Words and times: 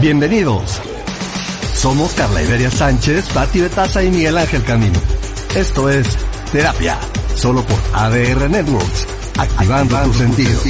Bienvenidos. 0.00 0.80
Somos 1.74 2.14
Carla 2.14 2.42
Iberia 2.42 2.70
Sánchez, 2.70 3.28
Pati 3.34 3.60
Betaza 3.60 4.02
y 4.02 4.10
Miguel 4.10 4.38
Ángel 4.38 4.62
Camino. 4.64 4.98
Esto 5.54 5.88
es 5.90 6.16
Terapia, 6.52 6.98
solo 7.34 7.62
por 7.62 7.76
ADR 7.94 8.48
Networks, 8.48 9.06
activando 9.38 9.96
tus 10.04 10.16
sentidos. 10.16 10.64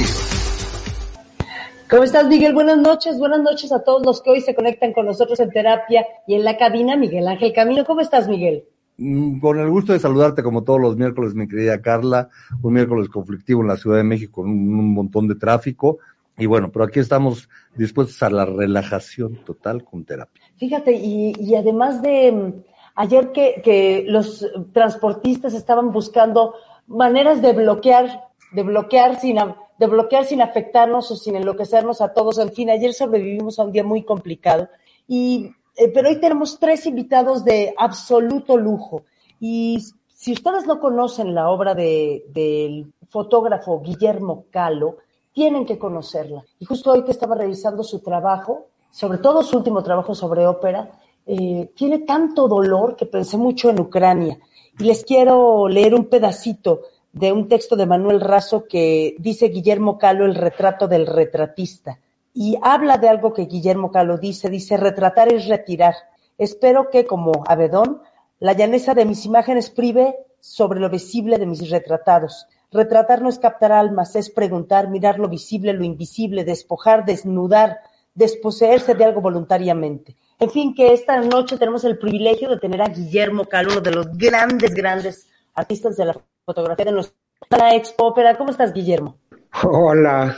¿Cómo 1.89 2.03
estás, 2.03 2.27
Miguel? 2.27 2.53
Buenas 2.53 2.77
noches, 2.77 3.17
buenas 3.19 3.41
noches 3.41 3.71
a 3.71 3.83
todos 3.83 4.05
los 4.05 4.21
que 4.21 4.31
hoy 4.31 4.41
se 4.41 4.55
conectan 4.55 4.93
con 4.93 5.05
nosotros 5.05 5.39
en 5.39 5.49
terapia 5.49 6.05
y 6.27 6.35
en 6.35 6.43
la 6.43 6.57
cabina, 6.57 6.95
Miguel 6.95 7.27
Ángel 7.27 7.53
Camino. 7.53 7.85
¿Cómo 7.85 8.01
estás, 8.01 8.27
Miguel? 8.27 8.63
Mm, 8.97 9.39
Con 9.39 9.59
el 9.59 9.69
gusto 9.69 9.93
de 9.93 9.99
saludarte 9.99 10.43
como 10.43 10.63
todos 10.63 10.79
los 10.79 10.95
miércoles, 10.95 11.33
mi 11.35 11.47
querida 11.47 11.81
Carla. 11.81 12.29
Un 12.61 12.73
miércoles 12.73 13.09
conflictivo 13.09 13.61
en 13.61 13.67
la 13.67 13.77
Ciudad 13.77 13.97
de 13.97 14.03
México 14.03 14.41
con 14.41 14.49
un, 14.49 14.79
un 14.79 14.93
montón 14.93 15.27
de 15.27 15.35
tráfico. 15.35 15.99
Y 16.37 16.45
bueno, 16.45 16.71
pero 16.71 16.85
aquí 16.85 16.99
estamos 16.99 17.49
dispuestos 17.75 18.21
a 18.23 18.29
la 18.29 18.45
relajación 18.45 19.43
total 19.45 19.83
con 19.83 20.05
terapia. 20.05 20.43
Fíjate, 20.57 20.93
y, 20.93 21.55
además 21.55 22.01
de 22.01 22.31
mm, 22.31 22.63
ayer 22.95 23.31
que, 23.31 23.61
que 23.63 24.05
los 24.07 24.47
transportistas 24.73 25.53
estaban 25.53 25.91
buscando 25.91 26.55
maneras 26.87 27.41
de 27.41 27.53
bloquear, 27.53 28.29
de 28.51 28.63
bloquear 28.63 29.19
sin, 29.19 29.37
de 29.77 29.87
bloquear 29.87 30.25
sin 30.25 30.41
afectarnos 30.41 31.11
o 31.11 31.15
sin 31.15 31.35
enloquecernos 31.35 32.01
a 32.01 32.13
todos. 32.13 32.37
En 32.37 32.51
fin, 32.51 32.69
ayer 32.69 32.93
sobrevivimos 32.93 33.59
a 33.59 33.63
un 33.63 33.71
día 33.71 33.83
muy 33.83 34.03
complicado. 34.03 34.69
Y, 35.07 35.51
eh, 35.75 35.89
pero 35.93 36.09
hoy 36.09 36.19
tenemos 36.19 36.59
tres 36.59 36.85
invitados 36.85 37.43
de 37.43 37.73
absoluto 37.77 38.57
lujo. 38.57 39.03
Y 39.39 39.79
si 40.07 40.33
ustedes 40.33 40.67
no 40.67 40.79
conocen 40.79 41.33
la 41.33 41.49
obra 41.49 41.73
de, 41.73 42.25
del 42.29 42.93
fotógrafo 43.07 43.81
Guillermo 43.81 44.45
Calo, 44.51 44.97
tienen 45.33 45.65
que 45.65 45.77
conocerla. 45.77 46.43
Y 46.59 46.65
justo 46.65 46.91
hoy 46.91 47.03
que 47.03 47.11
estaba 47.11 47.35
revisando 47.35 47.83
su 47.83 47.99
trabajo, 47.99 48.67
sobre 48.89 49.19
todo 49.19 49.43
su 49.43 49.57
último 49.57 49.83
trabajo 49.83 50.13
sobre 50.13 50.45
ópera, 50.45 50.91
eh, 51.25 51.71
tiene 51.75 51.99
tanto 51.99 52.47
dolor 52.47 52.95
que 52.95 53.05
pensé 53.05 53.37
mucho 53.37 53.69
en 53.69 53.79
Ucrania. 53.79 54.37
Y 54.79 54.83
les 54.83 55.03
quiero 55.03 55.67
leer 55.67 55.93
un 55.93 56.05
pedacito 56.05 56.81
de 57.13 57.31
un 57.31 57.47
texto 57.47 57.75
de 57.75 57.85
Manuel 57.85 58.21
Razo 58.21 58.65
que 58.67 59.15
dice 59.19 59.49
Guillermo 59.49 59.97
Calo, 59.97 60.25
el 60.25 60.35
retrato 60.35 60.87
del 60.87 61.07
retratista. 61.07 61.99
Y 62.33 62.57
habla 62.61 62.97
de 62.97 63.09
algo 63.09 63.33
que 63.33 63.45
Guillermo 63.45 63.91
Calo 63.91 64.17
dice, 64.17 64.49
dice, 64.49 64.77
retratar 64.77 65.31
es 65.31 65.47
retirar. 65.47 65.95
Espero 66.37 66.89
que, 66.89 67.05
como 67.05 67.43
Abedón, 67.45 68.01
la 68.39 68.53
llaneza 68.53 68.93
de 68.93 69.05
mis 69.05 69.25
imágenes 69.25 69.69
prive 69.69 70.15
sobre 70.39 70.79
lo 70.79 70.89
visible 70.89 71.37
de 71.37 71.45
mis 71.45 71.69
retratados. 71.69 72.47
Retratar 72.71 73.21
no 73.21 73.27
es 73.29 73.37
captar 73.37 73.71
almas, 73.73 74.15
es 74.15 74.29
preguntar, 74.29 74.89
mirar 74.89 75.19
lo 75.19 75.27
visible, 75.27 75.73
lo 75.73 75.83
invisible, 75.83 76.45
despojar, 76.45 77.03
desnudar, 77.05 77.79
desposeerse 78.15 78.93
de 78.95 79.03
algo 79.03 79.19
voluntariamente. 79.19 80.15
En 80.39 80.49
fin, 80.49 80.73
que 80.73 80.93
esta 80.93 81.19
noche 81.19 81.57
tenemos 81.57 81.83
el 81.83 81.97
privilegio 81.97 82.49
de 82.49 82.57
tener 82.59 82.81
a 82.81 82.87
Guillermo 82.87 83.43
Calo, 83.45 83.71
uno 83.73 83.81
de 83.81 83.91
los 83.91 84.07
grandes, 84.17 84.73
grandes 84.73 85.27
artistas 85.53 85.97
de 85.97 86.05
la 86.05 86.15
fotografía 86.45 86.85
de 86.85 86.93
nuestra 86.93 87.75
Expo 87.75 88.05
Ópera. 88.05 88.37
¿Cómo 88.37 88.51
estás, 88.51 88.71
Guillermo? 88.73 89.17
Hola, 89.63 90.37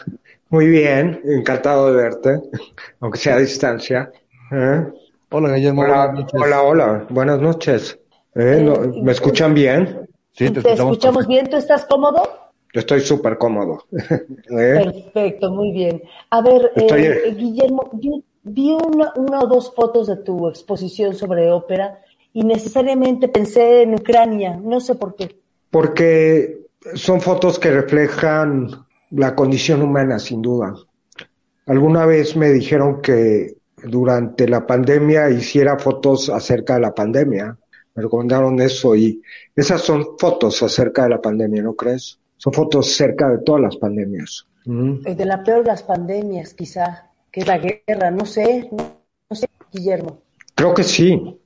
muy 0.50 0.68
bien, 0.68 1.22
encantado 1.26 1.94
de 1.94 2.02
verte, 2.04 2.42
aunque 3.00 3.20
sea 3.20 3.36
a 3.36 3.40
distancia. 3.40 4.12
¿eh? 4.52 4.88
Hola, 5.30 5.54
Guillermo. 5.54 5.84
Hola, 5.84 6.08
buenas 6.08 6.16
noches. 6.24 6.42
hola, 6.42 6.62
hola, 6.64 7.06
buenas 7.10 7.40
noches. 7.40 8.00
¿Eh? 8.36 8.60
No- 8.64 9.04
¿Me 9.04 9.12
escuchan 9.12 9.54
bien? 9.54 10.10
Sí, 10.34 10.50
¿Te 10.50 10.74
escuchamos 10.74 11.28
bien? 11.28 11.50
¿Tú 11.50 11.58
estás 11.58 11.86
cómodo? 11.86 12.24
Yo 12.74 12.80
estoy 12.80 13.02
súper 13.02 13.38
cómodo. 13.38 13.86
¿eh? 13.92 15.04
Perfecto, 15.14 15.52
muy 15.52 15.72
bien. 15.72 16.02
A 16.32 16.42
ver, 16.42 16.72
eh, 16.76 17.36
Guillermo, 17.38 17.90
vi, 17.94 18.24
vi 18.42 18.72
una, 18.72 19.14
una 19.16 19.42
o 19.42 19.48
dos 19.48 19.74
fotos 19.76 20.08
de 20.08 20.18
tu 20.18 20.50
exposición 20.50 21.14
sobre 21.14 21.52
ópera 21.52 22.00
y 22.34 22.44
necesariamente 22.44 23.28
pensé 23.28 23.84
en 23.84 23.94
Ucrania, 23.94 24.60
no 24.62 24.80
sé 24.80 24.96
por 24.96 25.16
qué. 25.16 25.40
Porque 25.70 26.64
son 26.96 27.22
fotos 27.22 27.60
que 27.60 27.72
reflejan 27.72 28.70
la 29.12 29.36
condición 29.36 29.84
humana, 29.84 30.18
sin 30.18 30.42
duda. 30.42 30.74
Alguna 31.68 32.08
vez 32.08 32.36
me 32.36 32.50
dijeron 32.50 33.02
que 33.02 33.56
durante 33.84 34.48
la 34.48 34.66
pandemia 34.66 35.30
hiciera 35.30 35.78
fotos 35.78 36.30
acerca 36.30 36.76
de 36.76 36.82
la 36.82 36.94
pandemia. 36.94 37.58
Me 37.96 38.04
recomendaron 38.04 38.60
eso 38.60 38.96
y 38.96 39.22
esas 39.56 39.82
son 39.82 40.18
fotos 40.18 40.62
acerca 40.64 41.04
de 41.04 41.10
la 41.10 41.22
pandemia, 41.22 41.62
¿no 41.62 41.76
crees? 41.76 42.20
Son 42.38 42.52
fotos 42.52 42.94
cerca 42.96 43.30
de 43.30 43.40
todas 43.40 43.62
las 43.62 43.78
pandemias. 43.78 44.48
Mm. 44.66 45.02
De 45.02 45.26
la 45.26 45.44
peor 45.44 45.60
de 45.64 45.68
las 45.70 45.84
pandemias, 45.84 46.54
quizá, 46.54 47.12
que 47.32 47.42
es 47.42 47.48
la 47.48 47.58
guerra, 47.58 48.12
no 48.12 48.26
sé, 48.26 48.70
no, 48.72 48.98
no 49.30 49.36
sé, 49.36 49.48
Guillermo. 49.72 50.20
Creo 50.56 50.74
que 50.74 50.84
sí, 50.84 51.38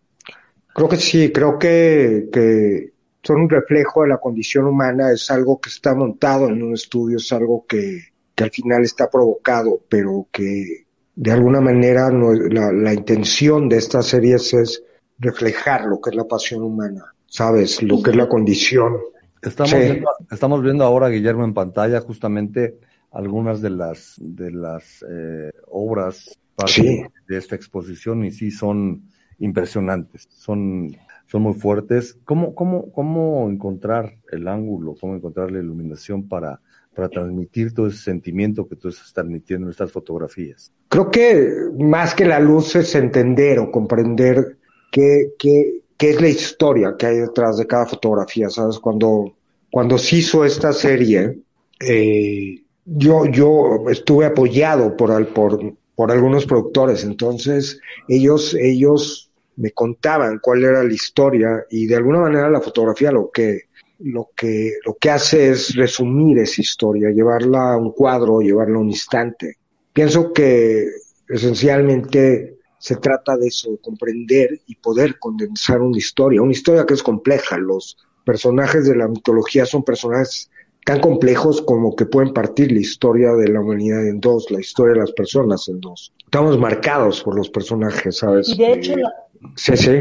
creo 0.73 0.87
que 0.87 0.97
sí, 0.97 1.31
creo 1.31 1.57
que, 1.59 2.29
que 2.31 2.93
son 3.23 3.41
un 3.41 3.49
reflejo 3.49 4.03
de 4.03 4.09
la 4.09 4.17
condición 4.17 4.65
humana, 4.65 5.11
es 5.11 5.29
algo 5.31 5.59
que 5.59 5.69
está 5.69 5.93
montado 5.95 6.47
en 6.47 6.63
un 6.63 6.73
estudio, 6.73 7.17
es 7.17 7.31
algo 7.33 7.65
que, 7.67 7.99
que 8.35 8.43
al 8.43 8.51
final 8.51 8.83
está 8.83 9.09
provocado, 9.09 9.81
pero 9.89 10.27
que 10.31 10.85
de 11.15 11.31
alguna 11.31 11.59
manera 11.59 12.09
no- 12.11 12.33
la, 12.33 12.71
la 12.71 12.93
intención 12.93 13.67
de 13.67 13.77
estas 13.77 14.05
series 14.05 14.53
es 14.53 14.83
reflejar 15.19 15.85
lo 15.85 15.99
que 16.01 16.11
es 16.11 16.15
la 16.15 16.25
pasión 16.25 16.63
humana, 16.63 17.13
¿sabes? 17.25 17.81
Lo 17.83 18.01
que 18.01 18.11
es 18.11 18.15
la 18.15 18.27
condición. 18.29 18.97
Estamos, 19.41 19.71
Sí. 19.71 19.77
viendo, 19.77 20.09
estamos 20.31 20.63
viendo 20.63 20.83
ahora, 20.83 21.09
Guillermo, 21.09 21.43
en 21.45 21.53
pantalla 21.53 22.01
justamente 22.01 22.77
algunas 23.11 23.61
de 23.61 23.69
las, 23.69 24.15
de 24.17 24.51
las 24.51 25.03
eh, 25.09 25.51
obras 25.67 26.37
Sí. 26.65 27.03
de 27.27 27.37
esta 27.37 27.55
exposición 27.55 28.25
y 28.25 28.31
sí 28.31 28.49
son 28.51 29.03
impresionantes, 29.39 30.27
son, 30.31 30.95
son 31.27 31.41
muy 31.43 31.53
fuertes. 31.53 32.17
¿Cómo, 32.25 32.55
cómo, 32.55 32.91
¿Cómo 32.91 33.47
encontrar 33.49 34.15
el 34.31 34.47
ángulo, 34.47 34.95
cómo 34.99 35.15
encontrar 35.15 35.51
la 35.51 35.59
iluminación 35.59 36.27
para, 36.27 36.59
para 36.95 37.09
transmitir 37.09 37.73
todo 37.73 37.87
ese 37.87 37.99
sentimiento 37.99 38.67
que 38.67 38.75
tú 38.75 38.89
estás 38.89 39.13
transmitiendo 39.13 39.67
en 39.67 39.71
estas 39.71 39.91
fotografías? 39.91 40.71
Creo 40.89 41.11
que 41.11 41.47
más 41.77 42.15
que 42.15 42.25
la 42.25 42.39
luz 42.39 42.75
es 42.75 42.95
entender 42.95 43.59
o 43.59 43.71
comprender 43.71 44.56
qué, 44.91 45.33
qué, 45.37 45.81
qué 45.97 46.11
es 46.11 46.21
la 46.21 46.29
historia 46.29 46.95
que 46.97 47.07
hay 47.07 47.17
detrás 47.17 47.57
de 47.57 47.67
cada 47.67 47.85
fotografía, 47.85 48.49
¿sabes? 48.49 48.79
Cuando, 48.79 49.33
cuando 49.71 49.97
se 49.97 50.17
hizo 50.17 50.45
esta 50.45 50.73
serie, 50.73 51.39
eh, 51.79 52.61
yo, 52.85 53.25
yo 53.25 53.89
estuve 53.89 54.25
apoyado 54.25 54.95
por, 54.95 55.27
por, 55.33 55.73
por 55.95 56.11
algunos 56.11 56.45
productores, 56.45 57.03
entonces 57.03 57.79
ellos, 58.07 58.53
ellos 58.53 59.31
me 59.57 59.71
contaban 59.71 60.39
cuál 60.41 60.63
era 60.63 60.83
la 60.83 60.93
historia 60.93 61.65
y 61.69 61.87
de 61.87 61.95
alguna 61.95 62.19
manera 62.19 62.49
la 62.49 62.61
fotografía 62.61 63.11
lo 63.11 63.29
que, 63.31 63.63
lo 63.99 64.29
que, 64.35 64.73
lo 64.85 64.95
que 64.95 65.09
hace 65.09 65.49
es 65.49 65.75
resumir 65.75 66.37
esa 66.37 66.61
historia, 66.61 67.09
llevarla 67.09 67.73
a 67.73 67.77
un 67.77 67.91
cuadro, 67.91 68.39
llevarla 68.39 68.77
a 68.77 68.81
un 68.81 68.89
instante. 68.89 69.57
Pienso 69.91 70.31
que 70.31 70.87
esencialmente 71.27 72.56
se 72.79 72.95
trata 72.97 73.35
de 73.37 73.47
eso, 73.47 73.71
de 73.71 73.77
comprender 73.79 74.61
y 74.67 74.75
poder 74.75 75.17
condensar 75.19 75.81
una 75.81 75.97
historia, 75.97 76.41
una 76.41 76.51
historia 76.51 76.85
que 76.85 76.93
es 76.93 77.03
compleja. 77.03 77.57
Los 77.57 77.97
personajes 78.23 78.87
de 78.87 78.95
la 78.95 79.07
mitología 79.07 79.65
son 79.65 79.83
personajes 79.83 80.49
tan 80.85 80.99
complejos 81.01 81.61
como 81.61 81.95
que 81.95 82.05
pueden 82.05 82.33
partir 82.33 82.71
la 82.71 82.79
historia 82.79 83.33
de 83.33 83.49
la 83.49 83.59
humanidad 83.59 84.07
en 84.07 84.19
dos, 84.21 84.49
la 84.51 84.59
historia 84.59 84.93
de 84.93 84.99
las 85.01 85.11
personas 85.11 85.67
en 85.67 85.81
dos. 85.81 86.13
Estamos 86.23 86.57
marcados 86.57 87.21
por 87.23 87.35
los 87.35 87.49
personajes, 87.49 88.17
¿sabes? 88.17 88.49
Y 88.49 88.57
de 88.57 88.73
hecho, 88.73 88.93
Eh, 88.93 88.97
la, 88.97 89.13
sí, 89.55 89.75
sí. 89.75 89.91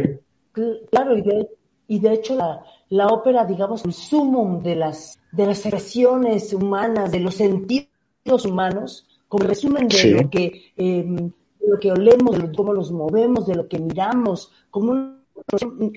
Cl- 0.54 0.88
Claro, 0.90 1.16
y 1.16 1.22
de, 1.22 1.48
y 1.88 1.98
de 1.98 2.12
hecho 2.14 2.36
la, 2.36 2.62
la 2.90 3.08
ópera, 3.08 3.44
digamos, 3.44 3.84
el 3.84 3.92
sumum 3.92 4.62
de 4.62 4.76
las, 4.76 5.18
de 5.32 5.46
las 5.46 5.66
expresiones 5.66 6.52
humanas, 6.52 7.10
de 7.10 7.20
los 7.20 7.34
sentidos 7.34 8.44
humanos, 8.44 9.06
como 9.28 9.44
resumen 9.44 9.88
de 9.88 9.96
Sí. 9.96 10.10
lo 10.10 10.30
que 10.30 10.72
eh, 10.76 11.04
de 11.04 11.32
lo 11.66 11.78
que 11.78 11.92
olemos, 11.92 12.38
de 12.38 12.52
cómo 12.52 12.72
los 12.72 12.90
movemos, 12.92 13.46
de 13.46 13.54
lo 13.54 13.68
que 13.68 13.78
miramos, 13.78 14.50
como 14.70 14.92
un- 14.92 15.22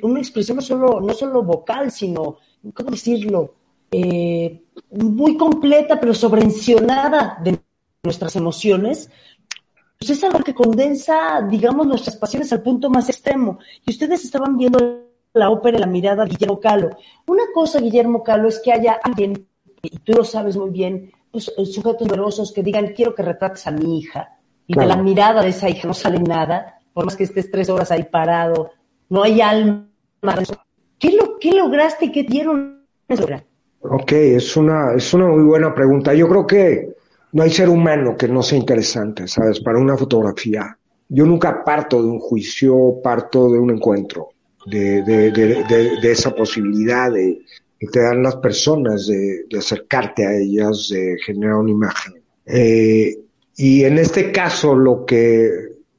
una 0.04 0.20
expresión 0.20 0.58
no 0.58 0.62
solo, 0.62 1.02
no 1.02 1.14
solo 1.14 1.44
vocal, 1.44 1.92
sino, 1.92 2.38
¿cómo 2.74 2.92
decirlo? 2.92 3.56
Eh, 3.92 4.64
muy 4.92 5.38
completa, 5.38 6.00
pero 6.00 6.14
sobremencionada 6.14 7.40
de 7.44 7.60
nuestras 8.04 8.36
emociones, 8.36 9.10
pues 9.98 10.12
es 10.12 10.24
algo 10.24 10.40
que 10.40 10.54
condensa, 10.54 11.42
digamos, 11.50 11.86
nuestras 11.88 12.16
pasiones 12.16 12.52
al 12.54 12.62
punto 12.62 12.90
más 12.90 13.10
extremo. 13.10 13.60
Y 13.86 13.92
ustedes 13.92 14.24
estaban 14.24 14.58
viendo 14.58 14.80
la 15.34 15.50
ópera 15.50 15.80
la 15.80 15.86
mirada 15.88 16.24
de 16.24 16.32
Guillermo 16.32 16.60
Calo. 16.60 16.90
Una 17.28 17.44
cosa, 17.54 17.80
Guillermo 17.80 18.24
Calo, 18.24 18.48
es 18.48 18.60
que 18.60 18.72
haya 18.72 19.00
alguien, 19.04 19.48
y 19.82 19.98
tú 20.00 20.14
lo 20.14 20.24
sabes 20.24 20.56
muy 20.58 20.70
bien, 20.70 21.12
pues, 21.32 21.52
sujetos 21.72 22.08
numerosos 22.08 22.52
que 22.52 22.64
digan, 22.64 22.94
quiero 22.96 23.14
que 23.14 23.24
retrates 23.24 23.68
a 23.68 23.72
mi 23.72 24.00
hija. 24.00 24.39
Y 24.70 24.78
de 24.78 24.86
la 24.86 24.98
mirada 24.98 25.42
de 25.42 25.50
esa 25.50 25.68
hija 25.68 25.88
no 25.88 25.96
sale 25.96 26.20
nada, 26.20 26.80
por 26.94 27.04
más 27.04 27.16
que 27.16 27.24
estés 27.24 27.50
tres 27.50 27.70
horas 27.70 27.90
ahí 27.90 28.04
parado, 28.04 28.70
no 29.10 29.24
hay 29.24 29.42
alma. 29.42 29.88
¿Qué, 31.00 31.12
lo, 31.12 31.40
qué 31.40 31.54
lograste 31.54 32.06
y 32.06 32.12
qué 32.12 32.22
dieron? 32.22 32.86
Ok, 33.82 34.12
es 34.12 34.56
una, 34.56 34.94
es 34.96 35.12
una 35.16 35.26
muy 35.26 35.44
buena 35.44 35.74
pregunta. 35.74 36.14
Yo 36.14 36.30
creo 36.30 36.46
que 36.46 36.94
no 37.32 37.42
hay 37.42 37.50
ser 37.50 37.68
humano 37.68 38.16
que 38.16 38.28
no 38.28 38.44
sea 38.44 38.60
interesante, 38.60 39.28
¿sabes? 39.28 39.60
Para 39.60 39.80
una 39.80 39.98
fotografía. 39.98 40.78
Yo 41.08 41.26
nunca 41.26 41.64
parto 41.64 42.00
de 42.00 42.08
un 42.08 42.20
juicio, 42.20 43.02
parto 43.04 43.50
de 43.50 43.58
un 43.58 43.72
encuentro, 43.72 44.30
de, 44.68 45.02
de, 45.02 45.32
de, 45.32 45.64
de 46.00 46.12
esa 46.12 46.36
posibilidad 46.36 47.12
de, 47.12 47.42
que 47.80 47.88
te 47.88 48.02
dan 48.02 48.22
las 48.22 48.36
personas, 48.36 49.08
de, 49.08 49.46
acercarte 49.58 50.28
a 50.28 50.38
ellas, 50.38 50.90
de 50.90 51.18
generar 51.26 51.56
una 51.56 51.72
imagen. 51.72 52.22
Eh, 52.46 53.18
y 53.62 53.84
en 53.84 53.98
este 53.98 54.32
caso 54.32 54.74
lo 54.74 55.06
que 55.06 55.50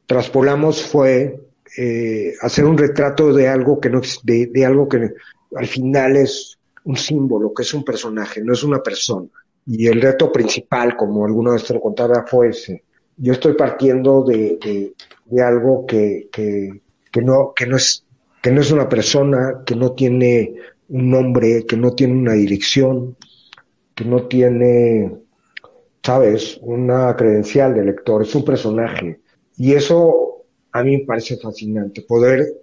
traspolamos 0.07 0.83
fue 0.83 1.39
eh, 1.77 2.33
hacer 2.41 2.65
un 2.65 2.79
retrato 2.79 3.35
de 3.35 3.49
algo 3.49 3.79
que 3.79 3.91
no 3.91 4.01
de, 4.23 4.47
de 4.47 4.65
algo 4.65 4.89
que 4.89 5.13
al 5.55 5.67
final 5.67 6.17
es 6.17 6.59
un 6.85 6.97
símbolo, 6.97 7.53
que 7.53 7.63
es 7.63 7.75
un 7.75 7.85
personaje, 7.85 8.41
no 8.43 8.55
es 8.55 8.65
una 8.65 8.83
persona. 8.83 9.29
Y 9.67 9.87
el 9.87 10.01
reto 10.01 10.33
principal, 10.33 10.97
como 10.97 11.27
alguno 11.27 11.51
de 11.51 11.57
ustedes 11.57 11.75
lo 11.77 11.83
contaba, 11.83 12.25
fue 12.27 12.49
ese. 12.49 12.83
Yo 13.19 13.35
estoy 13.35 13.53
partiendo 13.53 14.25
de, 14.25 14.95
de, 15.27 15.43
algo 15.43 15.85
que, 15.87 16.31
que, 16.33 16.81
que, 17.13 17.21
no, 17.21 17.53
que, 17.55 17.67
no 17.67 17.77
es, 17.77 18.07
que 18.41 18.51
no 18.51 18.63
es 18.63 18.71
una 18.73 18.89
persona, 18.89 19.63
que 19.67 19.77
no 19.77 19.93
tiene 19.93 20.55
un 20.89 21.11
nombre, 21.11 21.67
que 21.67 21.77
no 21.77 21.93
tiene 21.93 22.15
una 22.15 22.33
dirección, 22.33 23.19
que 23.95 24.07
no 24.07 24.27
tiene, 24.29 25.13
sabes, 26.03 26.59
una 26.63 27.15
credencial 27.17 27.75
de 27.75 27.85
lector, 27.85 28.23
es 28.23 28.35
un 28.35 28.45
personaje. 28.45 29.21
Y 29.57 29.73
eso 29.73 30.45
a 30.73 30.83
mí 30.83 30.99
me 30.99 31.05
parece 31.05 31.37
fascinante, 31.37 32.03
poder, 32.03 32.63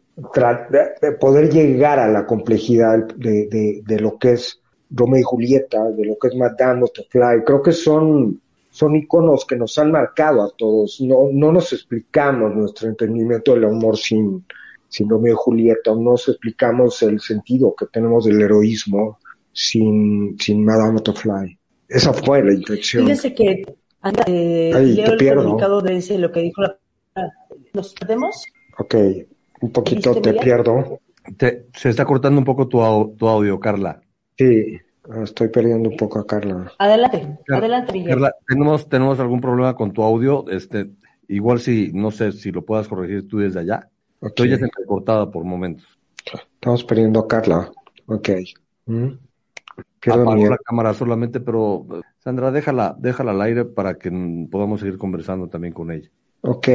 poder 1.19 1.51
llegar 1.51 1.99
a 1.99 2.07
la 2.07 2.25
complejidad 2.25 3.07
de, 3.15 3.83
de, 3.85 3.99
lo 3.99 4.17
que 4.17 4.33
es 4.33 4.59
Romeo 4.89 5.19
y 5.19 5.23
Julieta, 5.23 5.89
de 5.91 6.05
lo 6.05 6.17
que 6.17 6.29
es 6.29 6.35
Madame 6.35 6.81
Butterfly. 6.81 7.43
Creo 7.45 7.61
que 7.61 7.73
son, 7.73 8.41
son 8.69 8.95
iconos 8.95 9.45
que 9.45 9.57
nos 9.57 9.77
han 9.77 9.91
marcado 9.91 10.41
a 10.41 10.49
todos. 10.57 11.01
No, 11.01 11.29
no 11.31 11.51
nos 11.51 11.73
explicamos 11.73 12.55
nuestro 12.55 12.87
entendimiento 12.87 13.53
del 13.53 13.65
amor 13.65 13.97
sin, 13.97 14.45
sin 14.87 15.09
Romeo 15.09 15.33
y 15.33 15.37
Julieta, 15.37 15.91
no 15.91 16.11
nos 16.11 16.27
explicamos 16.29 17.01
el 17.03 17.19
sentido 17.19 17.75
que 17.75 17.87
tenemos 17.87 18.25
del 18.25 18.41
heroísmo 18.41 19.19
sin, 19.51 20.37
sin 20.39 20.63
Madame 20.63 20.93
Butterfly. 20.93 21.59
Esa 21.87 22.13
fue 22.13 22.43
la 22.43 22.53
intención. 22.53 23.05
Fíjese 23.05 23.33
que 23.33 23.65
anda, 24.01 24.23
eh, 24.27 24.71
leo 24.73 25.13
el 25.13 25.35
comunicado 25.35 25.81
de 25.81 25.97
ese, 25.97 26.17
lo 26.17 26.31
que 26.31 26.41
dijo 26.41 26.61
la... 26.61 26.77
¿Nos 27.73 27.93
perdemos? 27.93 28.45
Ok, 28.77 28.95
un 29.61 29.71
poquito 29.71 30.21
te 30.21 30.33
pierdo. 30.33 30.99
se 31.73 31.89
está 31.89 32.05
cortando 32.05 32.39
un 32.39 32.45
poco 32.45 32.67
tu, 32.67 32.79
tu 33.17 33.27
audio, 33.27 33.59
Carla. 33.59 34.01
Sí, 34.37 34.79
estoy 35.23 35.47
perdiendo 35.49 35.89
un 35.89 35.97
poco 35.97 36.19
a 36.19 36.27
Carla. 36.27 36.71
Adelante, 36.77 37.39
adelante, 37.49 37.93
Miguel. 37.93 38.09
Carla, 38.09 38.35
¿tenemos, 38.47 38.89
tenemos 38.89 39.19
algún 39.19 39.41
problema 39.41 39.75
con 39.75 39.91
tu 39.91 40.03
audio, 40.03 40.45
este, 40.49 40.91
igual 41.27 41.59
si, 41.59 41.91
no 41.93 42.11
sé 42.11 42.31
si 42.31 42.51
lo 42.51 42.63
puedas 42.63 42.87
corregir 42.87 43.27
tú 43.27 43.39
desde 43.39 43.61
allá. 43.61 43.89
Estoy 44.21 44.49
ya 44.49 44.57
cortada 44.87 45.29
por 45.29 45.43
momentos. 45.43 45.85
Estamos 46.55 46.83
perdiendo 46.83 47.19
a 47.19 47.27
Carla. 47.27 47.71
Ok. 48.07 48.29
¿Mm? 48.85 49.09
Apagó 50.05 50.35
la 50.35 50.57
cámara 50.57 50.94
solamente, 50.94 51.39
pero 51.39 51.85
Sandra, 52.19 52.51
déjala, 52.51 52.95
déjala 52.97 53.31
al 53.31 53.41
aire 53.41 53.65
para 53.65 53.97
que 53.97 54.11
podamos 54.49 54.79
seguir 54.79 54.97
conversando 54.97 55.47
también 55.47 55.73
con 55.73 55.91
ella. 55.91 56.09
Ok. 56.41 56.67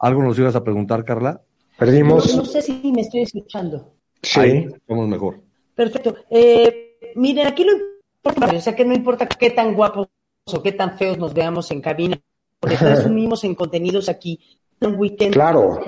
¿Algo 0.00 0.22
nos 0.22 0.38
ibas 0.38 0.56
a 0.56 0.64
preguntar, 0.64 1.04
Carla? 1.04 1.40
Perdimos. 1.78 2.34
No, 2.36 2.44
sé 2.44 2.62
si 2.62 2.92
me 2.92 3.02
estoy 3.02 3.22
escuchando. 3.22 3.92
Sí. 4.22 4.68
somos 4.86 5.08
mejor. 5.08 5.40
Perfecto. 5.74 6.16
Eh, 6.30 6.98
miren, 7.16 7.46
aquí 7.46 7.64
lo 7.64 7.72
importante, 7.72 8.56
o 8.56 8.60
sea 8.60 8.74
que 8.74 8.84
no 8.84 8.94
importa 8.94 9.26
qué 9.26 9.50
tan 9.50 9.74
guapos 9.74 10.08
o 10.52 10.62
qué 10.62 10.72
tan 10.72 10.96
feos 10.96 11.18
nos 11.18 11.34
veamos 11.34 11.70
en 11.70 11.80
cabina, 11.80 12.18
porque 12.58 12.76
resumimos 12.76 13.44
en 13.44 13.54
contenidos 13.54 14.08
aquí. 14.08 14.40
Un 14.80 14.96
weekend. 14.96 15.34
Claro 15.34 15.80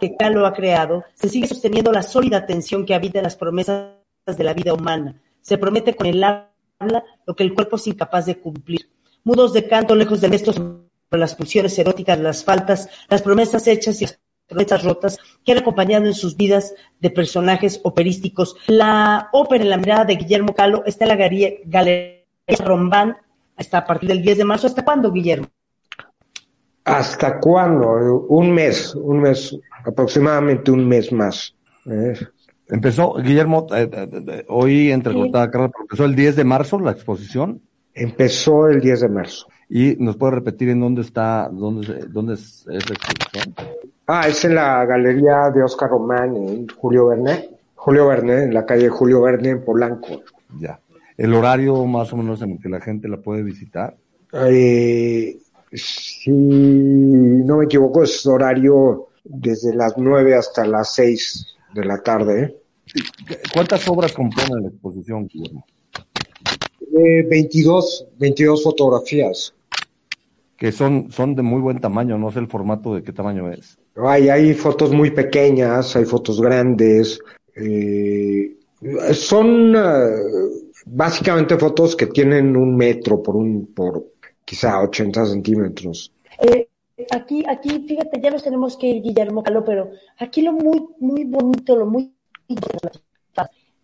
que 0.00 0.16
Calo 0.16 0.46
ha 0.46 0.52
creado, 0.52 1.04
se 1.14 1.28
sigue 1.28 1.46
sosteniendo 1.46 1.92
la 1.92 2.02
sólida 2.02 2.46
tensión 2.46 2.86
que 2.86 2.94
habita 2.94 3.18
en 3.18 3.24
las 3.24 3.36
promesas 3.36 3.94
de 4.26 4.44
la 4.44 4.54
vida 4.54 4.72
humana. 4.72 5.20
Se 5.44 5.58
promete 5.58 5.94
con 5.94 6.06
el 6.06 6.24
habla 6.24 7.04
lo 7.26 7.36
que 7.36 7.42
el 7.42 7.52
cuerpo 7.52 7.76
es 7.76 7.86
incapaz 7.86 8.24
de 8.24 8.38
cumplir. 8.40 8.88
Mudos 9.24 9.52
de 9.52 9.68
canto, 9.68 9.94
lejos 9.94 10.22
de 10.22 10.34
estos 10.34 10.54
sobre 10.54 10.88
las 11.10 11.34
pulsiones 11.34 11.78
eróticas, 11.78 12.18
las 12.18 12.42
faltas, 12.42 12.88
las 13.10 13.20
promesas 13.20 13.66
hechas 13.66 14.00
y 14.00 14.06
las 14.06 14.18
promesas 14.48 14.82
rotas 14.82 15.18
que 15.44 15.52
han 15.52 15.58
acompañado 15.58 16.06
en 16.06 16.14
sus 16.14 16.34
vidas 16.38 16.74
de 16.98 17.10
personajes 17.10 17.78
operísticos. 17.84 18.56
La 18.68 19.28
ópera 19.34 19.62
en 19.62 19.68
la 19.68 19.76
mirada 19.76 20.06
de 20.06 20.16
Guillermo 20.16 20.54
Calo 20.54 20.82
está 20.86 21.04
en 21.04 21.08
la 21.10 21.16
Galería 21.66 22.24
Rombán 22.64 23.18
hasta 23.56 23.78
a 23.78 23.86
partir 23.86 24.08
del 24.08 24.22
10 24.22 24.38
de 24.38 24.44
marzo. 24.44 24.66
¿Hasta 24.66 24.82
cuándo, 24.82 25.12
Guillermo? 25.12 25.48
¿Hasta 26.84 27.38
cuándo? 27.38 27.90
Un 28.30 28.50
mes, 28.50 28.94
un 28.94 29.20
mes, 29.20 29.54
aproximadamente 29.84 30.70
un 30.70 30.88
mes 30.88 31.12
más. 31.12 31.54
¿eh? 31.84 32.14
Empezó, 32.74 33.14
Guillermo, 33.14 33.68
eh, 33.72 33.88
eh, 33.92 34.44
hoy 34.48 34.90
entrecortada, 34.90 35.48
Carla, 35.48 35.70
empezó 35.80 36.06
el 36.06 36.16
10 36.16 36.34
de 36.34 36.42
marzo 36.42 36.80
la 36.80 36.90
exposición. 36.90 37.60
Empezó 37.94 38.66
el 38.66 38.80
10 38.80 39.02
de 39.02 39.08
marzo. 39.08 39.46
¿Y 39.68 39.94
nos 40.00 40.16
puede 40.16 40.32
repetir 40.32 40.70
en 40.70 40.80
dónde 40.80 41.02
está, 41.02 41.48
dónde, 41.52 42.06
dónde 42.08 42.34
es, 42.34 42.66
la 42.66 42.74
exposición? 42.78 43.54
Ah, 44.08 44.26
es 44.26 44.44
en 44.44 44.56
la 44.56 44.84
Galería 44.86 45.52
de 45.54 45.62
Oscar 45.62 45.88
Román, 45.88 46.34
en 46.34 46.66
Julio 46.66 47.06
Verne. 47.06 47.48
Julio 47.76 48.08
Verne, 48.08 48.42
en 48.42 48.54
la 48.54 48.66
calle 48.66 48.88
Julio 48.88 49.22
Verne, 49.22 49.50
en 49.50 49.64
Polanco. 49.64 50.22
Ya. 50.58 50.80
¿El 51.16 51.32
horario 51.32 51.86
más 51.86 52.12
o 52.12 52.16
menos 52.16 52.42
en 52.42 52.50
el 52.50 52.60
que 52.60 52.68
la 52.68 52.80
gente 52.80 53.06
la 53.06 53.18
puede 53.18 53.44
visitar? 53.44 53.94
Eh, 54.32 55.38
si 55.72 56.28
no 56.28 57.58
me 57.58 57.66
equivoco, 57.66 58.02
es 58.02 58.26
horario 58.26 59.10
desde 59.22 59.72
las 59.76 59.96
9 59.96 60.34
hasta 60.34 60.66
las 60.66 60.92
6 60.92 61.54
de 61.72 61.84
la 61.84 62.02
tarde. 62.02 62.63
¿Cuántas 63.52 63.86
obras 63.88 64.12
componen 64.12 64.62
la 64.62 64.68
exposición, 64.68 65.26
Guillermo? 65.26 65.64
Eh, 66.96 67.26
22, 67.28 68.06
22 68.18 68.62
fotografías. 68.62 69.54
Que 70.56 70.70
son, 70.70 71.10
son 71.10 71.34
de 71.34 71.42
muy 71.42 71.60
buen 71.60 71.80
tamaño, 71.80 72.16
no 72.16 72.30
sé 72.30 72.38
el 72.38 72.46
formato 72.46 72.94
de 72.94 73.02
qué 73.02 73.12
tamaño 73.12 73.50
es. 73.50 73.76
Hay, 73.96 74.28
hay 74.28 74.54
fotos 74.54 74.92
muy 74.92 75.10
pequeñas, 75.10 75.96
hay 75.96 76.04
fotos 76.04 76.40
grandes. 76.40 77.18
Eh, 77.56 78.56
son 79.12 79.74
uh, 79.74 80.64
básicamente 80.86 81.56
fotos 81.58 81.96
que 81.96 82.06
tienen 82.06 82.56
un 82.56 82.76
metro 82.76 83.22
por 83.22 83.36
un, 83.36 83.66
por, 83.74 84.04
quizá 84.44 84.80
80 84.82 85.26
centímetros. 85.26 86.12
Eh, 86.38 86.68
aquí, 87.10 87.44
aquí, 87.48 87.84
fíjate, 87.86 88.20
ya 88.20 88.30
nos 88.30 88.44
tenemos 88.44 88.76
que 88.76 88.88
ir, 88.88 89.02
Guillermo 89.02 89.42
Calo, 89.42 89.64
pero 89.64 89.90
aquí 90.18 90.42
lo 90.42 90.52
muy, 90.52 90.86
muy 91.00 91.24
bonito, 91.24 91.76
lo 91.76 91.86
muy 91.86 92.13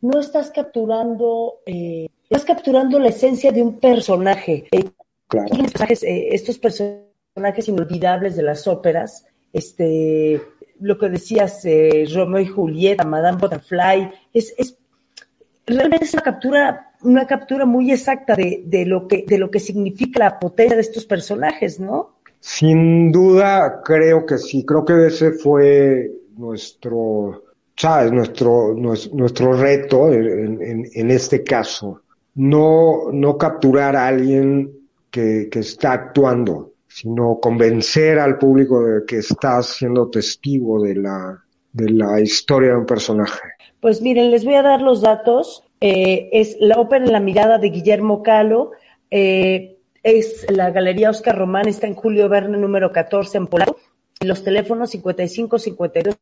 no 0.03 0.21
estás 0.21 0.51
capturando, 0.51 1.61
eh, 1.67 2.09
estás 2.25 2.45
capturando 2.45 2.99
la 2.99 3.09
esencia 3.09 3.53
de 3.53 3.63
un 3.63 3.79
personaje. 3.79 4.67
Eh, 4.71 4.85
claro. 5.29 5.49
Eh, 5.53 6.29
estos 6.33 6.59
personajes 6.59 7.69
inolvidables 7.69 8.37
de 8.37 8.43
las 8.43 8.67
óperas, 8.67 9.27
este, 9.53 10.41
lo 10.81 10.99
que 10.99 11.09
decías, 11.09 11.63
Romeo 12.15 12.41
y 12.41 12.47
Julieta, 12.47 13.05
Madame 13.05 13.39
Butterfly, 13.39 14.11
es, 14.33 14.55
es 14.57 14.77
realmente 15.67 16.05
es 16.05 16.15
una 16.15 16.23
captura 16.23 16.87
una 17.03 17.27
captura 17.27 17.65
muy 17.65 17.91
exacta 17.93 18.35
de, 18.35 18.63
de, 18.67 18.85
lo 18.85 19.09
que, 19.09 19.25
de 19.27 19.39
lo 19.39 19.51
que 19.51 19.61
significa 19.61 20.19
la 20.19 20.39
potencia 20.39 20.77
de 20.77 20.83
estos 20.83 21.07
personajes, 21.07 21.81
¿no? 21.81 22.17
Sin 22.41 23.13
duda, 23.13 23.83
creo 23.85 24.25
que 24.27 24.39
sí. 24.39 24.65
Creo 24.65 24.85
que 24.85 25.07
ese 25.07 25.33
fue 25.33 26.11
nuestro, 26.37 27.45
¿sabes? 27.81 28.13
Nuestro, 28.13 28.75
nuestro, 28.75 29.55
reto 29.55 30.13
en, 30.13 31.11
este 31.11 31.43
caso. 31.43 32.03
No, 32.35 33.11
no 33.11 33.39
capturar 33.39 33.97
a 33.97 34.07
alguien 34.07 34.71
que, 35.11 35.49
que 35.51 35.61
está 35.61 35.93
actuando, 35.93 36.73
sino 36.87 37.39
convencer 37.41 38.19
al 38.19 38.37
público 38.37 38.85
de 38.85 39.07
que 39.07 39.19
está 39.19 39.63
siendo 39.63 40.11
testigo 40.11 40.83
de 40.83 40.97
la, 40.97 41.43
de 41.73 41.91
la 41.91 42.21
historia 42.21 42.73
de 42.73 42.77
un 42.77 42.87
personaje. 42.87 43.41
Pues 43.81 44.03
miren, 44.03 44.31
les 44.31 44.45
voy 44.45 44.57
a 44.57 44.63
dar 44.63 44.83
los 44.83 45.01
datos. 45.01 45.65
Eh, 45.81 46.29
es 46.33 46.59
la 46.61 46.79
ópera 46.79 47.07
en 47.07 47.13
la 47.13 47.21
mirada 47.21 47.57
de 47.57 47.71
Guillermo 47.71 48.23
Calo. 48.23 48.73
Eh, 49.11 49.79
es 50.03 50.47
la 50.51 50.71
Galería 50.71 51.09
Oscar 51.09 51.39
Román, 51.39 51.67
está 51.67 51.87
en 51.87 51.95
Julio 51.95 52.29
Verne 52.29 52.59
número 52.59 52.93
14 52.93 53.39
en 53.39 53.47
Polanco. 53.47 53.79
Los 54.21 54.45
teléfonos 54.45 54.91
55 54.91 55.59
52 55.59 56.17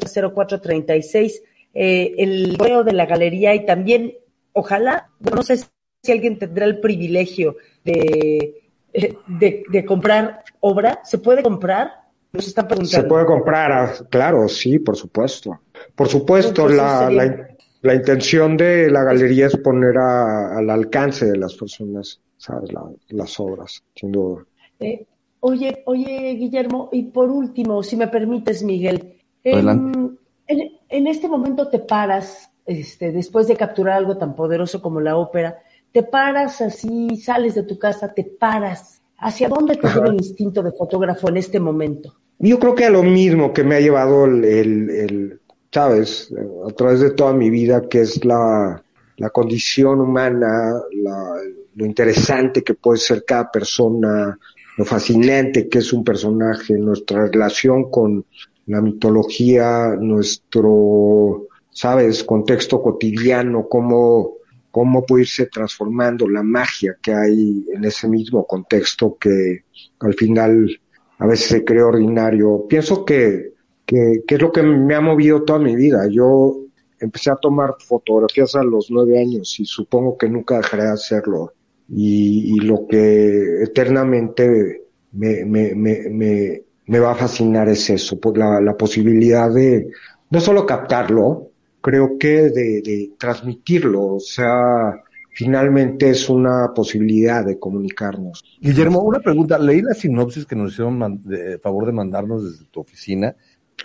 04 0.00 0.60
36, 0.60 1.42
eh, 1.74 2.14
el 2.18 2.56
correo 2.58 2.84
de 2.84 2.92
la 2.92 3.06
galería 3.06 3.54
y 3.54 3.64
también, 3.66 4.14
ojalá, 4.52 5.10
no 5.20 5.42
sé 5.42 5.58
si 6.02 6.12
alguien 6.12 6.38
tendrá 6.38 6.64
el 6.66 6.80
privilegio 6.80 7.56
de, 7.84 8.62
eh, 8.92 9.14
de, 9.26 9.62
de 9.68 9.84
comprar 9.84 10.44
obra. 10.60 11.00
¿Se 11.04 11.18
puede 11.18 11.42
comprar? 11.42 11.92
Nos 12.32 12.46
están 12.48 12.66
preguntando. 12.68 13.02
Se 13.02 13.08
puede 13.08 13.26
comprar, 13.26 13.72
ah, 13.72 13.92
claro, 14.10 14.48
sí, 14.48 14.78
por 14.78 14.96
supuesto. 14.96 15.60
Por 15.94 16.08
supuesto, 16.08 16.68
Entonces 16.68 16.76
la, 16.78 16.98
sería- 17.06 17.24
la, 17.24 17.48
la 17.82 17.94
intención 17.94 18.56
de 18.56 18.90
la 18.90 19.04
galería 19.04 19.46
es 19.46 19.56
poner 19.56 19.96
a- 19.98 20.56
al 20.58 20.68
alcance 20.70 21.26
de 21.26 21.36
las 21.38 21.54
personas, 21.54 22.20
¿sabes? 22.36 22.72
La- 22.72 22.90
las 23.10 23.38
obras, 23.40 23.82
sin 23.94 24.10
duda. 24.12 24.44
Eh, 24.80 25.06
oye, 25.40 25.82
oye, 25.86 26.34
Guillermo, 26.38 26.88
y 26.92 27.04
por 27.04 27.30
último, 27.30 27.82
si 27.82 27.96
me 27.96 28.08
permites, 28.08 28.62
Miguel, 28.64 29.22
Adelante. 29.44 29.98
en, 30.46 30.60
en 30.88 31.06
este 31.06 31.28
momento 31.28 31.68
te 31.68 31.80
paras, 31.80 32.50
este, 32.66 33.12
después 33.12 33.46
de 33.48 33.56
capturar 33.56 33.98
algo 33.98 34.16
tan 34.16 34.34
poderoso 34.34 34.80
como 34.80 35.00
la 35.00 35.16
ópera, 35.16 35.58
te 35.92 36.02
paras 36.02 36.60
así, 36.60 37.16
sales 37.16 37.54
de 37.54 37.62
tu 37.62 37.78
casa, 37.78 38.12
te 38.12 38.24
paras. 38.24 39.02
¿Hacia 39.18 39.48
dónde 39.48 39.76
te 39.76 39.88
lleva 39.88 40.08
el 40.08 40.14
instinto 40.14 40.62
de 40.62 40.72
fotógrafo 40.72 41.28
en 41.28 41.36
este 41.36 41.60
momento? 41.60 42.14
Yo 42.38 42.58
creo 42.58 42.74
que 42.74 42.84
a 42.84 42.90
lo 42.90 43.02
mismo 43.02 43.52
que 43.52 43.64
me 43.64 43.76
ha 43.76 43.80
llevado 43.80 44.24
el, 44.24 44.44
el, 44.44 44.90
el, 44.90 45.40
sabes, 45.72 46.34
a 46.68 46.72
través 46.72 47.00
de 47.00 47.10
toda 47.12 47.32
mi 47.32 47.48
vida, 47.48 47.88
que 47.88 48.00
es 48.00 48.24
la, 48.24 48.82
la 49.16 49.30
condición 49.30 50.00
humana, 50.00 50.74
la, 50.92 51.36
lo 51.74 51.86
interesante 51.86 52.62
que 52.62 52.74
puede 52.74 52.98
ser 52.98 53.24
cada 53.24 53.50
persona, 53.50 54.38
lo 54.76 54.84
fascinante 54.84 55.68
que 55.68 55.78
es 55.78 55.92
un 55.92 56.02
personaje, 56.02 56.74
nuestra 56.74 57.26
relación 57.26 57.90
con 57.90 58.24
la 58.66 58.80
mitología, 58.80 59.94
nuestro, 59.98 61.46
sabes, 61.70 62.24
contexto 62.24 62.82
cotidiano, 62.82 63.68
cómo, 63.68 64.34
cómo 64.70 65.04
puede 65.04 65.22
irse 65.22 65.46
transformando 65.46 66.28
la 66.28 66.42
magia 66.42 66.96
que 67.02 67.12
hay 67.12 67.66
en 67.72 67.84
ese 67.84 68.08
mismo 68.08 68.46
contexto 68.46 69.16
que 69.20 69.64
al 70.00 70.14
final 70.14 70.80
a 71.18 71.26
veces 71.26 71.46
se 71.48 71.64
cree 71.64 71.82
ordinario. 71.82 72.66
Pienso 72.68 73.04
que, 73.04 73.52
que, 73.86 74.22
que 74.26 74.34
es 74.34 74.40
lo 74.40 74.50
que 74.50 74.62
me 74.62 74.94
ha 74.94 75.00
movido 75.00 75.42
toda 75.42 75.58
mi 75.58 75.76
vida. 75.76 76.08
Yo 76.10 76.64
empecé 76.98 77.30
a 77.30 77.36
tomar 77.36 77.74
fotografías 77.78 78.54
a 78.54 78.62
los 78.62 78.90
nueve 78.90 79.18
años 79.20 79.58
y 79.60 79.64
supongo 79.64 80.16
que 80.16 80.28
nunca 80.28 80.56
dejaré 80.56 80.84
de 80.84 80.92
hacerlo. 80.92 81.52
Y, 81.88 82.56
y 82.56 82.60
lo 82.60 82.86
que 82.88 83.62
eternamente 83.62 84.84
me, 85.12 85.44
me, 85.44 85.74
me, 85.74 86.08
me, 86.08 86.62
me 86.86 86.98
va 86.98 87.12
a 87.12 87.14
fascinar 87.14 87.68
es 87.68 87.88
eso, 87.90 88.18
pues 88.20 88.36
la, 88.36 88.60
la 88.60 88.76
posibilidad 88.76 89.52
de 89.52 89.90
no 90.30 90.40
solo 90.40 90.66
captarlo, 90.66 91.50
creo 91.80 92.18
que 92.18 92.50
de, 92.50 92.82
de 92.82 93.12
transmitirlo, 93.18 94.14
o 94.14 94.20
sea, 94.20 95.02
finalmente 95.30 96.10
es 96.10 96.28
una 96.28 96.72
posibilidad 96.74 97.44
de 97.44 97.58
comunicarnos. 97.58 98.42
Guillermo, 98.60 99.00
una 99.00 99.20
pregunta. 99.20 99.58
Leí 99.58 99.82
la 99.82 99.94
sinopsis 99.94 100.46
que 100.46 100.56
nos 100.56 100.72
hicieron 100.72 101.20
de 101.22 101.58
favor 101.58 101.86
de 101.86 101.92
mandarnos 101.92 102.44
desde 102.44 102.64
tu 102.70 102.80
oficina 102.80 103.34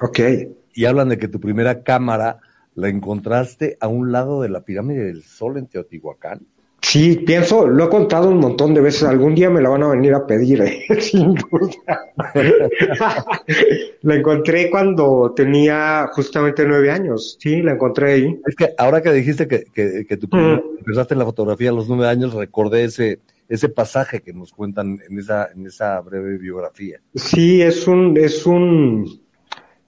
Ok. 0.01 0.19
y 0.73 0.85
hablan 0.85 1.09
de 1.09 1.17
que 1.17 1.27
tu 1.27 1.39
primera 1.39 1.83
cámara 1.83 2.39
la 2.75 2.87
encontraste 2.87 3.77
a 3.81 3.87
un 3.87 4.11
lado 4.11 4.41
de 4.41 4.49
la 4.49 4.61
pirámide 4.61 5.05
del 5.05 5.23
Sol 5.23 5.57
en 5.57 5.67
Teotihuacán. 5.67 6.45
Sí, 6.81 7.17
pienso, 7.25 7.67
lo 7.67 7.85
he 7.85 7.89
contado 7.89 8.29
un 8.29 8.37
montón 8.39 8.73
de 8.73 8.81
veces, 8.81 9.03
algún 9.03 9.35
día 9.35 9.49
me 9.49 9.61
la 9.61 9.69
van 9.69 9.83
a 9.83 9.89
venir 9.89 10.13
a 10.13 10.25
pedir, 10.25 10.61
¿eh? 10.61 10.85
sin 11.01 11.33
duda. 11.35 11.99
la 14.01 14.15
encontré 14.15 14.69
cuando 14.69 15.33
tenía 15.35 16.07
justamente 16.13 16.65
nueve 16.65 16.89
años, 16.91 17.37
sí, 17.39 17.61
la 17.61 17.73
encontré 17.73 18.13
ahí. 18.13 18.41
Es 18.47 18.55
que 18.55 18.69
ahora 18.77 19.01
que 19.01 19.11
dijiste 19.11 19.47
que, 19.47 19.65
que, 19.73 20.05
que 20.07 20.17
tu 20.17 20.27
primer- 20.29 20.63
Mm. 20.63 20.77
empezaste 20.79 21.13
en 21.13 21.19
la 21.19 21.25
fotografía 21.25 21.69
a 21.69 21.73
los 21.73 21.87
nueve 21.89 22.07
años, 22.07 22.33
recordé 22.33 22.85
ese, 22.85 23.19
ese 23.47 23.69
pasaje 23.69 24.21
que 24.21 24.33
nos 24.33 24.51
cuentan 24.53 24.99
en 25.09 25.19
esa, 25.19 25.49
en 25.53 25.65
esa 25.67 25.99
breve 26.01 26.37
biografía. 26.37 26.99
Sí, 27.13 27.61
es 27.61 27.87
un, 27.87 28.15
es 28.17 28.45
un, 28.45 29.21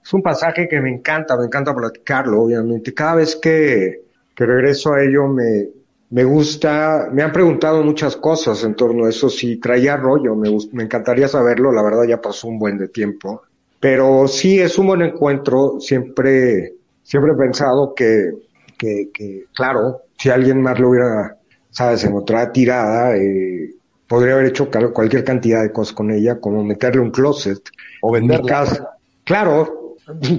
es 0.04 0.12
un 0.12 0.22
pasaje 0.22 0.68
que 0.68 0.80
me 0.80 0.90
encanta, 0.90 1.36
me 1.36 1.46
encanta 1.46 1.74
platicarlo, 1.74 2.42
obviamente. 2.42 2.92
Cada 2.92 3.16
vez 3.16 3.34
que, 3.36 4.02
que 4.34 4.46
regreso 4.46 4.92
a 4.92 5.02
ello 5.02 5.26
me, 5.28 5.68
me 6.12 6.24
gusta, 6.24 7.08
me 7.10 7.22
han 7.22 7.32
preguntado 7.32 7.82
muchas 7.82 8.16
cosas 8.16 8.62
en 8.64 8.74
torno 8.74 9.06
a 9.06 9.08
eso, 9.08 9.30
si 9.30 9.56
traía 9.56 9.96
rollo, 9.96 10.36
me, 10.36 10.50
me 10.72 10.82
encantaría 10.82 11.26
saberlo, 11.26 11.72
la 11.72 11.82
verdad 11.82 12.04
ya 12.06 12.20
pasó 12.20 12.48
un 12.48 12.58
buen 12.58 12.76
de 12.76 12.88
tiempo. 12.88 13.42
Pero 13.80 14.28
sí, 14.28 14.60
es 14.60 14.78
un 14.78 14.88
buen 14.88 15.00
encuentro, 15.00 15.80
siempre, 15.80 16.74
siempre 17.02 17.32
he 17.32 17.36
pensado 17.36 17.94
que, 17.94 18.30
que, 18.76 19.08
que, 19.12 19.46
claro, 19.54 20.02
si 20.18 20.28
alguien 20.28 20.60
más 20.60 20.78
lo 20.78 20.90
hubiera, 20.90 21.38
sabes, 21.70 22.04
encontrada 22.04 22.52
tirada, 22.52 23.16
eh, 23.16 23.70
podría 24.06 24.34
haber 24.34 24.46
hecho 24.46 24.68
cualquier 24.92 25.24
cantidad 25.24 25.62
de 25.62 25.72
cosas 25.72 25.94
con 25.94 26.10
ella, 26.10 26.38
como 26.38 26.62
meterle 26.62 27.00
un 27.00 27.10
closet. 27.10 27.60
O 28.02 28.14
En 28.14 28.28
venderla. 28.28 28.46
casa. 28.46 28.90
Claro, 29.24 29.81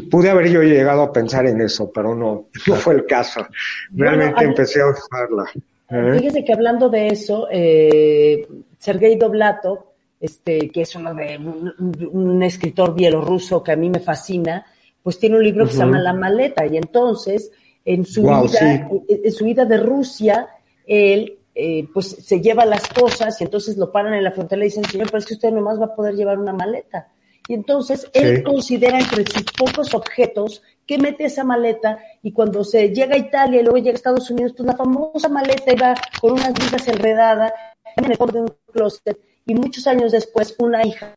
pude 0.10 0.30
haber 0.30 0.50
yo 0.50 0.62
llegado 0.62 1.02
a 1.04 1.12
pensar 1.14 1.46
en 1.48 1.62
eso, 1.62 1.92
pero 1.92 2.16
no, 2.16 2.46
no 2.68 2.76
fue 2.76 2.96
el 2.96 3.06
caso. 3.06 3.46
Realmente 3.94 4.34
Bueno, 4.36 4.50
empecé 4.50 4.82
a 4.82 4.88
usarla. 4.88 5.46
¿eh? 5.90 6.18
Fíjese 6.18 6.44
que 6.44 6.54
hablando 6.54 6.90
de 6.90 7.08
eso, 7.08 7.48
eh, 7.52 8.48
Sergei 8.78 9.16
Doblato, 9.16 9.94
este, 10.20 10.70
que 10.70 10.82
es 10.82 10.96
uno 10.96 11.14
de 11.14 11.38
un, 11.38 12.42
escritor 12.44 12.96
bielorruso 12.96 13.62
que 13.64 13.74
a 13.74 13.76
mí 13.76 13.90
me 13.90 14.00
fascina, 14.00 14.66
pues 15.02 15.20
tiene 15.20 15.36
un 15.38 15.44
libro 15.44 15.66
que 15.66 15.74
se 15.74 15.80
llama 15.80 16.00
La 16.00 16.14
maleta 16.14 16.66
y 16.66 16.78
entonces 16.78 17.52
en 17.84 18.06
su 18.06 18.22
Guau, 18.22 18.44
vida, 18.48 18.60
sí. 18.60 18.66
en- 18.66 19.22
en 19.26 19.32
su 19.34 19.44
vida 19.44 19.66
de 19.66 19.78
Rusia, 19.78 20.48
él 20.88 21.38
eh, 21.56 21.88
pues 21.94 22.08
se 22.08 22.42
lleva 22.42 22.66
las 22.66 22.88
cosas 22.88 23.40
y 23.40 23.44
entonces 23.44 23.78
lo 23.78 23.92
paran 23.92 24.14
en 24.16 24.24
la 24.24 24.32
frontera 24.32 24.58
y 24.58 24.60
le 24.62 24.66
dicen, 24.66 24.86
señor, 24.86 25.08
pero 25.08 25.20
es 25.20 25.26
que 25.26 25.36
usted 25.36 25.52
nomás 25.52 25.80
va 25.80 25.86
a 25.86 25.96
poder 25.96 26.16
llevar 26.16 26.40
una 26.40 26.52
maleta. 26.54 27.10
Y 27.48 27.54
entonces 27.56 28.10
él 28.14 28.38
Sí. 28.38 28.44
considera 28.44 29.00
entre 29.00 29.26
sus 29.26 29.44
pocos 29.58 29.94
objetos 29.94 30.62
que 30.86 30.98
mete 30.98 31.26
esa 31.26 31.44
maleta 31.44 31.98
y 32.22 32.32
cuando 32.32 32.64
se 32.64 32.90
llega 32.90 33.16
a 33.16 33.18
Italia 33.18 33.60
y 33.60 33.64
luego 33.64 33.78
llega 33.78 33.92
a 33.92 33.96
Estados 33.96 34.30
Unidos, 34.30 34.54
pues 34.56 34.68
la 34.68 34.76
famosa 34.76 35.30
maleta 35.30 35.72
iba 35.74 35.94
con 36.22 36.34
unas 36.34 36.58
ligas 36.62 36.88
enredadas 36.88 37.54
en 37.96 38.06
el 38.06 38.18
fondo 38.18 38.34
de 38.34 38.42
un 38.42 38.56
closet 38.72 39.20
y 39.46 39.56
muchos 39.56 39.88
años 39.88 40.12
después 40.12 40.56
una 40.60 40.86
hija 40.86 41.16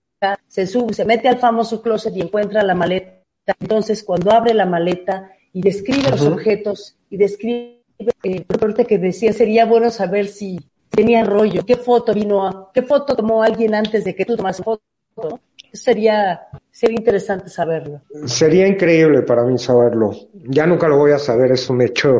se 0.48 0.66
sube, 0.66 0.94
se 0.94 1.04
mete 1.04 1.28
al 1.28 1.38
famoso 1.38 1.82
closet 1.82 2.14
y 2.16 2.22
encuentra 2.22 2.62
la 2.62 2.74
maleta. 2.74 3.12
Entonces 3.60 4.02
cuando 4.02 4.32
abre 4.32 4.54
la 4.54 4.66
maleta 4.66 5.30
y 5.52 5.60
describe 5.62 6.10
los 6.10 6.22
objetos 6.22 6.96
y 7.10 7.16
describe, 7.16 7.82
eh, 8.24 8.44
ahorita 8.60 8.84
que 8.84 8.98
decía, 8.98 9.32
sería 9.32 9.64
bueno 9.66 9.90
saber 9.90 10.26
si 10.26 10.58
tenía 10.90 11.22
rollo, 11.24 11.64
qué 11.64 11.76
foto 11.76 12.12
vino, 12.14 12.46
a, 12.46 12.70
qué 12.72 12.82
foto 12.82 13.14
tomó 13.14 13.42
alguien 13.42 13.74
antes 13.74 14.04
de 14.04 14.14
que 14.14 14.24
tú 14.24 14.36
tomas 14.36 14.58
foto, 14.58 14.82
¿no? 15.16 15.40
Sería, 15.76 16.48
sería 16.70 16.96
interesante 16.98 17.48
saberlo. 17.48 18.02
Sería 18.26 18.66
increíble 18.66 19.22
para 19.22 19.44
mí 19.44 19.58
saberlo. 19.58 20.12
Ya 20.32 20.66
nunca 20.66 20.88
lo 20.88 20.96
voy 20.98 21.12
a 21.12 21.18
saber, 21.18 21.52
es 21.52 21.68
un 21.70 21.82
hecho. 21.82 22.18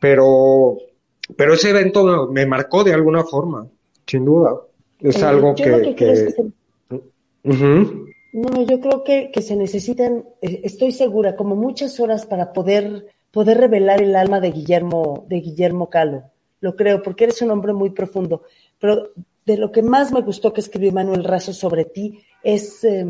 Pero, 0.00 0.76
pero 1.36 1.54
ese 1.54 1.70
evento 1.70 2.28
me, 2.28 2.46
marcó 2.46 2.84
de 2.84 2.94
alguna 2.94 3.24
forma, 3.24 3.66
sin 4.06 4.24
duda. 4.24 4.54
Es 5.00 5.20
Eh, 5.20 5.24
algo 5.24 5.54
que, 5.54 5.94
que 5.94 6.12
es 6.12 6.22
que 6.24 6.30
se-. 6.30 6.52
No, 8.32 8.62
yo 8.62 8.80
creo 8.80 9.02
que, 9.02 9.30
que 9.32 9.40
se 9.40 9.56
necesitan, 9.56 10.24
eh, 10.42 10.60
estoy 10.64 10.92
segura, 10.92 11.36
como 11.36 11.56
muchas 11.56 11.98
horas 12.00 12.26
para 12.26 12.52
poder, 12.52 13.06
poder 13.30 13.58
revelar 13.58 14.02
el 14.02 14.14
alma 14.14 14.40
de 14.40 14.52
Guillermo, 14.52 15.26
de 15.28 15.40
Guillermo 15.40 15.88
Calo. 15.88 16.24
Lo 16.60 16.76
creo, 16.76 17.02
porque 17.02 17.24
eres 17.24 17.40
un 17.42 17.50
hombre 17.50 17.72
muy 17.72 17.90
profundo. 17.90 18.42
Pero 18.78 19.10
de 19.46 19.56
lo 19.56 19.70
que 19.72 19.82
más 19.82 20.12
me 20.12 20.20
gustó 20.22 20.52
que 20.52 20.60
escribió 20.60 20.92
Manuel 20.92 21.24
Razo 21.24 21.52
sobre 21.52 21.84
ti 21.84 22.20
es 22.42 22.82
eh, 22.84 23.06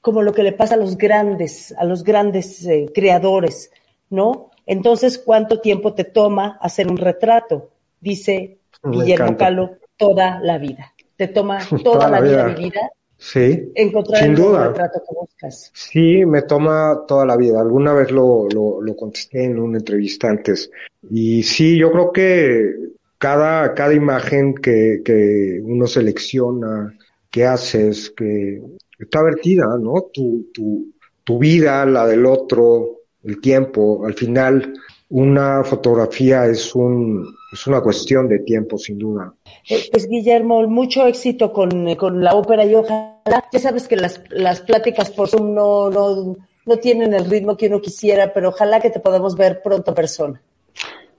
como 0.00 0.22
lo 0.22 0.32
que 0.32 0.42
le 0.44 0.52
pasa 0.52 0.74
a 0.74 0.78
los 0.78 0.96
grandes, 0.96 1.74
a 1.76 1.84
los 1.84 2.04
grandes 2.04 2.64
eh, 2.66 2.86
creadores, 2.94 3.70
¿no? 4.08 4.50
Entonces, 4.66 5.18
¿cuánto 5.18 5.60
tiempo 5.60 5.92
te 5.94 6.04
toma 6.04 6.56
hacer 6.60 6.88
un 6.88 6.96
retrato? 6.96 7.70
Dice 8.00 8.58
Me 8.84 8.92
Guillermo 8.98 9.26
encanta. 9.26 9.44
Calo, 9.46 9.70
toda 9.96 10.40
la 10.40 10.58
vida. 10.58 10.94
Te 11.16 11.26
toma 11.28 11.58
toda, 11.68 11.82
Toda 11.82 12.08
la 12.10 12.20
la 12.20 12.26
vida, 12.26 12.46
vida 12.54 12.90
Sí. 13.18 13.70
encontrar 13.74 14.22
Sin 14.22 14.30
el 14.30 14.36
duda. 14.36 14.68
retrato 14.68 15.02
que 15.06 15.14
buscas. 15.14 15.70
Sí, 15.74 16.24
me 16.24 16.42
toma 16.42 17.02
toda 17.06 17.26
la 17.26 17.36
vida. 17.36 17.60
Alguna 17.60 17.92
vez 17.92 18.10
lo, 18.10 18.48
lo, 18.48 18.80
lo 18.80 18.96
contesté 18.96 19.44
en 19.44 19.58
una 19.58 19.76
entrevista 19.78 20.28
antes. 20.30 20.70
Y 21.10 21.42
sí, 21.42 21.76
yo 21.76 21.90
creo 21.92 22.12
que 22.12 22.72
cada, 23.20 23.74
cada 23.74 23.92
imagen 23.92 24.54
que, 24.54 25.02
que 25.04 25.60
uno 25.62 25.86
selecciona, 25.86 26.96
que 27.30 27.44
haces, 27.44 28.10
que 28.16 28.62
está 28.98 29.22
vertida, 29.22 29.66
¿no? 29.78 30.06
Tu, 30.12 30.46
tu, 30.54 30.86
tu 31.22 31.38
vida, 31.38 31.84
la 31.84 32.06
del 32.06 32.24
otro, 32.24 33.02
el 33.22 33.38
tiempo, 33.40 34.06
al 34.06 34.14
final 34.14 34.72
una 35.10 35.62
fotografía 35.64 36.46
es 36.46 36.74
un 36.74 37.26
es 37.52 37.66
una 37.66 37.82
cuestión 37.82 38.26
de 38.28 38.38
tiempo, 38.38 38.78
sin 38.78 38.96
duda. 38.96 39.34
Eh, 39.68 39.88
pues 39.90 40.08
Guillermo, 40.08 40.66
mucho 40.68 41.06
éxito 41.06 41.52
con, 41.52 41.94
con, 41.96 42.22
la 42.22 42.34
ópera 42.34 42.64
y 42.64 42.74
ojalá, 42.74 43.44
ya 43.52 43.58
sabes 43.58 43.86
que 43.86 43.96
las, 43.96 44.22
las 44.30 44.60
pláticas 44.60 45.10
por 45.10 45.28
Zoom 45.28 45.52
no, 45.52 45.90
no, 45.90 46.36
no 46.64 46.76
tienen 46.78 47.12
el 47.12 47.28
ritmo 47.28 47.56
que 47.56 47.66
uno 47.66 47.80
quisiera, 47.80 48.32
pero 48.32 48.50
ojalá 48.50 48.80
que 48.80 48.90
te 48.90 49.00
podamos 49.00 49.36
ver 49.36 49.60
pronto 49.62 49.92
persona. 49.92 50.40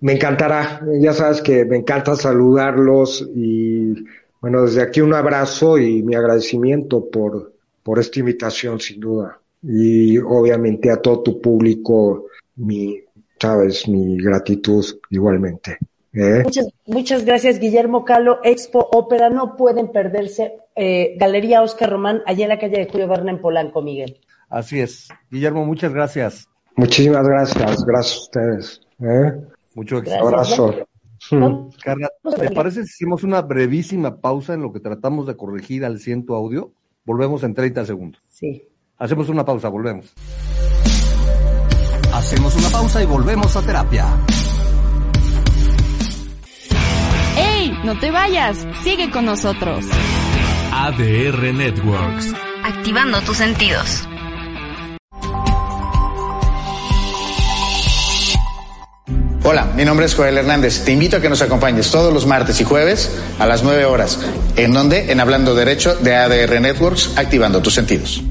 Me 0.02 0.14
encantará, 0.14 0.82
ya 1.00 1.14
sabes 1.14 1.42
que 1.42 1.64
me 1.66 1.78
encanta 1.78 2.16
saludarlos 2.16 3.28
y 3.36 3.94
bueno, 4.42 4.64
desde 4.64 4.82
aquí 4.82 5.02
un 5.02 5.14
abrazo 5.14 5.78
y 5.78 6.02
mi 6.02 6.16
agradecimiento 6.16 7.10
por, 7.10 7.54
por 7.84 8.00
esta 8.00 8.20
invitación, 8.20 8.80
sin 8.80 9.00
duda. 9.00 9.40
Y 9.62 10.18
obviamente 10.18 10.90
a 10.92 10.98
todo 10.98 11.22
tu 11.22 11.40
público, 11.40 12.26
mi, 12.56 13.00
sabes, 13.40 13.88
mi 13.88 14.18
gratitud 14.18 14.84
igualmente. 15.12 15.78
¿eh? 16.14 16.42
Muchas, 16.44 16.68
muchas 16.88 17.24
gracias, 17.24 17.60
Guillermo 17.60 18.04
Calo, 18.04 18.40
Expo 18.44 18.80
Ópera. 18.92 19.30
No 19.30 19.56
pueden 19.56 19.92
perderse 19.92 20.54
eh, 20.76 21.16
Galería 21.20 21.62
Oscar 21.62 21.92
Román, 21.92 22.24
allá 22.26 22.46
en 22.46 22.50
la 22.50 22.60
calle 22.60 22.80
de 22.80 22.88
Julio 22.90 23.08
Verne 23.08 23.32
en 23.32 23.42
Polanco, 23.42 23.84
Miguel. 23.84 24.20
Así 24.50 24.80
es. 24.80 25.10
Guillermo, 25.30 25.64
muchas 25.64 25.94
gracias. 25.94 26.48
Muchísimas 26.76 27.28
gracias. 27.28 27.86
Gracias 27.86 28.18
a 28.18 28.22
ustedes. 28.22 28.82
¿eh? 29.02 29.51
Mucho 29.76 29.98
éxito. 29.98 30.28
Abrazo. 30.28 30.76
Carla, 31.84 32.10
¿te 32.38 32.52
parece 32.52 32.84
si 32.84 32.90
hicimos 32.90 33.24
una 33.24 33.42
brevísima 33.42 34.20
pausa 34.20 34.54
en 34.54 34.62
lo 34.62 34.74
que 34.74 34.80
tratamos 34.80 35.28
de 35.28 35.36
corregir 35.36 35.86
al 35.86 36.00
ciento 36.00 36.36
audio? 36.36 36.74
Volvemos 37.06 37.44
en 37.44 37.54
30 37.54 37.86
segundos. 37.86 38.22
Sí. 38.28 38.64
Hacemos 38.98 39.30
una 39.30 39.46
pausa, 39.46 39.70
volvemos. 39.70 40.14
Hacemos 42.14 42.56
una 42.56 42.70
pausa 42.70 43.02
y 43.02 43.06
volvemos 43.06 43.56
a 43.56 43.62
terapia. 43.66 44.06
¡Ey! 47.38 47.72
No 47.84 47.98
te 48.00 48.12
vayas. 48.12 48.68
Sigue 48.84 49.10
con 49.10 49.26
nosotros. 49.26 49.86
ADR 50.72 51.54
Networks. 51.54 52.34
Activando 52.64 53.22
tus 53.22 53.38
sentidos. 53.38 54.08
Hola, 59.44 59.66
mi 59.76 59.84
nombre 59.86 60.06
es 60.06 60.14
Joel 60.14 60.38
Hernández. 60.38 60.84
Te 60.86 60.92
invito 60.92 61.18
a 61.18 61.20
que 61.20 61.28
nos 61.28 61.42
acompañes 61.42 61.90
todos 61.90 62.14
los 62.14 62.28
martes 62.28 62.62
y 62.62 62.64
jueves 62.64 63.12
a 63.40 63.48
las 63.48 63.64
9 63.64 63.86
horas. 63.86 64.20
¿En 64.56 64.72
donde 64.72 65.12
En 65.12 65.20
Hablando 65.20 65.56
Derecho 65.56 65.96
de 65.96 66.16
ADR 66.16 66.62
Networks, 66.62 67.18
activando 67.18 67.60
tus 67.60 67.74
sentidos. 67.74 68.22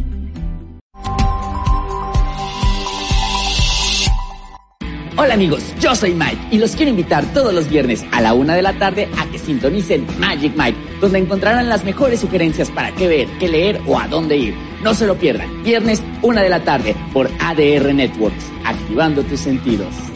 Hola 5.16 5.34
amigos, 5.34 5.64
yo 5.80 5.96
soy 5.96 6.14
Mike 6.14 6.38
y 6.52 6.58
los 6.58 6.76
quiero 6.76 6.90
invitar 6.90 7.24
todos 7.34 7.52
los 7.52 7.68
viernes 7.68 8.04
a 8.12 8.20
la 8.20 8.32
una 8.32 8.54
de 8.54 8.62
la 8.62 8.78
tarde 8.78 9.08
a 9.18 9.26
que 9.26 9.38
sintonicen 9.38 10.06
Magic 10.18 10.54
Mike, 10.56 10.78
donde 11.00 11.18
encontrarán 11.18 11.68
las 11.68 11.84
mejores 11.84 12.20
sugerencias 12.20 12.70
para 12.70 12.92
qué 12.92 13.08
ver, 13.08 13.28
qué 13.40 13.48
leer 13.48 13.80
o 13.86 13.98
a 13.98 14.06
dónde 14.06 14.36
ir. 14.36 14.54
No 14.82 14.94
se 14.94 15.06
lo 15.06 15.16
pierdan, 15.16 15.64
viernes 15.64 16.02
una 16.22 16.40
de 16.40 16.48
la 16.48 16.62
tarde 16.62 16.94
por 17.12 17.28
ADR 17.40 17.92
Networks, 17.92 18.44
activando 18.64 19.22
tus 19.24 19.40
sentidos. 19.40 20.09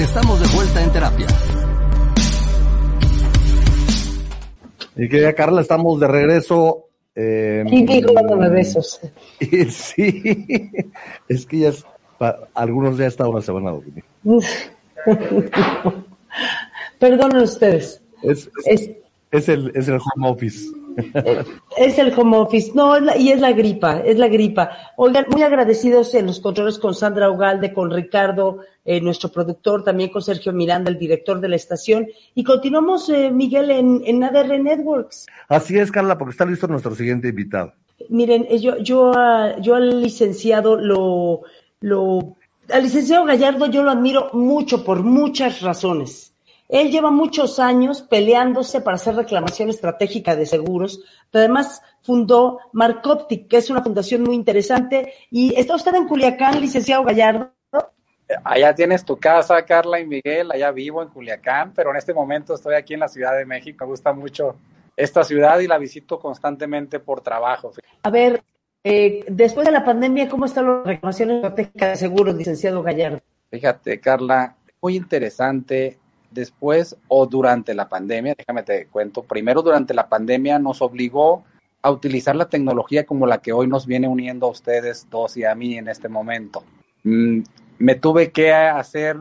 Estamos 0.00 0.40
de 0.40 0.56
vuelta 0.56 0.82
en 0.82 0.92
terapia. 0.92 1.26
Y 4.96 5.08
querida 5.10 5.34
Carla, 5.34 5.60
estamos 5.60 6.00
de 6.00 6.08
regreso. 6.08 6.86
Eh, 7.14 7.62
y 7.70 8.02
dándome 8.14 8.48
besos. 8.48 8.98
sí, 9.68 10.70
es 11.28 11.44
que 11.44 11.58
ya 11.58 11.68
es, 11.68 11.84
algunos 12.54 12.96
ya 12.96 13.08
esta 13.08 13.28
hora 13.28 13.42
se 13.42 13.52
van 13.52 13.66
a 13.68 13.72
dormir. 13.72 14.02
Perdonen 16.98 17.42
ustedes. 17.42 18.00
Es, 18.22 18.50
es, 18.64 18.90
es, 19.30 19.48
el, 19.50 19.70
es 19.74 19.86
el 19.86 19.96
home 19.96 20.30
office. 20.30 20.66
Es 21.76 21.98
el 21.98 22.12
home 22.18 22.36
office, 22.36 22.72
no, 22.74 22.94
y 23.16 23.30
es 23.30 23.40
la 23.40 23.52
gripa, 23.52 24.00
es 24.00 24.18
la 24.18 24.28
gripa. 24.28 24.70
Oigan, 24.96 25.26
muy 25.30 25.42
agradecidos 25.42 26.14
en 26.14 26.26
los 26.26 26.40
controles 26.40 26.78
con 26.78 26.94
Sandra 26.94 27.30
Ugalde, 27.30 27.72
con 27.72 27.90
Ricardo, 27.90 28.58
eh, 28.84 29.00
nuestro 29.00 29.30
productor, 29.30 29.84
también 29.84 30.10
con 30.10 30.22
Sergio 30.22 30.52
Miranda, 30.52 30.90
el 30.90 30.98
director 30.98 31.40
de 31.40 31.48
la 31.48 31.56
estación. 31.56 32.08
Y 32.34 32.44
continuamos, 32.44 33.08
eh, 33.08 33.30
Miguel, 33.30 33.70
en, 33.70 34.02
en 34.04 34.24
ADR 34.24 34.58
Networks. 34.58 35.26
Así 35.48 35.78
es, 35.78 35.90
Carla, 35.90 36.18
porque 36.18 36.32
está 36.32 36.44
listo 36.44 36.66
nuestro 36.66 36.94
siguiente 36.94 37.28
invitado. 37.28 37.72
Miren, 38.08 38.46
eh, 38.48 38.58
yo, 38.58 38.78
yo, 38.78 39.12
yo 39.60 39.74
al 39.74 40.00
licenciado 40.00 40.76
lo, 40.76 41.42
lo, 41.80 42.36
al 42.72 42.82
licenciado 42.82 43.24
Gallardo 43.24 43.66
yo 43.66 43.82
lo 43.82 43.90
admiro 43.90 44.30
mucho 44.32 44.84
por 44.84 45.02
muchas 45.02 45.60
razones. 45.60 46.29
Él 46.70 46.90
lleva 46.90 47.10
muchos 47.10 47.58
años 47.58 48.02
peleándose 48.02 48.80
para 48.80 48.94
hacer 48.94 49.16
reclamación 49.16 49.70
estratégica 49.70 50.36
de 50.36 50.46
seguros, 50.46 51.02
pero 51.30 51.44
además 51.44 51.82
fundó 52.00 52.60
Marcoptic, 52.72 53.48
que 53.48 53.56
es 53.56 53.70
una 53.70 53.82
fundación 53.82 54.22
muy 54.22 54.34
interesante. 54.36 55.12
Y 55.30 55.58
está 55.58 55.74
usted 55.74 55.94
en 55.94 56.06
Culiacán, 56.06 56.60
licenciado 56.60 57.02
Gallardo. 57.04 57.52
Allá 58.44 58.72
tienes 58.74 59.04
tu 59.04 59.16
casa, 59.16 59.64
Carla 59.64 59.98
y 59.98 60.06
Miguel, 60.06 60.52
allá 60.52 60.70
vivo 60.70 61.02
en 61.02 61.08
Culiacán, 61.08 61.72
pero 61.74 61.90
en 61.90 61.96
este 61.96 62.14
momento 62.14 62.54
estoy 62.54 62.76
aquí 62.76 62.94
en 62.94 63.00
la 63.00 63.08
Ciudad 63.08 63.36
de 63.36 63.44
México. 63.44 63.84
Me 63.84 63.90
gusta 63.90 64.12
mucho 64.12 64.54
esta 64.96 65.24
ciudad 65.24 65.58
y 65.58 65.66
la 65.66 65.78
visito 65.78 66.20
constantemente 66.20 67.00
por 67.00 67.20
trabajo. 67.20 67.72
A 68.02 68.10
ver, 68.10 68.44
eh, 68.84 69.24
después 69.28 69.66
de 69.66 69.72
la 69.72 69.84
pandemia, 69.84 70.28
¿cómo 70.28 70.44
están 70.44 70.66
las 70.66 70.86
reclamaciones 70.86 71.36
estratégicas 71.36 71.90
de 71.90 71.96
seguros, 71.96 72.36
licenciado 72.36 72.82
Gallardo? 72.82 73.20
Fíjate, 73.50 73.98
Carla, 73.98 74.56
muy 74.80 74.96
interesante 74.96 75.98
después 76.30 76.96
o 77.08 77.26
durante 77.26 77.74
la 77.74 77.88
pandemia, 77.88 78.34
déjame 78.36 78.62
te 78.62 78.86
cuento, 78.86 79.22
primero 79.22 79.62
durante 79.62 79.94
la 79.94 80.08
pandemia 80.08 80.58
nos 80.58 80.82
obligó 80.82 81.44
a 81.82 81.90
utilizar 81.90 82.36
la 82.36 82.48
tecnología 82.48 83.06
como 83.06 83.26
la 83.26 83.38
que 83.38 83.52
hoy 83.52 83.66
nos 83.66 83.86
viene 83.86 84.06
uniendo 84.06 84.46
a 84.46 84.50
ustedes 84.50 85.08
dos 85.10 85.36
y 85.36 85.44
a 85.44 85.54
mí 85.54 85.76
en 85.76 85.88
este 85.88 86.08
momento. 86.08 86.62
Mm, 87.04 87.40
me 87.78 87.94
tuve 87.94 88.30
que 88.30 88.52
hacer 88.52 89.16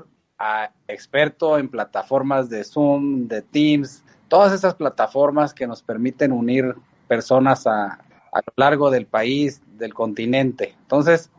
experto 0.87 1.57
en 1.57 1.69
plataformas 1.69 2.49
de 2.49 2.63
Zoom, 2.63 3.27
de 3.27 3.41
Teams, 3.41 4.03
todas 4.27 4.53
esas 4.53 4.75
plataformas 4.75 5.53
que 5.53 5.67
nos 5.67 5.81
permiten 5.81 6.31
unir 6.31 6.75
personas 7.07 7.67
a, 7.67 7.99
a 8.31 8.37
lo 8.37 8.53
largo 8.55 8.89
del 8.89 9.05
país, 9.05 9.61
del 9.77 9.93
continente. 9.93 10.75
Entonces, 10.81 11.29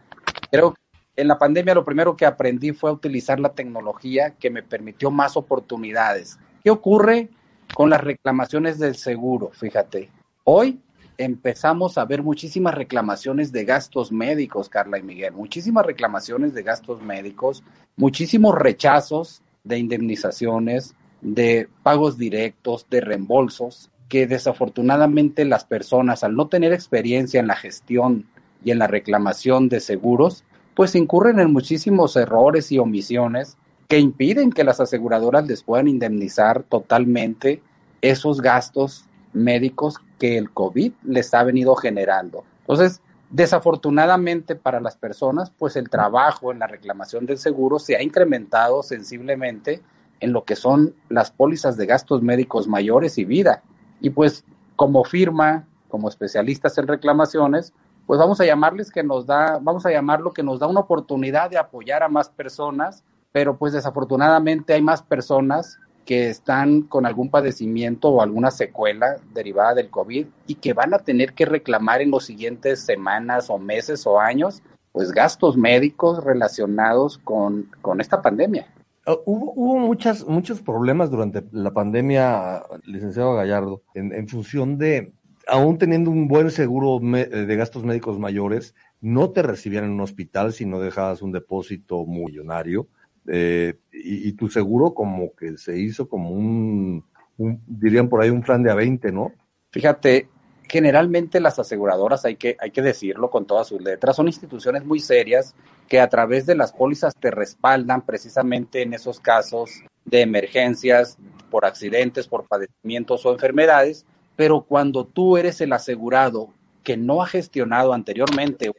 creo 0.50 0.72
que 0.72 0.80
en 1.20 1.28
la 1.28 1.38
pandemia 1.38 1.74
lo 1.74 1.84
primero 1.84 2.16
que 2.16 2.26
aprendí 2.26 2.72
fue 2.72 2.90
a 2.90 2.94
utilizar 2.94 3.38
la 3.38 3.52
tecnología 3.52 4.30
que 4.38 4.50
me 4.50 4.62
permitió 4.62 5.10
más 5.10 5.36
oportunidades. 5.36 6.38
¿Qué 6.64 6.70
ocurre 6.70 7.28
con 7.74 7.90
las 7.90 8.00
reclamaciones 8.00 8.78
del 8.78 8.96
seguro? 8.96 9.50
Fíjate, 9.52 10.10
hoy 10.44 10.80
empezamos 11.18 11.98
a 11.98 12.06
ver 12.06 12.22
muchísimas 12.22 12.74
reclamaciones 12.74 13.52
de 13.52 13.64
gastos 13.66 14.10
médicos, 14.10 14.70
Carla 14.70 14.98
y 14.98 15.02
Miguel, 15.02 15.34
muchísimas 15.34 15.84
reclamaciones 15.84 16.54
de 16.54 16.62
gastos 16.62 17.02
médicos, 17.02 17.62
muchísimos 17.96 18.54
rechazos 18.54 19.42
de 19.62 19.78
indemnizaciones, 19.78 20.94
de 21.20 21.68
pagos 21.82 22.16
directos, 22.16 22.86
de 22.88 23.02
reembolsos, 23.02 23.90
que 24.08 24.26
desafortunadamente 24.26 25.44
las 25.44 25.64
personas, 25.64 26.24
al 26.24 26.34
no 26.34 26.48
tener 26.48 26.72
experiencia 26.72 27.38
en 27.38 27.46
la 27.46 27.56
gestión 27.56 28.26
y 28.64 28.70
en 28.70 28.78
la 28.78 28.86
reclamación 28.86 29.68
de 29.68 29.80
seguros, 29.80 30.44
pues 30.74 30.94
incurren 30.94 31.40
en 31.40 31.52
muchísimos 31.52 32.16
errores 32.16 32.70
y 32.72 32.78
omisiones 32.78 33.56
que 33.88 33.98
impiden 33.98 34.52
que 34.52 34.64
las 34.64 34.80
aseguradoras 34.80 35.46
les 35.46 35.62
puedan 35.62 35.88
indemnizar 35.88 36.62
totalmente 36.62 37.62
esos 38.02 38.40
gastos 38.40 39.04
médicos 39.32 39.96
que 40.18 40.38
el 40.38 40.50
COVID 40.50 40.92
les 41.04 41.34
ha 41.34 41.42
venido 41.42 41.74
generando. 41.74 42.44
Entonces, 42.60 43.00
desafortunadamente 43.30 44.54
para 44.54 44.80
las 44.80 44.96
personas, 44.96 45.50
pues 45.50 45.76
el 45.76 45.88
trabajo 45.88 46.52
en 46.52 46.60
la 46.60 46.66
reclamación 46.66 47.26
del 47.26 47.38
seguro 47.38 47.78
se 47.78 47.96
ha 47.96 48.02
incrementado 48.02 48.82
sensiblemente 48.82 49.82
en 50.20 50.32
lo 50.32 50.44
que 50.44 50.56
son 50.56 50.94
las 51.08 51.30
pólizas 51.30 51.76
de 51.76 51.86
gastos 51.86 52.22
médicos 52.22 52.68
mayores 52.68 53.18
y 53.18 53.24
vida. 53.24 53.62
Y 54.00 54.10
pues 54.10 54.44
como 54.76 55.04
firma, 55.04 55.66
como 55.88 56.08
especialistas 56.08 56.76
en 56.78 56.86
reclamaciones, 56.86 57.72
pues 58.10 58.18
vamos 58.18 58.40
a 58.40 58.44
llamarles 58.44 58.90
que 58.90 59.04
nos 59.04 59.24
da, 59.24 59.60
vamos 59.62 59.86
a 59.86 59.92
llamarlo 59.92 60.32
que 60.32 60.42
nos 60.42 60.58
da 60.58 60.66
una 60.66 60.80
oportunidad 60.80 61.48
de 61.48 61.58
apoyar 61.58 62.02
a 62.02 62.08
más 62.08 62.28
personas, 62.28 63.04
pero 63.30 63.56
pues 63.56 63.72
desafortunadamente 63.72 64.72
hay 64.72 64.82
más 64.82 65.00
personas 65.00 65.78
que 66.04 66.28
están 66.28 66.82
con 66.82 67.06
algún 67.06 67.30
padecimiento 67.30 68.08
o 68.08 68.20
alguna 68.20 68.50
secuela 68.50 69.14
derivada 69.32 69.74
del 69.74 69.90
COVID 69.90 70.26
y 70.48 70.54
que 70.56 70.72
van 70.72 70.92
a 70.92 70.98
tener 70.98 71.34
que 71.34 71.44
reclamar 71.44 72.02
en 72.02 72.10
los 72.10 72.24
siguientes 72.24 72.80
semanas 72.80 73.48
o 73.48 73.58
meses 73.58 74.04
o 74.08 74.18
años, 74.18 74.60
pues 74.90 75.12
gastos 75.12 75.56
médicos 75.56 76.24
relacionados 76.24 77.16
con, 77.18 77.70
con 77.80 78.00
esta 78.00 78.20
pandemia. 78.20 78.66
Uh, 79.06 79.18
hubo, 79.24 79.52
hubo 79.54 79.78
muchas, 79.78 80.26
muchos 80.26 80.60
problemas 80.60 81.12
durante 81.12 81.44
la 81.52 81.70
pandemia, 81.70 82.64
licenciado 82.82 83.34
Gallardo, 83.34 83.82
en, 83.94 84.12
en 84.12 84.26
función 84.26 84.78
de, 84.78 85.12
aún 85.50 85.78
teniendo 85.78 86.10
un 86.10 86.28
buen 86.28 86.50
seguro 86.50 86.98
de 87.00 87.56
gastos 87.56 87.84
médicos 87.84 88.18
mayores, 88.18 88.74
no 89.00 89.30
te 89.30 89.42
recibían 89.42 89.84
en 89.84 89.90
un 89.90 90.00
hospital 90.00 90.52
si 90.52 90.64
no 90.64 90.80
dejabas 90.80 91.22
un 91.22 91.32
depósito 91.32 92.06
millonario. 92.06 92.86
Eh, 93.26 93.74
y, 93.92 94.28
y, 94.28 94.32
tu 94.32 94.48
seguro 94.48 94.94
como 94.94 95.34
que 95.36 95.58
se 95.58 95.78
hizo 95.78 96.08
como 96.08 96.30
un, 96.30 97.04
un, 97.36 97.62
dirían 97.66 98.08
por 98.08 98.22
ahí, 98.22 98.30
un 98.30 98.42
plan 98.42 98.62
de 98.62 98.70
a 98.70 98.74
20, 98.74 99.12
¿no? 99.12 99.32
Fíjate, 99.70 100.28
generalmente 100.70 101.40
las 101.40 101.58
aseguradoras, 101.58 102.24
hay 102.24 102.36
que, 102.36 102.56
hay 102.60 102.70
que 102.70 102.80
decirlo 102.80 103.28
con 103.28 103.44
todas 103.44 103.66
sus 103.66 103.80
letras, 103.82 104.16
son 104.16 104.28
instituciones 104.28 104.84
muy 104.84 105.00
serias 105.00 105.54
que 105.88 106.00
a 106.00 106.08
través 106.08 106.46
de 106.46 106.54
las 106.54 106.72
pólizas 106.72 107.14
te 107.16 107.30
respaldan 107.30 108.06
precisamente 108.06 108.82
en 108.82 108.94
esos 108.94 109.18
casos 109.18 109.82
de 110.04 110.22
emergencias 110.22 111.18
por 111.50 111.64
accidentes, 111.64 112.28
por 112.28 112.46
padecimientos 112.46 113.26
o 113.26 113.32
enfermedades, 113.32 114.06
pero 114.40 114.62
cuando 114.62 115.04
tú 115.04 115.36
eres 115.36 115.60
el 115.60 115.70
asegurado 115.70 116.48
que 116.82 116.96
no 116.96 117.22
ha 117.22 117.26
gestionado 117.26 117.92
anteriormente 117.92 118.72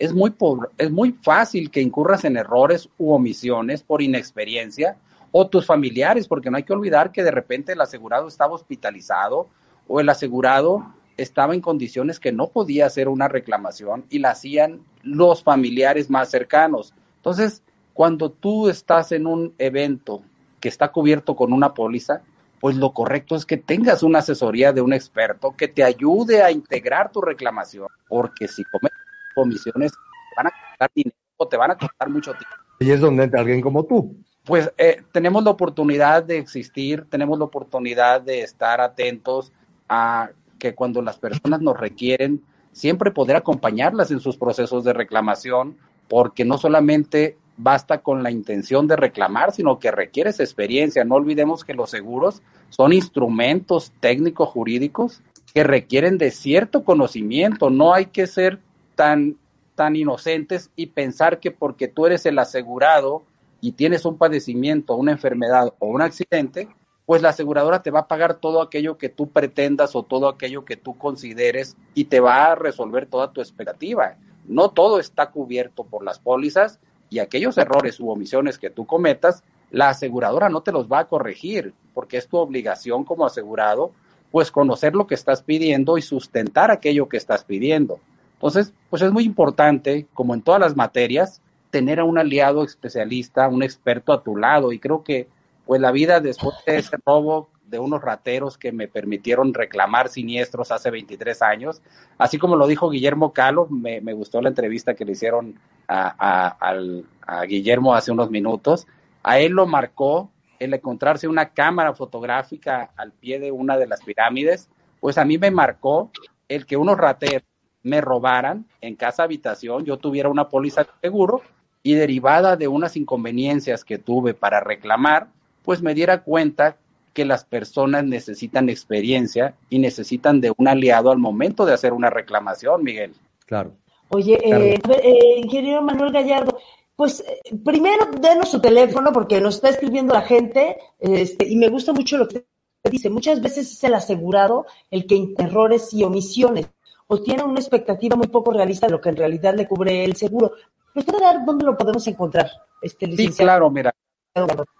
es 0.00 0.12
muy, 0.12 0.34
es 0.78 0.90
muy 0.90 1.12
fácil 1.22 1.70
que 1.70 1.80
incurras 1.80 2.24
en 2.24 2.36
errores 2.36 2.88
u 2.98 3.12
omisiones 3.12 3.84
por 3.84 4.02
inexperiencia 4.02 4.96
o 5.30 5.46
tus 5.46 5.64
familiares, 5.64 6.26
porque 6.26 6.50
no 6.50 6.56
hay 6.56 6.64
que 6.64 6.72
olvidar 6.72 7.12
que 7.12 7.22
de 7.22 7.30
repente 7.30 7.74
el 7.74 7.80
asegurado 7.80 8.26
estaba 8.26 8.54
hospitalizado 8.54 9.46
o 9.86 10.00
el 10.00 10.08
asegurado 10.08 10.92
estaba 11.16 11.54
en 11.54 11.60
condiciones 11.60 12.18
que 12.18 12.32
no 12.32 12.48
podía 12.48 12.86
hacer 12.86 13.08
una 13.08 13.28
reclamación 13.28 14.06
y 14.10 14.18
la 14.18 14.30
hacían 14.30 14.80
los 15.04 15.44
familiares 15.44 16.10
más 16.10 16.32
cercanos. 16.32 16.92
Entonces, 17.18 17.62
cuando 17.94 18.32
tú 18.32 18.68
estás 18.68 19.12
en 19.12 19.28
un 19.28 19.54
evento 19.58 20.22
que 20.58 20.68
está 20.68 20.90
cubierto 20.90 21.36
con 21.36 21.52
una 21.52 21.74
póliza, 21.74 22.22
pues 22.60 22.76
lo 22.76 22.92
correcto 22.92 23.36
es 23.36 23.44
que 23.44 23.56
tengas 23.56 24.02
una 24.02 24.20
asesoría 24.20 24.72
de 24.72 24.80
un 24.80 24.92
experto 24.92 25.54
que 25.56 25.68
te 25.68 25.84
ayude 25.84 26.42
a 26.42 26.50
integrar 26.50 27.12
tu 27.12 27.20
reclamación, 27.20 27.88
porque 28.08 28.48
si 28.48 28.64
cometes 28.64 28.98
comisiones 29.34 29.92
te 29.92 30.36
van 30.36 30.46
a 30.46 30.50
costar 30.50 30.90
dinero 30.94 31.16
o 31.36 31.48
te 31.48 31.56
van 31.56 31.70
a 31.70 31.76
costar 31.76 32.08
mucho 32.08 32.32
tiempo. 32.32 32.56
Y 32.80 32.90
es 32.90 33.00
donde 33.00 33.24
entra 33.24 33.40
alguien 33.40 33.60
como 33.60 33.84
tú. 33.84 34.16
Pues 34.44 34.72
eh, 34.78 35.02
tenemos 35.12 35.44
la 35.44 35.50
oportunidad 35.50 36.22
de 36.22 36.38
existir, 36.38 37.06
tenemos 37.10 37.38
la 37.38 37.44
oportunidad 37.46 38.20
de 38.20 38.42
estar 38.42 38.80
atentos 38.80 39.52
a 39.88 40.30
que 40.58 40.74
cuando 40.74 41.02
las 41.02 41.18
personas 41.18 41.60
nos 41.60 41.76
requieren, 41.78 42.42
siempre 42.72 43.10
poder 43.10 43.36
acompañarlas 43.36 44.10
en 44.10 44.20
sus 44.20 44.36
procesos 44.36 44.84
de 44.84 44.92
reclamación, 44.92 45.76
porque 46.08 46.44
no 46.44 46.58
solamente 46.58 47.36
basta 47.56 47.98
con 47.98 48.22
la 48.22 48.30
intención 48.30 48.86
de 48.86 48.96
reclamar, 48.96 49.52
sino 49.52 49.78
que 49.78 49.90
requieres 49.90 50.40
experiencia. 50.40 51.04
No 51.04 51.14
olvidemos 51.14 51.64
que 51.64 51.74
los 51.74 51.90
seguros 51.90 52.42
son 52.68 52.92
instrumentos 52.92 53.92
técnicos 54.00 54.48
jurídicos 54.48 55.22
que 55.54 55.64
requieren 55.64 56.18
de 56.18 56.30
cierto 56.30 56.84
conocimiento. 56.84 57.70
No 57.70 57.94
hay 57.94 58.06
que 58.06 58.26
ser 58.26 58.60
tan, 58.94 59.36
tan 59.74 59.96
inocentes 59.96 60.70
y 60.76 60.86
pensar 60.86 61.40
que 61.40 61.50
porque 61.50 61.88
tú 61.88 62.06
eres 62.06 62.26
el 62.26 62.38
asegurado 62.38 63.22
y 63.60 63.72
tienes 63.72 64.04
un 64.04 64.18
padecimiento, 64.18 64.94
una 64.96 65.12
enfermedad 65.12 65.72
o 65.78 65.86
un 65.86 66.02
accidente, 66.02 66.68
pues 67.06 67.22
la 67.22 67.30
aseguradora 67.30 67.82
te 67.82 67.90
va 67.90 68.00
a 68.00 68.08
pagar 68.08 68.34
todo 68.34 68.60
aquello 68.60 68.98
que 68.98 69.08
tú 69.08 69.30
pretendas 69.30 69.96
o 69.96 70.02
todo 70.02 70.28
aquello 70.28 70.64
que 70.64 70.76
tú 70.76 70.98
consideres 70.98 71.76
y 71.94 72.04
te 72.04 72.20
va 72.20 72.52
a 72.52 72.54
resolver 72.54 73.06
toda 73.06 73.32
tu 73.32 73.40
expectativa. 73.40 74.16
No 74.44 74.70
todo 74.70 74.98
está 74.98 75.30
cubierto 75.30 75.84
por 75.84 76.04
las 76.04 76.18
pólizas 76.18 76.80
y 77.10 77.18
aquellos 77.18 77.58
errores 77.58 78.00
u 78.00 78.10
omisiones 78.10 78.58
que 78.58 78.70
tú 78.70 78.86
cometas, 78.86 79.42
la 79.70 79.90
aseguradora 79.90 80.48
no 80.48 80.62
te 80.62 80.72
los 80.72 80.90
va 80.90 81.00
a 81.00 81.08
corregir, 81.08 81.74
porque 81.94 82.16
es 82.16 82.28
tu 82.28 82.36
obligación 82.36 83.04
como 83.04 83.26
asegurado, 83.26 83.92
pues 84.30 84.50
conocer 84.50 84.94
lo 84.94 85.06
que 85.06 85.14
estás 85.14 85.42
pidiendo 85.42 85.98
y 85.98 86.02
sustentar 86.02 86.70
aquello 86.70 87.08
que 87.08 87.16
estás 87.16 87.44
pidiendo. 87.44 88.00
Entonces, 88.34 88.72
pues 88.90 89.02
es 89.02 89.12
muy 89.12 89.24
importante, 89.24 90.06
como 90.12 90.34
en 90.34 90.42
todas 90.42 90.60
las 90.60 90.76
materias, 90.76 91.40
tener 91.70 92.00
a 92.00 92.04
un 92.04 92.18
aliado 92.18 92.64
especialista, 92.64 93.48
un 93.48 93.62
experto 93.62 94.12
a 94.12 94.22
tu 94.22 94.36
lado. 94.36 94.72
Y 94.72 94.78
creo 94.78 95.02
que, 95.02 95.28
pues 95.64 95.80
la 95.80 95.90
vida 95.90 96.20
después 96.20 96.54
de 96.66 96.78
ese 96.78 96.96
robo 97.04 97.48
de 97.68 97.78
unos 97.78 98.02
rateros 98.02 98.58
que 98.58 98.72
me 98.72 98.88
permitieron 98.88 99.52
reclamar 99.52 100.08
siniestros 100.08 100.70
hace 100.70 100.90
23 100.90 101.42
años. 101.42 101.82
Así 102.18 102.38
como 102.38 102.56
lo 102.56 102.66
dijo 102.66 102.90
Guillermo 102.90 103.32
Calo, 103.32 103.66
me, 103.68 104.00
gustó 104.12 104.40
la 104.40 104.48
entrevista 104.48 104.94
que 104.94 105.04
le 105.04 105.12
hicieron 105.12 105.58
a, 105.88 106.56
a, 106.60 107.42
Guillermo 107.44 107.94
hace 107.94 108.12
unos 108.12 108.30
minutos. 108.30 108.86
A 109.22 109.38
él 109.38 109.52
lo 109.52 109.66
marcó 109.66 110.30
el 110.58 110.74
encontrarse 110.74 111.28
una 111.28 111.50
cámara 111.50 111.94
fotográfica 111.94 112.90
al 112.96 113.12
pie 113.12 113.38
de 113.38 113.52
una 113.52 113.76
de 113.76 113.86
las 113.86 114.02
pirámides, 114.02 114.68
pues 115.00 115.18
a 115.18 115.24
mí 115.24 115.36
me 115.38 115.50
marcó 115.50 116.10
el 116.48 116.66
que 116.66 116.76
unos 116.76 116.96
rateros 116.96 117.42
me 117.82 118.00
robaran 118.00 118.66
en 118.80 118.96
casa 118.96 119.24
habitación, 119.24 119.84
yo 119.84 119.98
tuviera 119.98 120.28
una 120.28 120.48
póliza 120.48 120.84
de 120.84 120.90
seguro 121.02 121.42
y 121.82 121.94
derivada 121.94 122.56
de 122.56 122.66
unas 122.66 122.96
inconveniencias 122.96 123.84
que 123.84 123.98
tuve 123.98 124.34
para 124.34 124.60
reclamar, 124.60 125.28
pues 125.62 125.82
me 125.82 125.94
diera 125.94 126.22
cuenta 126.22 126.78
que 127.16 127.24
las 127.24 127.46
personas 127.46 128.04
necesitan 128.04 128.68
experiencia 128.68 129.54
y 129.70 129.78
necesitan 129.78 130.38
de 130.38 130.52
un 130.54 130.68
aliado 130.68 131.10
al 131.10 131.16
momento 131.16 131.64
de 131.64 131.72
hacer 131.72 131.94
una 131.94 132.10
reclamación, 132.10 132.84
Miguel. 132.84 133.14
Claro. 133.46 133.72
Oye, 134.10 134.34
eh, 134.34 134.78
eh, 135.02 135.40
ingeniero 135.42 135.80
Manuel 135.80 136.12
Gallardo, 136.12 136.58
pues 136.94 137.20
eh, 137.20 137.56
primero 137.64 138.10
denos 138.20 138.50
su 138.50 138.60
teléfono 138.60 139.14
porque 139.14 139.40
nos 139.40 139.54
está 139.54 139.70
escribiendo 139.70 140.12
la 140.12 140.20
gente 140.20 140.76
este, 140.98 141.48
y 141.48 141.56
me 141.56 141.70
gusta 141.70 141.94
mucho 141.94 142.18
lo 142.18 142.28
que 142.28 142.44
dice. 142.90 143.08
Muchas 143.08 143.40
veces 143.40 143.72
es 143.72 143.82
el 143.82 143.94
asegurado 143.94 144.66
el 144.90 145.06
que 145.06 145.32
errores 145.38 145.94
y 145.94 146.04
omisiones 146.04 146.66
o 147.06 147.22
tiene 147.22 147.44
una 147.44 147.60
expectativa 147.60 148.14
muy 148.14 148.26
poco 148.26 148.52
realista 148.52 148.88
de 148.88 148.92
lo 148.92 149.00
que 149.00 149.08
en 149.08 149.16
realidad 149.16 149.54
le 149.54 149.66
cubre 149.66 150.04
el 150.04 150.16
seguro. 150.16 150.52
¿Nos 150.94 151.06
puede 151.06 151.20
dar 151.20 151.46
dónde 151.46 151.64
lo 151.64 151.78
podemos 151.78 152.06
encontrar, 152.08 152.50
este 152.82 153.06
licenciado? 153.06 153.36
Sí, 153.36 153.42
claro, 153.42 153.70
mira, 153.70 153.94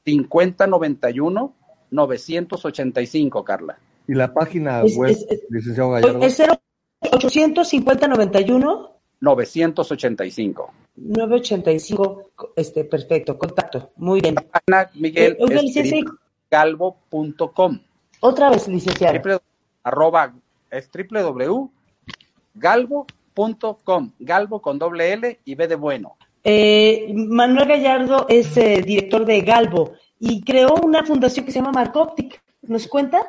5091 0.05 1.53
985, 1.91 3.43
Carla. 3.43 3.77
¿Y 4.07 4.13
la 4.13 4.33
página 4.33 4.83
web, 4.83 5.15
licenciado 5.49 5.91
Gallardo? 5.91 6.23
Es 6.23 6.41
0800 7.01 7.67
5091 7.67 8.91
985. 9.21 10.73
985, 10.95 12.31
este, 12.55 12.83
perfecto, 12.85 13.37
contacto. 13.37 13.91
Muy 13.97 14.19
bien. 14.19 14.35
Ana 14.67 14.89
Miguel 14.95 15.37
eh, 15.39 16.01
galvo.com. 16.49 17.79
Otra 18.19 18.49
vez, 18.49 18.67
licenciado. 18.67 19.21
arroba 19.83 20.33
es 20.69 20.89
www.galvo.com. 20.91 21.71
Galvo 24.19 24.61
con 24.61 24.79
doble 24.79 25.13
L 25.13 25.39
y 25.45 25.55
B 25.55 25.67
de 25.67 25.75
bueno. 25.75 26.17
Eh, 26.43 27.13
Manuel 27.13 27.67
Gallardo 27.67 28.25
es 28.27 28.57
eh, 28.57 28.81
director 28.81 29.23
de 29.25 29.41
Galvo 29.41 29.93
y 30.23 30.43
creó 30.43 30.75
una 30.75 31.03
fundación 31.03 31.45
que 31.45 31.51
se 31.51 31.59
llama 31.59 31.71
Marcoptic. 31.71 32.43
¿Nos 32.61 32.87
cuenta? 32.87 33.27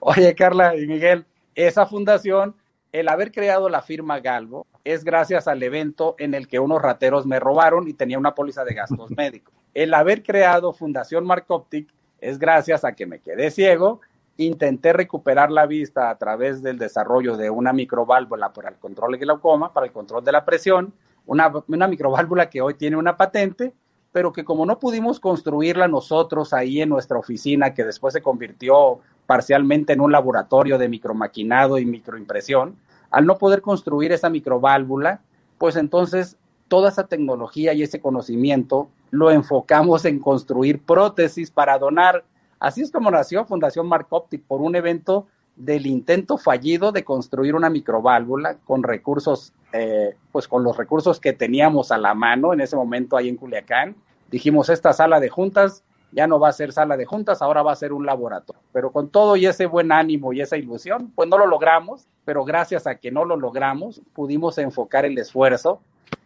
Oye, 0.00 0.34
Carla 0.34 0.76
y 0.76 0.84
Miguel, 0.84 1.24
esa 1.54 1.86
fundación, 1.86 2.56
el 2.90 3.08
haber 3.08 3.30
creado 3.30 3.68
la 3.68 3.80
firma 3.80 4.18
Galvo, 4.18 4.66
es 4.82 5.04
gracias 5.04 5.46
al 5.46 5.62
evento 5.62 6.16
en 6.18 6.34
el 6.34 6.48
que 6.48 6.58
unos 6.58 6.82
rateros 6.82 7.24
me 7.24 7.38
robaron 7.38 7.86
y 7.86 7.94
tenía 7.94 8.18
una 8.18 8.34
póliza 8.34 8.64
de 8.64 8.74
gastos 8.74 9.10
médicos. 9.16 9.54
El 9.74 9.94
haber 9.94 10.24
creado 10.24 10.72
Fundación 10.72 11.24
Marcoptic 11.24 11.88
es 12.20 12.40
gracias 12.40 12.84
a 12.84 12.94
que 12.94 13.06
me 13.06 13.20
quedé 13.20 13.52
ciego, 13.52 14.00
intenté 14.36 14.92
recuperar 14.92 15.52
la 15.52 15.66
vista 15.66 16.10
a 16.10 16.18
través 16.18 16.64
del 16.64 16.78
desarrollo 16.78 17.36
de 17.36 17.50
una 17.50 17.72
microválvula 17.72 18.52
para 18.52 18.70
el 18.70 18.76
control 18.76 19.12
de 19.12 19.18
glaucoma, 19.18 19.72
para 19.72 19.86
el 19.86 19.92
control 19.92 20.24
de 20.24 20.32
la 20.32 20.44
presión, 20.44 20.92
una, 21.26 21.52
una 21.68 21.86
microválvula 21.86 22.50
que 22.50 22.60
hoy 22.60 22.74
tiene 22.74 22.96
una 22.96 23.16
patente 23.16 23.72
pero 24.14 24.32
que 24.32 24.44
como 24.44 24.64
no 24.64 24.78
pudimos 24.78 25.18
construirla 25.18 25.88
nosotros 25.88 26.52
ahí 26.52 26.80
en 26.80 26.88
nuestra 26.88 27.18
oficina, 27.18 27.74
que 27.74 27.82
después 27.82 28.14
se 28.14 28.22
convirtió 28.22 29.00
parcialmente 29.26 29.92
en 29.92 30.00
un 30.00 30.12
laboratorio 30.12 30.78
de 30.78 30.88
micromaquinado 30.88 31.78
y 31.78 31.84
microimpresión, 31.84 32.76
al 33.10 33.26
no 33.26 33.38
poder 33.38 33.60
construir 33.60 34.12
esa 34.12 34.30
microválvula, 34.30 35.20
pues 35.58 35.74
entonces 35.74 36.36
toda 36.68 36.90
esa 36.90 37.08
tecnología 37.08 37.72
y 37.72 37.82
ese 37.82 38.00
conocimiento 38.00 38.88
lo 39.10 39.32
enfocamos 39.32 40.04
en 40.04 40.20
construir 40.20 40.80
prótesis 40.80 41.50
para 41.50 41.76
donar. 41.76 42.22
Así 42.60 42.82
es 42.82 42.92
como 42.92 43.10
nació 43.10 43.44
Fundación 43.44 43.88
Mark 43.88 44.06
Optic 44.10 44.44
por 44.44 44.60
un 44.60 44.76
evento 44.76 45.26
del 45.56 45.86
intento 45.86 46.38
fallido 46.38 46.92
de 46.92 47.02
construir 47.02 47.56
una 47.56 47.68
microválvula 47.68 48.58
con 48.64 48.84
recursos, 48.84 49.52
eh, 49.76 50.14
pues 50.30 50.46
con 50.46 50.62
los 50.62 50.76
recursos 50.76 51.18
que 51.18 51.32
teníamos 51.32 51.90
a 51.90 51.98
la 51.98 52.14
mano 52.14 52.52
en 52.52 52.60
ese 52.60 52.76
momento 52.76 53.16
ahí 53.16 53.28
en 53.28 53.36
Culiacán. 53.36 53.96
Dijimos, 54.30 54.68
esta 54.68 54.92
sala 54.92 55.18
de 55.18 55.28
juntas 55.28 55.82
ya 56.12 56.28
no 56.28 56.38
va 56.38 56.50
a 56.50 56.52
ser 56.52 56.72
sala 56.72 56.96
de 56.96 57.06
juntas, 57.06 57.42
ahora 57.42 57.64
va 57.64 57.72
a 57.72 57.76
ser 57.76 57.92
un 57.92 58.06
laboratorio. 58.06 58.62
Pero 58.72 58.92
con 58.92 59.08
todo 59.08 59.34
y 59.34 59.46
ese 59.46 59.66
buen 59.66 59.90
ánimo 59.90 60.32
y 60.32 60.40
esa 60.40 60.56
ilusión, 60.56 61.10
pues 61.16 61.28
no 61.28 61.38
lo 61.38 61.48
logramos, 61.48 62.06
pero 62.24 62.44
gracias 62.44 62.86
a 62.86 62.94
que 62.94 63.10
no 63.10 63.24
lo 63.24 63.36
logramos, 63.36 64.00
pudimos 64.12 64.58
enfocar 64.58 65.06
el 65.06 65.18
esfuerzo 65.18 65.80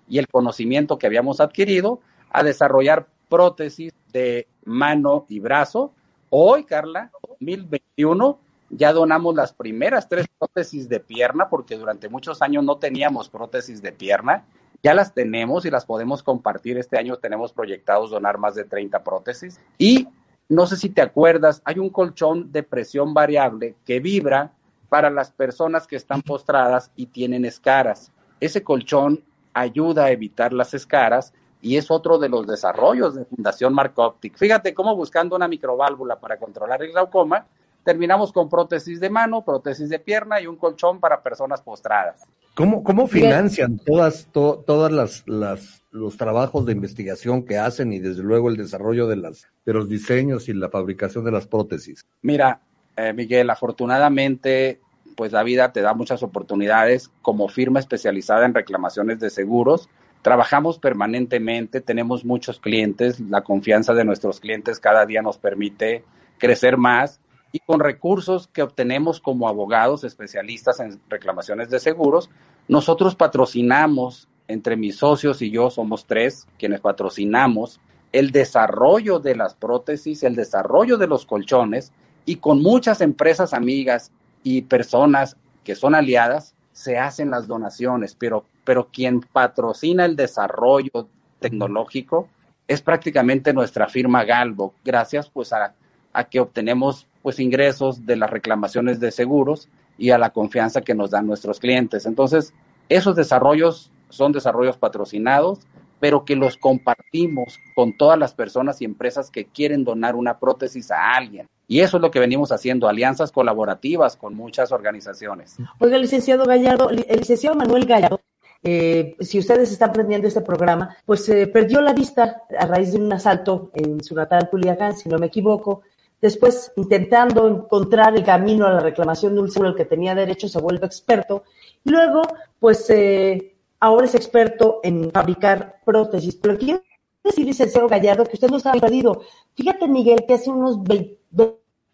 y 0.06 0.18
el 0.18 0.28
conocimiento 0.28 0.98
que 0.98 1.06
habíamos 1.06 1.40
adquirido 1.40 2.00
a 2.30 2.42
desarrollar 2.42 3.06
prótesis 3.30 3.94
de 4.12 4.46
mano 4.66 5.24
y 5.30 5.40
brazo. 5.40 5.94
Hoy, 6.28 6.64
Carla, 6.64 7.10
2021, 7.26 8.38
ya 8.70 8.92
donamos 8.92 9.34
las 9.34 9.52
primeras 9.52 10.08
tres 10.08 10.26
prótesis 10.38 10.88
de 10.88 11.00
pierna, 11.00 11.48
porque 11.48 11.76
durante 11.76 12.08
muchos 12.08 12.42
años 12.42 12.64
no 12.64 12.76
teníamos 12.78 13.28
prótesis 13.28 13.82
de 13.82 13.92
pierna. 13.92 14.44
Ya 14.82 14.94
las 14.94 15.12
tenemos 15.12 15.64
y 15.64 15.70
las 15.70 15.86
podemos 15.86 16.22
compartir. 16.22 16.78
Este 16.78 16.98
año 16.98 17.16
tenemos 17.16 17.52
proyectados 17.52 18.10
donar 18.10 18.38
más 18.38 18.54
de 18.54 18.64
30 18.64 19.02
prótesis. 19.02 19.60
Y 19.76 20.08
no 20.48 20.66
sé 20.66 20.76
si 20.76 20.88
te 20.88 21.02
acuerdas, 21.02 21.62
hay 21.64 21.78
un 21.78 21.90
colchón 21.90 22.52
de 22.52 22.62
presión 22.62 23.12
variable 23.12 23.74
que 23.84 24.00
vibra 24.00 24.52
para 24.88 25.10
las 25.10 25.30
personas 25.30 25.86
que 25.86 25.96
están 25.96 26.22
postradas 26.22 26.90
y 26.96 27.06
tienen 27.06 27.44
escaras. 27.44 28.12
Ese 28.40 28.62
colchón 28.62 29.24
ayuda 29.52 30.04
a 30.04 30.10
evitar 30.10 30.52
las 30.52 30.74
escaras 30.74 31.34
y 31.60 31.76
es 31.76 31.90
otro 31.90 32.18
de 32.18 32.28
los 32.28 32.46
desarrollos 32.46 33.14
de 33.14 33.24
Fundación 33.24 33.74
Mark 33.74 33.92
Optic. 33.96 34.36
Fíjate 34.36 34.74
cómo 34.74 34.94
buscando 34.94 35.36
una 35.36 35.48
microválvula 35.48 36.20
para 36.20 36.38
controlar 36.38 36.82
el 36.82 36.92
glaucoma, 36.92 37.46
terminamos 37.84 38.32
con 38.32 38.48
prótesis 38.48 39.00
de 39.00 39.10
mano, 39.10 39.44
prótesis 39.44 39.88
de 39.88 39.98
pierna 39.98 40.40
y 40.40 40.46
un 40.46 40.56
colchón 40.56 41.00
para 41.00 41.22
personas 41.22 41.62
postradas. 41.62 42.24
¿Cómo, 42.54 42.82
cómo 42.82 43.06
financian 43.06 43.78
todas, 43.78 44.28
todas 44.32 44.90
las, 44.90 45.22
las, 45.26 45.84
los 45.92 46.16
trabajos 46.16 46.66
de 46.66 46.72
investigación 46.72 47.44
que 47.44 47.56
hacen 47.56 47.92
y 47.92 48.00
desde 48.00 48.22
luego 48.22 48.48
el 48.48 48.56
desarrollo 48.56 49.06
de, 49.06 49.16
las, 49.16 49.46
de 49.64 49.72
los 49.72 49.88
diseños 49.88 50.48
y 50.48 50.54
la 50.54 50.68
fabricación 50.68 51.24
de 51.24 51.30
las 51.30 51.46
prótesis? 51.46 52.04
Mira, 52.20 52.60
eh, 52.96 53.12
Miguel, 53.12 53.48
afortunadamente, 53.50 54.80
pues 55.16 55.30
la 55.30 55.44
vida 55.44 55.72
te 55.72 55.82
da 55.82 55.94
muchas 55.94 56.22
oportunidades 56.24 57.12
como 57.22 57.48
firma 57.48 57.78
especializada 57.78 58.44
en 58.44 58.54
reclamaciones 58.54 59.20
de 59.20 59.30
seguros. 59.30 59.88
Trabajamos 60.22 60.80
permanentemente, 60.80 61.80
tenemos 61.80 62.24
muchos 62.24 62.58
clientes, 62.58 63.20
la 63.20 63.42
confianza 63.42 63.94
de 63.94 64.04
nuestros 64.04 64.40
clientes 64.40 64.80
cada 64.80 65.06
día 65.06 65.22
nos 65.22 65.38
permite 65.38 66.04
crecer 66.38 66.76
más 66.76 67.20
y 67.52 67.60
con 67.60 67.80
recursos 67.80 68.48
que 68.48 68.62
obtenemos 68.62 69.20
como 69.20 69.48
abogados 69.48 70.04
especialistas 70.04 70.80
en 70.80 71.00
reclamaciones 71.08 71.70
de 71.70 71.80
seguros, 71.80 72.30
nosotros 72.68 73.14
patrocinamos, 73.14 74.28
entre 74.48 74.76
mis 74.76 74.96
socios 74.96 75.42
y 75.42 75.50
yo 75.50 75.70
somos 75.70 76.06
tres 76.06 76.46
quienes 76.58 76.80
patrocinamos 76.80 77.80
el 78.12 78.30
desarrollo 78.30 79.18
de 79.18 79.36
las 79.36 79.54
prótesis, 79.54 80.22
el 80.22 80.34
desarrollo 80.34 80.96
de 80.96 81.06
los 81.06 81.26
colchones 81.26 81.92
y 82.24 82.36
con 82.36 82.62
muchas 82.62 83.00
empresas 83.00 83.52
amigas 83.52 84.10
y 84.42 84.62
personas 84.62 85.36
que 85.64 85.74
son 85.74 85.94
aliadas 85.94 86.54
se 86.72 86.96
hacen 86.96 87.30
las 87.30 87.46
donaciones, 87.46 88.14
pero, 88.14 88.44
pero 88.64 88.88
quien 88.88 89.20
patrocina 89.20 90.04
el 90.04 90.16
desarrollo 90.16 91.08
tecnológico 91.40 92.28
es 92.66 92.82
prácticamente 92.82 93.52
nuestra 93.52 93.88
firma 93.88 94.24
Galvo, 94.24 94.74
gracias 94.84 95.28
pues 95.28 95.52
a, 95.52 95.74
a 96.12 96.24
que 96.24 96.40
obtenemos 96.40 97.07
pues 97.22 97.40
ingresos 97.40 98.06
de 98.06 98.16
las 98.16 98.30
reclamaciones 98.30 99.00
de 99.00 99.10
seguros 99.10 99.68
y 99.96 100.10
a 100.10 100.18
la 100.18 100.30
confianza 100.30 100.80
que 100.80 100.94
nos 100.94 101.10
dan 101.10 101.26
nuestros 101.26 101.58
clientes. 101.58 102.06
Entonces, 102.06 102.54
esos 102.88 103.16
desarrollos 103.16 103.90
son 104.08 104.32
desarrollos 104.32 104.76
patrocinados, 104.76 105.60
pero 106.00 106.24
que 106.24 106.36
los 106.36 106.56
compartimos 106.56 107.58
con 107.74 107.96
todas 107.96 108.18
las 108.18 108.32
personas 108.34 108.80
y 108.80 108.84
empresas 108.84 109.30
que 109.30 109.46
quieren 109.46 109.84
donar 109.84 110.14
una 110.14 110.38
prótesis 110.38 110.90
a 110.90 111.14
alguien. 111.16 111.48
Y 111.66 111.80
eso 111.80 111.98
es 111.98 112.00
lo 112.00 112.10
que 112.10 112.20
venimos 112.20 112.50
haciendo, 112.52 112.88
alianzas 112.88 113.32
colaborativas 113.32 114.16
con 114.16 114.34
muchas 114.34 114.72
organizaciones. 114.72 115.56
Oiga, 115.80 115.98
licenciado 115.98 116.44
Gallardo, 116.46 116.88
el 116.90 117.18
licenciado 117.18 117.56
Manuel 117.56 117.84
Gallardo, 117.84 118.20
eh, 118.62 119.16
si 119.20 119.38
ustedes 119.38 119.70
están 119.70 119.90
aprendiendo 119.90 120.26
este 120.26 120.40
programa, 120.40 120.96
pues 121.04 121.28
eh, 121.28 121.46
perdió 121.46 121.80
la 121.80 121.92
vista 121.92 122.42
a 122.58 122.66
raíz 122.66 122.92
de 122.92 122.98
un 122.98 123.12
asalto 123.12 123.70
en 123.74 124.02
su 124.02 124.14
natal 124.14 124.48
Culiacán, 124.50 124.96
si 124.96 125.08
no 125.08 125.18
me 125.18 125.26
equivoco, 125.26 125.82
Después, 126.20 126.72
intentando 126.76 127.46
encontrar 127.46 128.16
el 128.16 128.24
camino 128.24 128.66
a 128.66 128.72
la 128.72 128.80
reclamación 128.80 129.34
de 129.34 129.40
un 129.40 129.50
seguro 129.50 129.70
al 129.70 129.76
que 129.76 129.84
tenía 129.84 130.14
derecho, 130.14 130.48
se 130.48 130.60
vuelve 130.60 130.86
experto. 130.86 131.44
Y 131.84 131.90
luego, 131.90 132.22
pues, 132.58 132.90
eh, 132.90 133.56
ahora 133.78 134.06
es 134.06 134.14
experto 134.16 134.80
en 134.82 135.12
fabricar 135.12 135.80
prótesis. 135.84 136.34
Pero 136.34 136.58
quiero 136.58 136.82
decir, 137.22 137.46
licenciado 137.46 137.88
Gallardo, 137.88 138.24
que 138.24 138.34
usted 138.34 138.50
no 138.50 138.56
estaba 138.56 138.80
perdido. 138.80 139.22
Fíjate, 139.54 139.86
Miguel, 139.86 140.24
que 140.26 140.34
hace 140.34 140.50
unos 140.50 140.82
20 140.82 141.18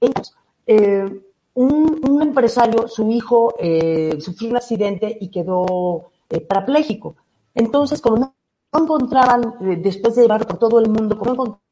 años, 0.00 0.34
eh, 0.66 1.22
un, 1.52 2.22
empresario, 2.22 2.88
su 2.88 3.10
hijo, 3.10 3.54
eh, 3.58 4.16
sufrió 4.20 4.50
un 4.50 4.56
accidente 4.56 5.18
y 5.20 5.28
quedó 5.28 6.10
parapléjico. 6.48 7.16
Entonces, 7.54 8.00
como 8.00 8.16
no, 8.16 8.34
encontraban, 8.72 9.54
después 9.82 10.16
de 10.16 10.22
llevarlo 10.22 10.46
por 10.46 10.58
todo 10.58 10.80
el 10.80 10.88
mundo, 10.88 11.16
como 11.16 11.26
no 11.26 11.34
encontraban 11.34 11.63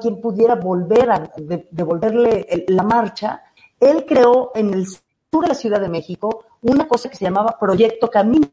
quien 0.00 0.20
pudiera 0.20 0.54
volver 0.54 1.10
a 1.10 1.32
devolverle 1.70 2.64
la 2.68 2.82
marcha, 2.82 3.42
él 3.78 4.04
creó 4.06 4.52
en 4.54 4.72
el 4.72 4.86
sur 4.86 5.42
de 5.42 5.48
la 5.48 5.54
Ciudad 5.54 5.80
de 5.80 5.88
México 5.88 6.44
una 6.62 6.88
cosa 6.88 7.08
que 7.08 7.16
se 7.16 7.24
llamaba 7.24 7.58
Proyecto 7.58 8.10
Camina 8.10 8.48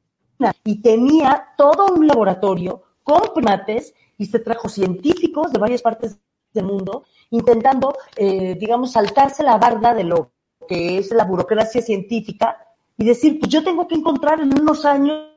y 0.64 0.82
tenía 0.82 1.54
todo 1.58 1.94
un 1.94 2.08
laboratorio 2.08 2.84
con 3.04 3.22
primates 3.34 3.94
y 4.18 4.26
se 4.26 4.40
trajo 4.40 4.70
científicos 4.70 5.52
de 5.52 5.60
varias 5.60 5.82
partes 5.82 6.18
del 6.54 6.66
mundo 6.66 7.06
intentando, 7.32 7.96
eh, 8.16 8.56
digamos, 8.56 8.92
saltarse 8.92 9.44
la 9.44 9.58
barda 9.58 9.94
de 9.94 10.04
lo 10.04 10.32
que 10.68 10.98
es 10.98 11.12
la 11.12 11.26
burocracia 11.26 11.82
científica 11.82 12.58
y 12.98 13.06
decir, 13.06 13.40
pues 13.40 13.52
yo 13.52 13.64
tengo 13.64 13.88
que 13.88 13.96
encontrar 13.96 14.40
en 14.40 14.58
unos 14.60 14.86
años 14.86 15.30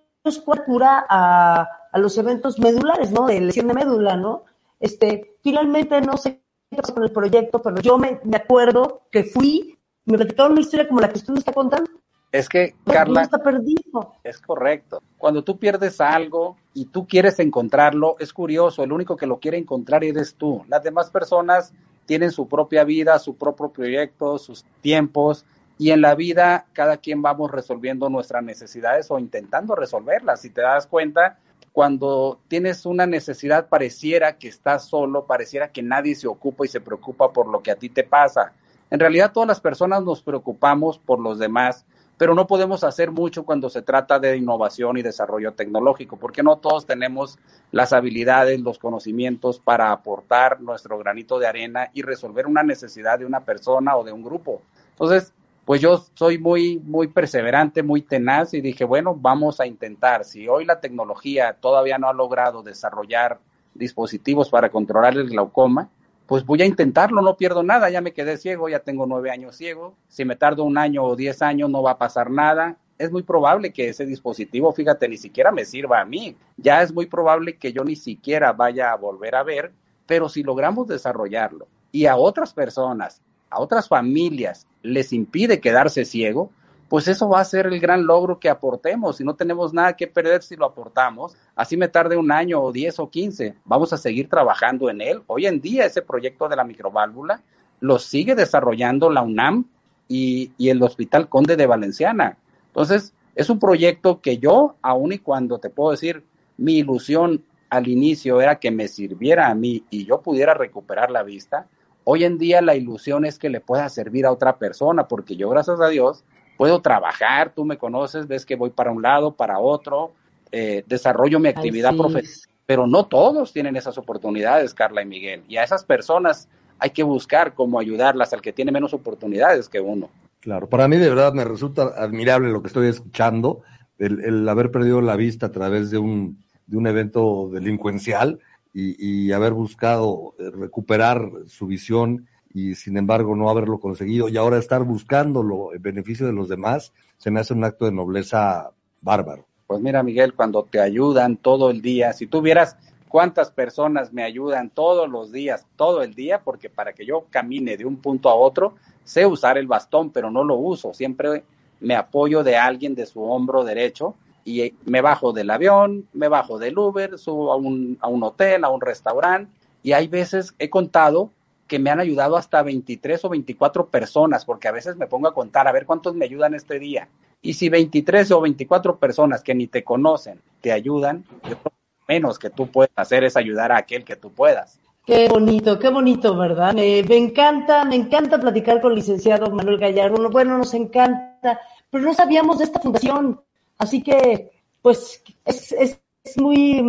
cuál 0.44 0.64
cura 0.64 1.06
a, 1.08 1.66
a 1.92 1.98
los 1.98 2.16
eventos 2.18 2.58
medulares, 2.58 3.10
¿no? 3.10 3.26
De 3.26 3.40
lesión 3.40 3.68
de 3.68 3.74
médula, 3.74 4.16
¿no? 4.16 4.44
Este, 4.80 5.36
finalmente 5.42 6.00
no 6.00 6.16
sé 6.16 6.42
qué 6.70 6.76
pasó 6.76 6.94
con 6.94 7.04
el 7.04 7.12
proyecto, 7.12 7.60
pero 7.62 7.80
yo 7.80 7.98
me, 7.98 8.20
acuerdo 8.34 9.02
que 9.10 9.24
fui, 9.24 9.78
me 10.04 10.16
platicaron 10.16 10.52
una 10.52 10.60
historia 10.60 10.88
como 10.88 11.00
la 11.00 11.08
que 11.08 11.18
usted 11.18 11.32
me 11.32 11.38
está 11.38 11.52
contando. 11.52 11.90
Es 12.30 12.48
que, 12.48 12.74
Carla, 12.84 13.22
está 13.22 13.38
perdido. 13.38 14.14
es 14.22 14.38
correcto. 14.38 15.02
Cuando 15.16 15.42
tú 15.42 15.58
pierdes 15.58 15.98
algo 16.00 16.56
y 16.74 16.84
tú 16.86 17.06
quieres 17.06 17.38
encontrarlo, 17.38 18.16
es 18.18 18.34
curioso, 18.34 18.82
el 18.82 18.92
único 18.92 19.16
que 19.16 19.26
lo 19.26 19.38
quiere 19.38 19.56
encontrar 19.56 20.04
eres 20.04 20.34
tú. 20.34 20.62
Las 20.68 20.82
demás 20.82 21.10
personas 21.10 21.72
tienen 22.04 22.30
su 22.30 22.46
propia 22.46 22.84
vida, 22.84 23.18
su 23.18 23.36
propio 23.36 23.70
proyecto, 23.70 24.38
sus 24.38 24.64
tiempos, 24.82 25.46
y 25.78 25.92
en 25.92 26.00
la 26.00 26.14
vida 26.14 26.66
cada 26.72 26.98
quien 26.98 27.22
vamos 27.22 27.50
resolviendo 27.50 28.10
nuestras 28.10 28.42
necesidades 28.42 29.10
o 29.10 29.18
intentando 29.18 29.74
resolverlas. 29.74 30.40
Si 30.42 30.50
te 30.50 30.60
das 30.60 30.86
cuenta, 30.86 31.38
cuando 31.72 32.40
tienes 32.48 32.86
una 32.86 33.06
necesidad 33.06 33.68
pareciera 33.68 34.38
que 34.38 34.48
estás 34.48 34.86
solo, 34.88 35.26
pareciera 35.26 35.70
que 35.70 35.82
nadie 35.82 36.14
se 36.14 36.26
ocupa 36.26 36.64
y 36.64 36.68
se 36.68 36.80
preocupa 36.80 37.32
por 37.32 37.48
lo 37.48 37.62
que 37.62 37.70
a 37.70 37.76
ti 37.76 37.88
te 37.88 38.04
pasa. 38.04 38.52
En 38.90 39.00
realidad 39.00 39.32
todas 39.32 39.46
las 39.46 39.60
personas 39.60 40.02
nos 40.02 40.22
preocupamos 40.22 40.98
por 40.98 41.20
los 41.20 41.38
demás, 41.38 41.84
pero 42.16 42.34
no 42.34 42.46
podemos 42.46 42.82
hacer 42.82 43.12
mucho 43.12 43.44
cuando 43.44 43.70
se 43.70 43.82
trata 43.82 44.18
de 44.18 44.36
innovación 44.36 44.96
y 44.96 45.02
desarrollo 45.02 45.52
tecnológico, 45.52 46.16
porque 46.16 46.42
no 46.42 46.56
todos 46.56 46.84
tenemos 46.84 47.38
las 47.70 47.92
habilidades, 47.92 48.60
los 48.60 48.78
conocimientos 48.78 49.60
para 49.60 49.92
aportar 49.92 50.60
nuestro 50.60 50.98
granito 50.98 51.38
de 51.38 51.46
arena 51.46 51.90
y 51.94 52.02
resolver 52.02 52.46
una 52.46 52.64
necesidad 52.64 53.20
de 53.20 53.26
una 53.26 53.40
persona 53.40 53.96
o 53.96 54.02
de 54.02 54.12
un 54.12 54.24
grupo. 54.24 54.62
Entonces, 54.90 55.32
pues 55.68 55.82
yo 55.82 56.02
soy 56.14 56.38
muy, 56.38 56.78
muy 56.78 57.08
perseverante, 57.08 57.82
muy 57.82 58.00
tenaz 58.00 58.54
y 58.54 58.62
dije, 58.62 58.86
bueno, 58.86 59.14
vamos 59.14 59.60
a 59.60 59.66
intentar. 59.66 60.24
Si 60.24 60.48
hoy 60.48 60.64
la 60.64 60.80
tecnología 60.80 61.58
todavía 61.60 61.98
no 61.98 62.08
ha 62.08 62.14
logrado 62.14 62.62
desarrollar 62.62 63.38
dispositivos 63.74 64.48
para 64.48 64.70
controlar 64.70 65.12
el 65.12 65.28
glaucoma, 65.28 65.90
pues 66.24 66.46
voy 66.46 66.62
a 66.62 66.64
intentarlo, 66.64 67.20
no 67.20 67.36
pierdo 67.36 67.62
nada, 67.62 67.90
ya 67.90 68.00
me 68.00 68.14
quedé 68.14 68.38
ciego, 68.38 68.70
ya 68.70 68.78
tengo 68.78 69.04
nueve 69.04 69.30
años 69.30 69.56
ciego, 69.56 69.94
si 70.08 70.24
me 70.24 70.36
tardo 70.36 70.64
un 70.64 70.78
año 70.78 71.04
o 71.04 71.16
diez 71.16 71.42
años 71.42 71.68
no 71.68 71.82
va 71.82 71.90
a 71.90 71.98
pasar 71.98 72.30
nada 72.30 72.78
es 72.96 73.12
muy 73.12 73.22
probable 73.22 73.70
que 73.70 73.90
ese 73.90 74.06
dispositivo, 74.06 74.72
fíjate, 74.72 75.06
ni 75.06 75.18
siquiera 75.18 75.52
me 75.52 75.64
sirva 75.64 76.00
a 76.00 76.04
mí. 76.04 76.36
Ya 76.56 76.82
es 76.82 76.92
muy 76.92 77.06
probable 77.06 77.56
que 77.56 77.72
yo 77.72 77.84
ni 77.84 77.94
siquiera 77.94 78.52
vaya 78.52 78.90
a 78.90 78.96
volver 78.96 79.36
a 79.36 79.44
ver, 79.44 79.72
pero 80.06 80.28
si 80.28 80.42
logramos 80.42 80.88
desarrollarlo 80.88 81.68
y 81.92 82.06
a 82.06 82.16
otras 82.16 82.52
personas, 82.52 83.22
a 83.50 83.60
otras 83.60 83.88
familias, 83.88 84.66
les 84.82 85.12
impide 85.12 85.60
quedarse 85.60 86.04
ciego, 86.04 86.50
pues 86.88 87.06
eso 87.06 87.28
va 87.28 87.40
a 87.40 87.44
ser 87.44 87.66
el 87.66 87.80
gran 87.80 88.06
logro 88.06 88.38
que 88.38 88.48
aportemos 88.48 89.20
y 89.20 89.24
no 89.24 89.34
tenemos 89.34 89.74
nada 89.74 89.94
que 89.94 90.06
perder 90.06 90.42
si 90.42 90.56
lo 90.56 90.64
aportamos. 90.64 91.36
Así 91.54 91.76
me 91.76 91.88
tarde 91.88 92.16
un 92.16 92.32
año 92.32 92.62
o 92.62 92.72
diez 92.72 92.98
o 92.98 93.10
quince, 93.10 93.54
vamos 93.64 93.92
a 93.92 93.98
seguir 93.98 94.28
trabajando 94.28 94.88
en 94.88 95.02
él. 95.02 95.22
Hoy 95.26 95.46
en 95.46 95.60
día 95.60 95.84
ese 95.84 96.00
proyecto 96.00 96.48
de 96.48 96.56
la 96.56 96.64
microválvula 96.64 97.42
lo 97.80 97.98
sigue 97.98 98.34
desarrollando 98.34 99.10
la 99.10 99.22
UNAM 99.22 99.66
y, 100.08 100.52
y 100.56 100.70
el 100.70 100.82
Hospital 100.82 101.28
Conde 101.28 101.56
de 101.56 101.66
Valenciana. 101.66 102.38
Entonces, 102.68 103.12
es 103.34 103.50
un 103.50 103.58
proyecto 103.58 104.20
que 104.20 104.38
yo, 104.38 104.76
aun 104.82 105.12
y 105.12 105.18
cuando 105.18 105.58
te 105.58 105.70
puedo 105.70 105.90
decir, 105.90 106.24
mi 106.56 106.78
ilusión 106.78 107.44
al 107.70 107.86
inicio 107.86 108.40
era 108.40 108.58
que 108.58 108.70
me 108.70 108.88
sirviera 108.88 109.48
a 109.48 109.54
mí 109.54 109.84
y 109.90 110.06
yo 110.06 110.22
pudiera 110.22 110.54
recuperar 110.54 111.10
la 111.10 111.22
vista, 111.22 111.68
hoy 112.10 112.24
en 112.24 112.38
día 112.38 112.62
la 112.62 112.74
ilusión 112.74 113.26
es 113.26 113.38
que 113.38 113.50
le 113.50 113.60
pueda 113.60 113.86
servir 113.90 114.24
a 114.24 114.32
otra 114.32 114.56
persona, 114.56 115.06
porque 115.06 115.36
yo, 115.36 115.50
gracias 115.50 115.78
a 115.78 115.88
Dios, 115.88 116.24
puedo 116.56 116.80
trabajar, 116.80 117.52
tú 117.54 117.66
me 117.66 117.76
conoces, 117.76 118.26
ves 118.26 118.46
que 118.46 118.56
voy 118.56 118.70
para 118.70 118.90
un 118.90 119.02
lado, 119.02 119.36
para 119.36 119.58
otro, 119.58 120.14
eh, 120.50 120.84
desarrollo 120.86 121.38
mi 121.38 121.50
actividad 121.50 121.94
profesional, 121.94 122.48
pero 122.64 122.86
no 122.86 123.04
todos 123.04 123.52
tienen 123.52 123.76
esas 123.76 123.98
oportunidades, 123.98 124.72
Carla 124.72 125.02
y 125.02 125.04
Miguel, 125.04 125.44
y 125.48 125.58
a 125.58 125.64
esas 125.64 125.84
personas 125.84 126.48
hay 126.78 126.90
que 126.90 127.02
buscar 127.02 127.52
cómo 127.52 127.78
ayudarlas 127.78 128.32
al 128.32 128.40
que 128.40 128.54
tiene 128.54 128.72
menos 128.72 128.94
oportunidades 128.94 129.68
que 129.68 129.80
uno. 129.80 130.08
Claro, 130.40 130.66
para 130.66 130.88
mí 130.88 130.96
de 130.96 131.10
verdad 131.10 131.34
me 131.34 131.44
resulta 131.44 131.92
admirable 131.94 132.48
lo 132.48 132.62
que 132.62 132.68
estoy 132.68 132.88
escuchando, 132.88 133.60
el, 133.98 134.24
el 134.24 134.48
haber 134.48 134.70
perdido 134.70 135.02
la 135.02 135.16
vista 135.16 135.46
a 135.46 135.52
través 135.52 135.90
de 135.90 135.98
un, 135.98 136.42
de 136.66 136.78
un 136.78 136.86
evento 136.86 137.50
delincuencial 137.52 138.38
y, 138.80 139.32
haber 139.32 139.52
buscado 139.52 140.34
eh, 140.38 140.50
recuperar 140.50 141.30
su 141.46 141.66
visión 141.66 142.28
y 142.54 142.74
sin 142.74 142.96
embargo 142.96 143.34
no 143.34 143.50
haberlo 143.50 143.80
conseguido 143.80 144.28
y 144.28 144.36
ahora 144.36 144.58
estar 144.58 144.84
buscándolo 144.84 145.74
en 145.74 145.82
beneficio 145.82 146.26
de 146.26 146.32
los 146.32 146.48
demás, 146.48 146.92
se 147.18 147.30
me 147.30 147.40
hace 147.40 147.54
un 147.54 147.64
acto 147.64 147.84
de 147.84 147.92
nobleza 147.92 148.70
bárbaro. 149.02 149.46
Pues 149.66 149.80
mira, 149.80 150.02
Miguel, 150.02 150.32
cuando 150.32 150.62
te 150.62 150.80
ayudan 150.80 151.36
todo 151.36 151.70
el 151.70 151.82
día, 151.82 152.12
si 152.12 152.26
tú 152.26 152.40
vieras 152.40 152.76
cuántas 153.08 153.50
personas 153.50 154.12
me 154.12 154.22
ayudan 154.22 154.70
todos 154.70 155.08
los 155.08 155.32
días, 155.32 155.66
todo 155.76 156.02
el 156.02 156.14
día, 156.14 156.40
porque 156.42 156.70
para 156.70 156.92
que 156.92 157.04
yo 157.04 157.26
camine 157.30 157.76
de 157.76 157.84
un 157.84 157.96
punto 157.96 158.30
a 158.30 158.34
otro, 158.34 158.76
sé 159.04 159.26
usar 159.26 159.58
el 159.58 159.66
bastón, 159.66 160.10
pero 160.10 160.30
no 160.30 160.44
lo 160.44 160.56
uso, 160.56 160.94
siempre 160.94 161.44
me 161.80 161.94
apoyo 161.94 162.42
de 162.42 162.56
alguien 162.56 162.94
de 162.94 163.06
su 163.06 163.22
hombro 163.22 163.64
derecho 163.64 164.14
y 164.48 164.74
me 164.86 165.02
bajo 165.02 165.32
del 165.34 165.50
avión, 165.50 166.08
me 166.14 166.28
bajo 166.28 166.58
del 166.58 166.78
Uber, 166.78 167.18
subo 167.18 167.52
a 167.52 167.56
un, 167.56 167.98
a 168.00 168.08
un 168.08 168.22
hotel, 168.22 168.64
a 168.64 168.70
un 168.70 168.80
restaurante, 168.80 169.52
y 169.82 169.92
hay 169.92 170.08
veces 170.08 170.54
he 170.58 170.70
contado 170.70 171.30
que 171.66 171.78
me 171.78 171.90
han 171.90 172.00
ayudado 172.00 172.38
hasta 172.38 172.62
23 172.62 173.26
o 173.26 173.28
24 173.28 173.88
personas, 173.88 174.46
porque 174.46 174.68
a 174.68 174.72
veces 174.72 174.96
me 174.96 175.06
pongo 175.06 175.28
a 175.28 175.34
contar 175.34 175.68
a 175.68 175.72
ver 175.72 175.84
cuántos 175.84 176.14
me 176.14 176.24
ayudan 176.24 176.54
este 176.54 176.78
día. 176.78 177.08
Y 177.42 177.54
si 177.54 177.68
23 177.68 178.30
o 178.32 178.40
24 178.40 178.96
personas 178.96 179.42
que 179.42 179.54
ni 179.54 179.66
te 179.66 179.84
conocen 179.84 180.40
te 180.62 180.72
ayudan, 180.72 181.24
yo 181.44 181.58
creo 181.58 181.62
que 181.62 182.14
menos 182.14 182.38
que 182.38 182.48
tú 182.48 182.68
puedes 182.68 182.90
hacer 182.96 183.22
es 183.24 183.36
ayudar 183.36 183.70
a 183.70 183.76
aquel 183.76 184.02
que 184.02 184.16
tú 184.16 184.32
puedas. 184.32 184.80
Qué 185.04 185.28
bonito, 185.28 185.78
qué 185.78 185.90
bonito, 185.90 186.36
¿verdad? 186.36 186.72
Me, 186.72 187.02
me 187.02 187.16
encanta, 187.16 187.84
me 187.84 187.96
encanta 187.96 188.40
platicar 188.40 188.80
con 188.80 188.92
el 188.92 188.96
licenciado 188.96 189.50
Manuel 189.50 189.78
Gallardo. 189.78 190.30
Bueno, 190.30 190.56
nos 190.56 190.72
encanta, 190.72 191.60
pero 191.90 192.04
no 192.04 192.14
sabíamos 192.14 192.58
de 192.58 192.64
esta 192.64 192.80
fundación. 192.80 193.40
Así 193.78 194.02
que, 194.02 194.50
pues, 194.82 195.22
es, 195.44 195.72
es, 195.72 196.00
es 196.24 196.38
muy, 196.38 196.82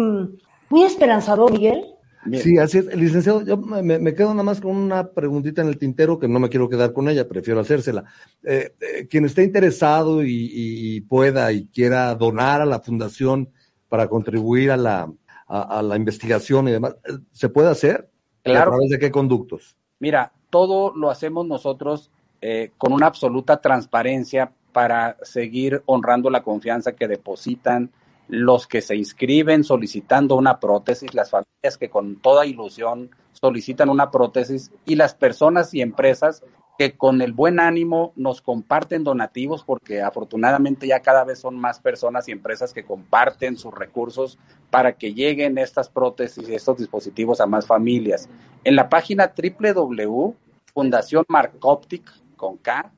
muy 0.70 0.84
esperanzador, 0.84 1.52
Miguel. 1.52 1.86
Bien. 2.26 2.44
Sí, 2.44 2.58
así 2.58 2.80
es. 2.80 2.86
Licenciado, 2.96 3.44
yo 3.44 3.58
me, 3.58 3.98
me, 3.98 4.14
quedo 4.14 4.32
nada 4.32 4.44
más 4.44 4.60
con 4.60 4.76
una 4.76 5.12
preguntita 5.12 5.62
en 5.62 5.70
el 5.70 5.78
tintero 5.78 6.20
que 6.20 6.28
no 6.28 6.40
me 6.40 6.50
quiero 6.50 6.68
quedar 6.68 6.92
con 6.92 7.08
ella, 7.08 7.28
prefiero 7.28 7.62
hacérsela. 7.62 8.04
Eh, 8.44 8.76
eh, 8.82 9.08
quien 9.08 9.26
esté 9.26 9.44
interesado 9.44 10.24
y, 10.24 10.50
y, 10.52 11.02
pueda 11.02 11.52
y 11.54 11.68
quiera 11.68 12.14
donar 12.16 12.62
a 12.62 12.66
la 12.66 12.82
fundación 12.82 13.50
para 13.88 14.10
contribuir 14.10 14.72
a 14.72 14.78
la, 14.78 15.12
a, 15.48 15.80
a 15.80 15.82
la 15.82 15.96
investigación 15.96 16.68
y 16.68 16.72
demás, 16.72 16.98
¿se 17.32 17.50
puede 17.50 17.70
hacer? 17.70 18.10
Claro. 18.44 18.72
¿A 18.72 18.74
través 18.74 18.90
de 18.90 19.00
qué 19.00 19.12
conductos? 19.12 19.78
Mira, 20.00 20.34
todo 20.50 20.94
lo 20.96 21.10
hacemos 21.10 21.48
nosotros 21.48 22.12
eh, 22.42 22.72
con 22.78 22.94
una 22.94 23.08
absoluta 23.08 23.60
transparencia 23.60 24.54
para 24.72 25.18
seguir 25.22 25.82
honrando 25.86 26.30
la 26.30 26.44
confianza 26.44 26.94
que 26.94 27.08
depositan 27.08 27.92
los 28.28 28.68
que 28.68 28.82
se 28.82 28.96
inscriben 28.96 29.64
solicitando 29.64 30.36
una 30.36 30.60
prótesis, 30.60 31.14
las 31.14 31.32
familias 31.32 31.78
que 31.80 31.90
con 31.90 32.18
toda 32.18 32.46
ilusión 32.46 33.10
solicitan 33.32 33.90
una 33.90 34.12
prótesis 34.12 34.72
y 34.86 34.96
las 34.96 35.16
personas 35.16 35.74
y 35.74 35.82
empresas 35.82 36.44
que 36.78 36.96
con 36.96 37.22
el 37.22 37.34
buen 37.34 37.60
ánimo 37.60 38.14
nos 38.16 38.42
comparten 38.42 39.04
donativos 39.04 39.64
porque 39.64 40.02
afortunadamente 40.02 40.88
ya 40.88 41.02
cada 41.02 41.26
vez 41.26 41.40
son 41.40 41.58
más 41.58 41.80
personas 41.80 42.30
y 42.30 42.32
empresas 42.32 42.74
que 42.74 42.86
comparten 42.86 43.58
sus 43.58 43.74
recursos 43.74 44.38
para 44.70 44.94
que 44.94 45.14
lleguen 45.14 45.58
estas 45.58 45.90
prótesis 45.90 46.48
y 46.48 46.54
estos 46.54 46.78
dispositivos 46.78 47.42
a 47.42 47.48
más 47.48 47.66
familias. 47.66 48.30
En 48.64 48.76
la 48.76 48.88
página 48.88 49.34
www 49.36 50.36
Fundación 50.74 51.26
Marcoptic 51.28 52.10
con 52.36 52.58
K, 52.58 52.92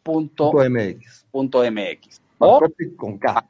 Punto, 0.05 0.53
MX. 0.53 1.25
punto 1.31 1.63
MX. 1.63 2.21
O, 2.37 2.61
con 2.95 3.17
K. 3.17 3.49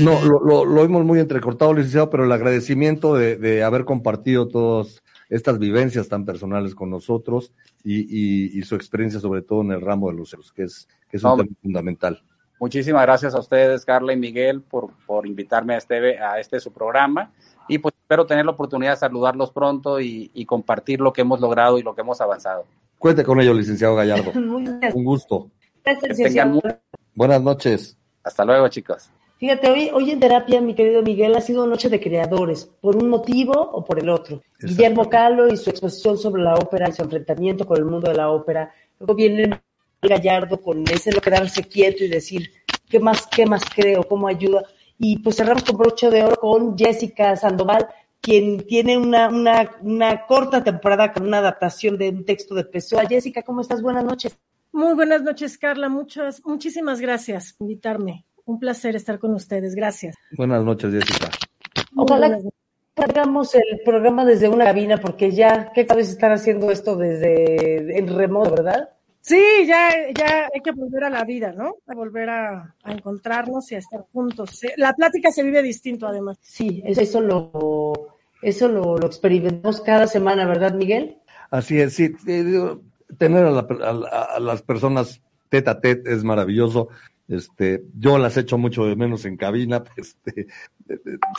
No, 0.00 0.22
lo, 0.24 0.40
lo, 0.40 0.64
lo 0.64 0.82
oímos 0.82 1.04
muy 1.04 1.20
entrecortado, 1.20 1.72
licenciado, 1.72 2.10
pero 2.10 2.24
el 2.24 2.32
agradecimiento 2.32 3.14
de, 3.14 3.36
de 3.36 3.62
haber 3.62 3.84
compartido 3.84 4.48
todas 4.48 5.02
estas 5.28 5.58
vivencias 5.58 6.08
tan 6.08 6.24
personales 6.24 6.74
con 6.74 6.90
nosotros 6.90 7.52
y, 7.82 8.00
y, 8.00 8.58
y, 8.58 8.62
su 8.62 8.74
experiencia, 8.74 9.20
sobre 9.20 9.42
todo 9.42 9.62
en 9.62 9.72
el 9.72 9.80
ramo 9.80 10.10
de 10.10 10.16
los 10.16 10.30
ceros, 10.30 10.52
que 10.52 10.64
es, 10.64 10.88
que 11.08 11.16
es 11.16 11.24
un 11.24 11.30
no, 11.30 11.36
tema 11.38 11.56
fundamental. 11.62 12.22
Muchísimas 12.60 13.02
gracias 13.02 13.34
a 13.34 13.40
ustedes, 13.40 13.84
Carla 13.84 14.12
y 14.12 14.16
Miguel, 14.16 14.62
por, 14.62 14.90
por 15.06 15.26
invitarme 15.26 15.74
a 15.74 15.78
este, 15.78 16.18
a 16.18 16.38
este 16.38 16.60
su 16.60 16.72
programa. 16.72 17.32
Y 17.68 17.78
pues 17.78 17.94
espero 18.00 18.26
tener 18.26 18.44
la 18.44 18.52
oportunidad 18.52 18.92
de 18.92 18.96
saludarlos 18.98 19.50
pronto 19.50 20.00
y, 20.00 20.30
y 20.34 20.44
compartir 20.46 21.00
lo 21.00 21.12
que 21.12 21.22
hemos 21.22 21.40
logrado 21.40 21.78
y 21.78 21.82
lo 21.82 21.94
que 21.94 22.02
hemos 22.02 22.20
avanzado. 22.20 22.64
Cuente 22.98 23.24
con 23.24 23.40
ello, 23.40 23.52
licenciado 23.52 23.94
Gallardo. 23.94 24.32
un 24.34 25.04
gusto. 25.04 25.50
Gracias, 25.84 26.48
Buenas 27.14 27.42
noches. 27.42 27.96
Hasta 28.22 28.44
luego, 28.44 28.68
chicos. 28.68 29.10
Fíjate, 29.38 29.70
hoy, 29.70 29.90
hoy 29.92 30.10
en 30.10 30.18
terapia, 30.18 30.60
mi 30.62 30.74
querido 30.74 31.02
Miguel, 31.02 31.36
ha 31.36 31.42
sido 31.42 31.66
noche 31.66 31.90
de 31.90 32.00
creadores, 32.00 32.64
por 32.80 32.96
un 32.96 33.08
motivo 33.10 33.52
o 33.52 33.84
por 33.84 33.98
el 33.98 34.08
otro. 34.08 34.42
Guillermo 34.58 35.10
Calo 35.10 35.48
y 35.48 35.58
su 35.58 35.68
exposición 35.68 36.16
sobre 36.16 36.42
la 36.42 36.54
ópera 36.54 36.88
y 36.88 36.92
su 36.92 37.02
enfrentamiento 37.02 37.66
con 37.66 37.76
el 37.76 37.84
mundo 37.84 38.08
de 38.08 38.16
la 38.16 38.30
ópera. 38.30 38.72
Luego 38.98 39.14
viene 39.14 39.60
Gallardo 40.00 40.60
con 40.60 40.82
ese 40.90 41.12
lo 41.12 41.20
quedarse 41.20 41.64
quieto 41.64 42.02
y 42.02 42.08
decir, 42.08 42.50
¿qué 42.88 42.98
más, 42.98 43.26
qué 43.26 43.44
más 43.44 43.62
creo? 43.74 44.04
¿Cómo 44.04 44.26
ayuda? 44.26 44.62
Y 44.98 45.18
pues 45.18 45.36
cerramos 45.36 45.64
con 45.64 45.76
broche 45.76 46.10
de 46.10 46.24
oro 46.24 46.36
con 46.36 46.76
Jessica 46.76 47.36
Sandoval, 47.36 47.86
quien 48.20 48.66
tiene 48.66 48.96
una, 48.96 49.28
una, 49.28 49.70
una 49.82 50.26
corta 50.26 50.64
temporada 50.64 51.12
con 51.12 51.26
una 51.26 51.38
adaptación 51.38 51.98
de 51.98 52.08
un 52.08 52.24
texto 52.24 52.54
de 52.54 52.64
Pessoa. 52.64 53.06
Jessica, 53.06 53.42
¿cómo 53.42 53.60
estás? 53.60 53.82
Buenas 53.82 54.04
noches. 54.04 54.38
Muy 54.72 54.94
buenas 54.94 55.22
noches, 55.22 55.56
Carla. 55.58 55.88
Muchas, 55.88 56.44
muchísimas 56.44 57.00
gracias 57.00 57.54
por 57.54 57.66
invitarme. 57.66 58.24
Un 58.44 58.58
placer 58.58 58.94
estar 58.96 59.18
con 59.18 59.34
ustedes. 59.34 59.74
Gracias. 59.74 60.14
Buenas 60.36 60.62
noches, 60.64 60.92
Jessica. 60.92 61.30
Ojalá 61.94 62.38
que 62.38 63.02
hagamos 63.02 63.54
el 63.54 63.80
programa 63.84 64.24
desde 64.24 64.48
una 64.48 64.64
cabina, 64.64 64.98
porque 64.98 65.30
ya, 65.30 65.72
¿qué 65.72 65.86
sabes 65.86 66.08
estar 66.08 66.32
haciendo 66.32 66.70
esto 66.70 66.96
desde 66.96 67.98
el 67.98 68.14
remoto, 68.14 68.50
verdad? 68.50 68.90
Sí, 69.26 69.66
ya, 69.66 69.90
ya 70.16 70.48
hay 70.54 70.60
que 70.60 70.70
volver 70.70 71.02
a 71.02 71.10
la 71.10 71.24
vida, 71.24 71.50
¿no? 71.50 71.78
A 71.88 71.96
volver 71.96 72.30
a, 72.30 72.76
a, 72.84 72.92
encontrarnos 72.92 73.72
y 73.72 73.74
a 73.74 73.78
estar 73.78 74.02
juntos. 74.12 74.60
La 74.76 74.92
plática 74.92 75.32
se 75.32 75.42
vive 75.42 75.64
distinto, 75.64 76.06
además. 76.06 76.38
Sí, 76.40 76.80
eso 76.86 77.20
lo, 77.20 78.14
eso 78.40 78.68
lo, 78.68 78.96
lo 78.96 79.06
experimentamos 79.08 79.80
cada 79.80 80.06
semana, 80.06 80.46
¿verdad, 80.46 80.74
Miguel? 80.74 81.18
Así 81.50 81.80
es, 81.80 81.94
sí. 81.94 82.14
Tener 83.18 83.46
a, 83.46 83.50
la, 83.50 83.66
a, 83.82 84.36
a 84.36 84.38
las 84.38 84.62
personas 84.62 85.20
tete 85.48 85.70
a 85.70 85.80
tete 85.80 86.12
es 86.12 86.22
maravilloso. 86.22 86.90
Este, 87.26 87.82
yo 87.98 88.18
las 88.18 88.36
echo 88.36 88.56
mucho 88.58 88.84
de 88.84 88.94
menos 88.94 89.24
en 89.24 89.36
cabina, 89.36 89.82
este, 89.96 90.46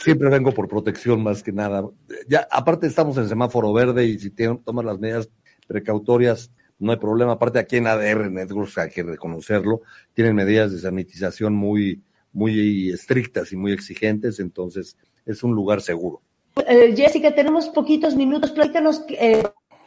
siempre 0.04 0.28
vengo 0.28 0.52
por 0.52 0.68
protección 0.68 1.22
más 1.22 1.42
que 1.42 1.52
nada. 1.52 1.88
Ya, 2.28 2.46
aparte 2.50 2.86
estamos 2.86 3.16
en 3.16 3.30
semáforo 3.30 3.72
verde 3.72 4.04
y 4.04 4.18
si 4.18 4.28
tienen, 4.28 4.58
toman 4.58 4.84
las 4.84 4.98
medidas 4.98 5.30
precautorias, 5.66 6.52
no 6.78 6.92
hay 6.92 6.98
problema. 6.98 7.32
Aparte 7.32 7.58
aquí 7.58 7.76
en 7.76 7.86
ADR 7.86 8.30
Networks, 8.30 8.78
hay 8.78 8.90
que 8.90 9.02
reconocerlo, 9.02 9.82
tienen 10.14 10.34
medidas 10.34 10.72
de 10.72 10.78
sanitización 10.78 11.54
muy, 11.54 12.02
muy 12.32 12.90
estrictas 12.90 13.52
y 13.52 13.56
muy 13.56 13.72
exigentes, 13.72 14.40
entonces 14.40 14.96
es 15.26 15.42
un 15.42 15.54
lugar 15.54 15.80
seguro. 15.80 16.22
Eh, 16.66 16.94
Jessica, 16.96 17.34
tenemos 17.34 17.68
poquitos 17.68 18.16
minutos, 18.16 18.50
platícanos 18.50 19.04
eh, 19.10 19.42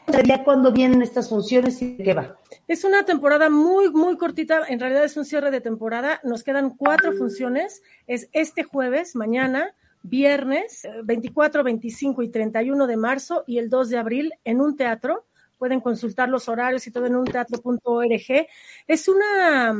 sería 0.09 0.43
cuándo 0.43 0.71
vienen 0.71 1.01
estas 1.01 1.29
funciones 1.29 1.81
y 1.81 1.95
de 1.95 2.03
qué 2.03 2.13
va. 2.13 2.37
Es 2.67 2.83
una 2.83 3.05
temporada 3.05 3.49
muy, 3.49 3.89
muy 3.91 4.17
cortita. 4.17 4.61
En 4.67 4.79
realidad 4.79 5.03
es 5.03 5.17
un 5.17 5.25
cierre 5.25 5.51
de 5.51 5.61
temporada. 5.61 6.19
Nos 6.23 6.43
quedan 6.43 6.71
cuatro 6.71 7.13
funciones. 7.13 7.81
Es 8.07 8.29
este 8.33 8.63
jueves, 8.63 9.15
mañana, 9.15 9.73
viernes, 10.03 10.87
24, 11.03 11.63
25 11.63 12.23
y 12.23 12.29
31 12.29 12.87
de 12.87 12.97
marzo 12.97 13.43
y 13.47 13.57
el 13.57 13.69
2 13.69 13.89
de 13.89 13.97
abril 13.97 14.33
en 14.43 14.61
un 14.61 14.75
teatro. 14.75 15.25
Pueden 15.61 15.79
consultar 15.79 16.27
los 16.27 16.49
horarios 16.49 16.87
y 16.87 16.91
todo 16.91 17.05
en 17.05 17.15
un 17.15 17.23
teatro.org. 17.23 18.47
Es 18.87 19.07
una, 19.07 19.75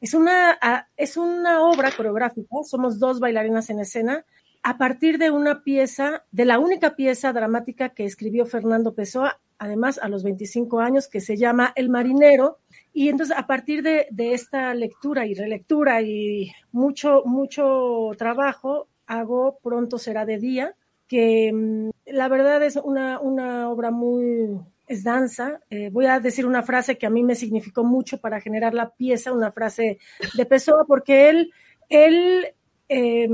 es 0.00 0.14
una, 0.14 0.58
es 0.96 1.18
una 1.18 1.60
obra 1.60 1.92
coreográfica. 1.92 2.48
Somos 2.64 2.98
dos 2.98 3.20
bailarinas 3.20 3.68
en 3.68 3.80
escena 3.80 4.24
a 4.62 4.78
partir 4.78 5.18
de 5.18 5.30
una 5.30 5.62
pieza, 5.64 6.24
de 6.32 6.46
la 6.46 6.58
única 6.58 6.96
pieza 6.96 7.34
dramática 7.34 7.90
que 7.90 8.06
escribió 8.06 8.46
Fernando 8.46 8.94
Pessoa, 8.94 9.38
además 9.58 9.98
a 9.98 10.08
los 10.08 10.22
25 10.22 10.80
años, 10.80 11.08
que 11.08 11.20
se 11.20 11.36
llama 11.36 11.74
El 11.76 11.90
Marinero. 11.90 12.60
Y 12.94 13.10
entonces 13.10 13.36
a 13.36 13.46
partir 13.46 13.82
de, 13.82 14.06
de 14.10 14.32
esta 14.32 14.72
lectura 14.72 15.26
y 15.26 15.34
relectura 15.34 16.00
y 16.00 16.52
mucho, 16.72 17.22
mucho 17.26 18.12
trabajo, 18.16 18.88
hago 19.06 19.58
Pronto 19.62 19.98
será 19.98 20.24
de 20.24 20.38
día, 20.38 20.74
que 21.06 21.52
mm, 21.52 21.90
la 22.06 22.28
verdad 22.28 22.62
es 22.62 22.76
una, 22.76 23.20
una 23.20 23.68
obra 23.68 23.90
muy, 23.90 24.58
es 24.88 25.04
danza. 25.04 25.60
Eh, 25.70 25.90
voy 25.90 26.06
a 26.06 26.20
decir 26.20 26.46
una 26.46 26.62
frase 26.62 26.98
que 26.98 27.06
a 27.06 27.10
mí 27.10 27.22
me 27.22 27.34
significó 27.34 27.84
mucho 27.84 28.18
para 28.18 28.40
generar 28.40 28.74
la 28.74 28.90
pieza, 28.90 29.32
una 29.32 29.52
frase 29.52 29.98
de 30.34 30.46
Pessoa, 30.46 30.84
porque 30.86 31.28
él, 31.28 31.52
él 31.88 32.54
eh, 32.88 33.28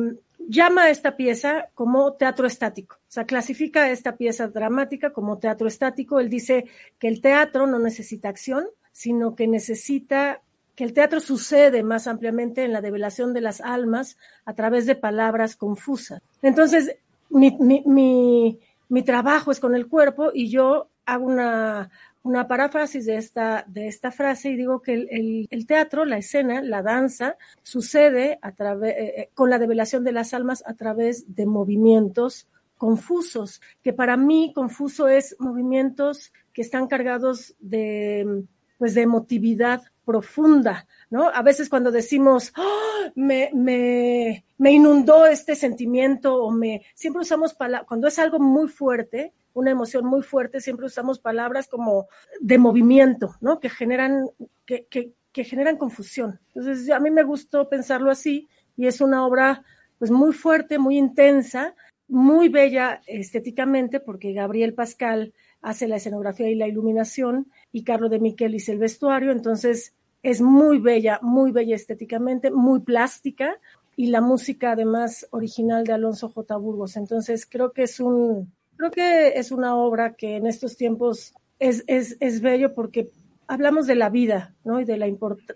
llama 0.49 0.85
a 0.85 0.91
esta 0.91 1.17
pieza 1.17 1.69
como 1.75 2.15
teatro 2.15 2.47
estático, 2.47 2.97
o 2.97 3.11
sea, 3.11 3.25
clasifica 3.25 3.91
esta 3.91 4.17
pieza 4.17 4.49
dramática 4.49 5.13
como 5.13 5.39
teatro 5.39 5.69
estático. 5.69 6.21
Él 6.21 6.29
dice 6.29 6.67
que 6.99 7.09
el 7.09 7.21
teatro 7.21 7.67
no 7.67 7.79
necesita 7.79 8.29
acción, 8.29 8.67
sino 8.93 9.35
que 9.35 9.47
necesita 9.47 10.41
que 10.75 10.85
el 10.85 10.93
teatro 10.93 11.21
sucede 11.21 11.83
más 11.83 12.07
ampliamente 12.09 12.65
en 12.65 12.73
la 12.73 12.81
develación 12.81 13.33
de 13.33 13.41
las 13.41 13.61
almas 13.61 14.19
a 14.45 14.55
través 14.55 14.87
de 14.87 14.97
palabras 14.97 15.55
confusas. 15.57 16.21
Entonces, 16.43 16.97
mi, 17.31 17.57
mi, 17.61 18.59
mi 18.89 19.03
trabajo 19.03 19.53
es 19.53 19.61
con 19.61 19.75
el 19.75 19.87
cuerpo 19.87 20.31
y 20.35 20.51
yo 20.51 20.89
hago 21.07 21.27
una, 21.27 21.91
una 22.23 22.49
paráfrasis 22.49 23.07
de 23.07 23.17
esta, 23.17 23.65
de 23.69 23.87
esta 23.87 24.11
frase 24.11 24.51
y 24.51 24.57
digo 24.57 24.81
que 24.81 24.95
el, 24.95 25.09
el, 25.11 25.47
el 25.51 25.67
teatro, 25.67 26.05
la 26.05 26.19
escena, 26.19 26.63
la 26.63 26.83
danza, 26.83 27.37
sucede 27.63 28.39
a 28.43 28.53
través, 28.53 28.95
eh, 28.97 29.31
con 29.35 29.51
la 29.51 29.59
develación 29.59 30.05
de 30.05 30.13
las 30.13 30.35
almas 30.35 30.65
a 30.67 30.75
través 30.75 31.35
de 31.35 31.47
movimientos 31.47 32.49
confusos, 32.77 33.61
que 33.83 33.93
para 33.93 34.17
mí 34.17 34.53
confuso 34.55 35.09
es 35.09 35.37
movimientos 35.39 36.33
que 36.53 36.63
están 36.63 36.87
cargados 36.87 37.55
de, 37.61 38.45
pues 38.79 38.95
de 38.95 39.03
emotividad 39.03 39.83
profunda, 40.05 40.87
¿no? 41.11 41.29
A 41.29 41.43
veces 41.43 41.69
cuando 41.69 41.91
decimos, 41.91 42.53
oh, 42.57 43.11
me, 43.15 43.51
me, 43.55 44.45
me 44.59 44.73
inundó 44.73 45.27
este 45.27 45.55
sentimiento 45.55 46.43
o 46.43 46.51
me, 46.51 46.85
siempre 46.95 47.23
usamos 47.23 47.55
palabras, 47.55 47.89
cuando 47.89 48.09
es 48.09 48.19
algo 48.19 48.39
muy 48.39 48.69
fuerte, 48.69 49.33
una 49.55 49.71
emoción 49.71 50.05
muy 50.05 50.23
fuerte, 50.23 50.61
siempre 50.61 50.87
usamos 50.87 51.19
palabras 51.19 51.69
como 51.69 52.09
de 52.41 52.59
movimiento, 52.59 53.37
¿no? 53.41 53.61
Que 53.61 53.71
generan, 53.71 54.29
que, 54.67 54.87
que, 54.87 55.45
generan 55.45 55.79
confusión. 55.79 56.41
Entonces, 56.55 56.91
a 56.91 57.01
mí 57.01 57.11
me 57.11 57.23
gustó 57.23 57.69
pensarlo 57.69 58.11
así 58.11 58.49
y 58.77 58.87
es 58.87 59.01
una 59.01 59.27
obra 59.27 59.65
pues 59.99 60.11
muy 60.11 60.33
fuerte, 60.33 60.79
muy 60.79 60.99
intensa, 60.99 61.75
muy 62.09 62.49
bella 62.49 63.01
estéticamente, 63.07 64.01
porque 64.01 64.33
Gabriel 64.33 64.75
Pascal 64.75 65.33
hace 65.63 65.89
la 65.89 65.97
escenografía 65.97 66.51
y 66.51 66.55
la 66.57 66.69
iluminación 66.69 67.51
y 67.73 67.85
Carlos 67.85 68.11
de 68.11 68.21
Miquel 68.21 68.55
hizo 68.55 68.73
el 68.73 68.79
vestuario, 68.79 69.33
entonces 69.33 69.95
es 70.23 70.41
muy 70.41 70.79
bella, 70.79 71.21
muy 71.23 71.53
bella 71.53 71.77
estéticamente, 71.77 72.51
muy 72.51 72.81
plástica 72.81 73.59
y 73.97 74.09
la 74.09 74.21
música 74.21 74.73
además 74.73 75.27
original 75.31 75.85
de 75.85 75.93
Alonso 75.93 76.29
J. 76.29 76.57
Burgos. 76.57 76.97
Entonces 76.97 77.47
creo 77.47 77.73
que 77.73 77.83
es 77.85 78.01
un, 78.01 78.53
creo 78.91 78.91
que 78.91 79.39
es 79.39 79.51
una 79.51 79.77
obra 79.77 80.15
que 80.15 80.37
en 80.37 80.47
estos 80.47 80.77
tiempos 80.77 81.35
es, 81.59 81.85
es, 81.87 82.17
es 82.21 82.41
bello 82.41 82.75
porque 82.75 83.09
hablamos 83.47 83.87
de 83.87 83.95
la 83.95 84.11
vida, 84.11 84.55
¿no? 84.65 84.81
Y 84.81 84.85
de 84.85 84.97
la 84.97 85.07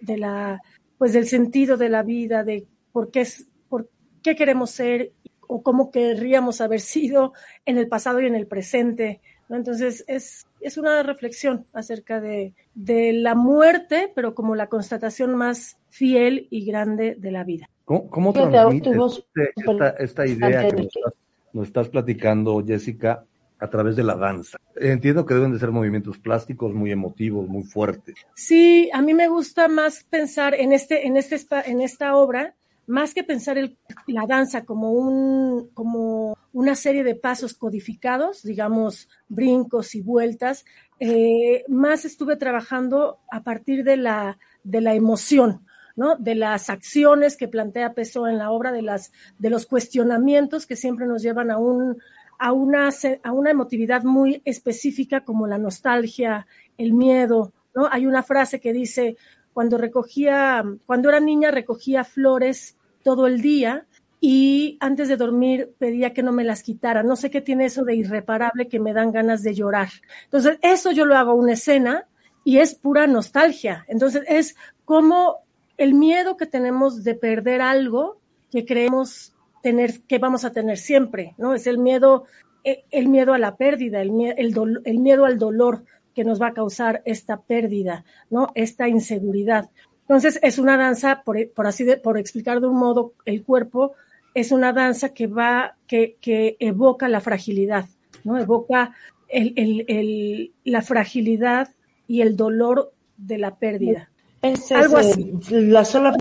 de 0.00 0.16
la 0.16 0.60
pues 0.96 1.12
del 1.12 1.26
sentido 1.26 1.76
de 1.76 1.88
la 1.88 2.02
vida, 2.02 2.42
de 2.42 2.66
por 2.92 3.10
qué 3.10 3.20
es, 3.20 3.46
por 3.68 3.88
qué 4.22 4.34
queremos 4.34 4.70
ser 4.70 5.12
o 5.46 5.62
cómo 5.62 5.90
querríamos 5.90 6.60
haber 6.60 6.80
sido 6.80 7.32
en 7.64 7.78
el 7.78 7.88
pasado 7.88 8.20
y 8.20 8.26
en 8.26 8.34
el 8.34 8.46
presente. 8.46 9.20
¿no? 9.48 9.56
Entonces 9.56 10.04
es, 10.08 10.46
es 10.60 10.76
una 10.76 11.02
reflexión 11.02 11.66
acerca 11.72 12.20
de, 12.20 12.54
de 12.74 13.12
la 13.12 13.34
muerte, 13.34 14.10
pero 14.14 14.34
como 14.34 14.56
la 14.56 14.66
constatación 14.66 15.36
más 15.36 15.78
fiel 15.88 16.48
y 16.50 16.64
grande 16.64 17.14
de 17.16 17.30
la 17.30 17.44
vida. 17.44 17.70
¿Cómo, 17.84 18.10
cómo 18.10 18.32
transmites 18.32 18.96
este, 18.96 19.52
esta, 19.56 19.88
esta 19.90 20.26
idea 20.26 20.68
que 20.68 20.72
nos 20.72 20.86
estás, 20.86 21.12
nos 21.52 21.68
estás 21.68 21.88
platicando, 21.88 22.64
Jessica, 22.64 23.24
a 23.58 23.68
través 23.68 23.96
de 23.96 24.04
la 24.04 24.16
danza. 24.16 24.58
Entiendo 24.76 25.26
que 25.26 25.34
deben 25.34 25.52
de 25.52 25.58
ser 25.58 25.70
movimientos 25.70 26.18
plásticos 26.18 26.74
muy 26.74 26.92
emotivos, 26.92 27.48
muy 27.48 27.64
fuertes. 27.64 28.14
Sí, 28.34 28.88
a 28.92 29.02
mí 29.02 29.14
me 29.14 29.28
gusta 29.28 29.68
más 29.68 30.04
pensar 30.04 30.54
en 30.54 30.72
este, 30.72 31.06
en 31.06 31.16
este, 31.16 31.44
en 31.66 31.80
esta 31.80 32.16
obra, 32.16 32.54
más 32.86 33.12
que 33.12 33.24
pensar 33.24 33.58
la 34.06 34.26
danza 34.26 34.64
como 34.64 34.92
un, 34.92 35.68
como 35.74 36.38
una 36.52 36.74
serie 36.74 37.04
de 37.04 37.14
pasos 37.14 37.54
codificados, 37.54 38.42
digamos, 38.42 39.08
brincos 39.28 39.94
y 39.94 40.00
vueltas, 40.00 40.64
eh, 41.00 41.64
más 41.68 42.04
estuve 42.04 42.36
trabajando 42.36 43.18
a 43.30 43.42
partir 43.42 43.84
de 43.84 43.98
la, 43.98 44.38
de 44.64 44.80
la 44.80 44.94
emoción, 44.94 45.66
¿no? 45.98 46.14
De 46.14 46.36
las 46.36 46.70
acciones 46.70 47.36
que 47.36 47.48
plantea 47.48 47.92
Pessoa 47.92 48.30
en 48.30 48.38
la 48.38 48.52
obra, 48.52 48.70
de 48.70 48.82
las, 48.82 49.12
de 49.38 49.50
los 49.50 49.66
cuestionamientos 49.66 50.64
que 50.64 50.76
siempre 50.76 51.06
nos 51.06 51.22
llevan 51.22 51.50
a 51.50 51.58
un, 51.58 51.98
a 52.38 52.52
una, 52.52 52.88
a 53.24 53.32
una 53.32 53.50
emotividad 53.50 54.04
muy 54.04 54.40
específica 54.44 55.24
como 55.24 55.48
la 55.48 55.58
nostalgia, 55.58 56.46
el 56.78 56.92
miedo, 56.92 57.52
¿no? 57.74 57.88
Hay 57.90 58.06
una 58.06 58.22
frase 58.22 58.60
que 58.60 58.72
dice, 58.72 59.16
cuando 59.52 59.76
recogía, 59.76 60.64
cuando 60.86 61.08
era 61.08 61.18
niña 61.18 61.50
recogía 61.50 62.04
flores 62.04 62.76
todo 63.02 63.26
el 63.26 63.42
día 63.42 63.84
y 64.20 64.78
antes 64.78 65.08
de 65.08 65.16
dormir 65.16 65.74
pedía 65.78 66.14
que 66.14 66.22
no 66.22 66.30
me 66.30 66.44
las 66.44 66.62
quitara. 66.62 67.02
No 67.02 67.16
sé 67.16 67.28
qué 67.28 67.40
tiene 67.40 67.64
eso 67.64 67.84
de 67.84 67.96
irreparable 67.96 68.68
que 68.68 68.78
me 68.78 68.92
dan 68.92 69.10
ganas 69.10 69.42
de 69.42 69.54
llorar. 69.54 69.88
Entonces, 70.26 70.58
eso 70.62 70.92
yo 70.92 71.04
lo 71.04 71.16
hago 71.16 71.34
una 71.34 71.54
escena 71.54 72.06
y 72.44 72.58
es 72.58 72.76
pura 72.76 73.08
nostalgia. 73.08 73.84
Entonces, 73.88 74.22
es 74.28 74.54
como 74.84 75.47
el 75.78 75.94
miedo 75.94 76.36
que 76.36 76.46
tenemos 76.46 77.02
de 77.04 77.14
perder 77.14 77.62
algo 77.62 78.20
que 78.50 78.66
creemos 78.66 79.34
tener, 79.62 80.02
que 80.02 80.18
vamos 80.18 80.44
a 80.44 80.52
tener 80.52 80.76
siempre, 80.76 81.34
¿no? 81.38 81.54
Es 81.54 81.66
el 81.66 81.78
miedo, 81.78 82.24
eh, 82.64 82.84
el 82.90 83.08
miedo 83.08 83.32
a 83.32 83.38
la 83.38 83.56
pérdida, 83.56 84.02
el, 84.02 84.12
el, 84.36 84.80
el 84.84 84.98
miedo 84.98 85.24
al 85.24 85.38
dolor 85.38 85.84
que 86.14 86.24
nos 86.24 86.40
va 86.42 86.48
a 86.48 86.54
causar 86.54 87.02
esta 87.04 87.40
pérdida, 87.40 88.04
¿no? 88.28 88.50
Esta 88.54 88.88
inseguridad. 88.88 89.70
Entonces, 90.02 90.40
es 90.42 90.58
una 90.58 90.76
danza, 90.76 91.22
por, 91.22 91.36
por 91.52 91.66
así 91.66 91.84
de, 91.84 91.96
por 91.96 92.18
explicar 92.18 92.60
de 92.60 92.66
un 92.66 92.76
modo 92.76 93.12
el 93.24 93.44
cuerpo, 93.44 93.94
es 94.34 94.52
una 94.52 94.72
danza 94.72 95.14
que 95.14 95.26
va, 95.26 95.76
que, 95.86 96.16
que 96.20 96.56
evoca 96.60 97.08
la 97.08 97.20
fragilidad, 97.20 97.86
¿no? 98.24 98.38
Evoca 98.38 98.94
el, 99.28 100.52
la 100.64 100.82
fragilidad 100.82 101.74
y 102.06 102.22
el 102.22 102.36
dolor 102.36 102.92
de 103.16 103.38
la 103.38 103.56
pérdida. 103.56 104.10
Es, 104.42 104.72
Algo 104.72 104.98
así. 104.98 105.32
La 105.50 105.84
sola, 105.84 106.16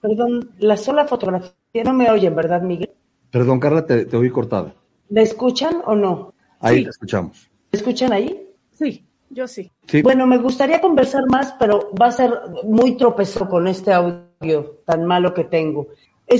perdón, 0.00 0.50
la 0.58 0.76
sola 0.76 1.06
fotografía, 1.06 1.84
no 1.84 1.94
me 1.94 2.10
oyen, 2.10 2.34
¿verdad, 2.34 2.62
Miguel? 2.62 2.90
Perdón, 3.30 3.60
Carla, 3.60 3.84
te, 3.86 4.04
te 4.04 4.16
oí 4.16 4.30
cortada. 4.30 4.74
¿Me 5.08 5.22
escuchan 5.22 5.82
o 5.84 5.94
no? 5.94 6.34
Ahí 6.60 6.78
sí. 6.78 6.84
te 6.84 6.90
escuchamos. 6.90 7.50
¿Me 7.72 7.76
escuchan 7.78 8.12
ahí? 8.12 8.48
Sí, 8.72 9.04
yo 9.30 9.46
sí. 9.46 9.70
sí. 9.86 10.02
Bueno, 10.02 10.26
me 10.26 10.38
gustaría 10.38 10.80
conversar 10.80 11.22
más, 11.28 11.54
pero 11.58 11.90
va 12.00 12.06
a 12.06 12.12
ser 12.12 12.32
muy 12.64 12.96
tropezado 12.96 13.48
con 13.48 13.66
este 13.66 13.92
audio 13.92 14.82
tan 14.84 15.04
malo 15.04 15.34
que 15.34 15.44
tengo. 15.44 15.88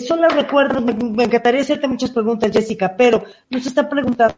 Solo 0.06 0.28
recuerdo, 0.28 0.82
me, 0.82 0.92
me 0.92 1.24
encantaría 1.24 1.62
hacerte 1.62 1.88
muchas 1.88 2.10
preguntas, 2.10 2.52
Jessica, 2.52 2.94
pero 2.96 3.24
nos 3.48 3.66
está 3.66 3.88
preguntando, 3.88 4.34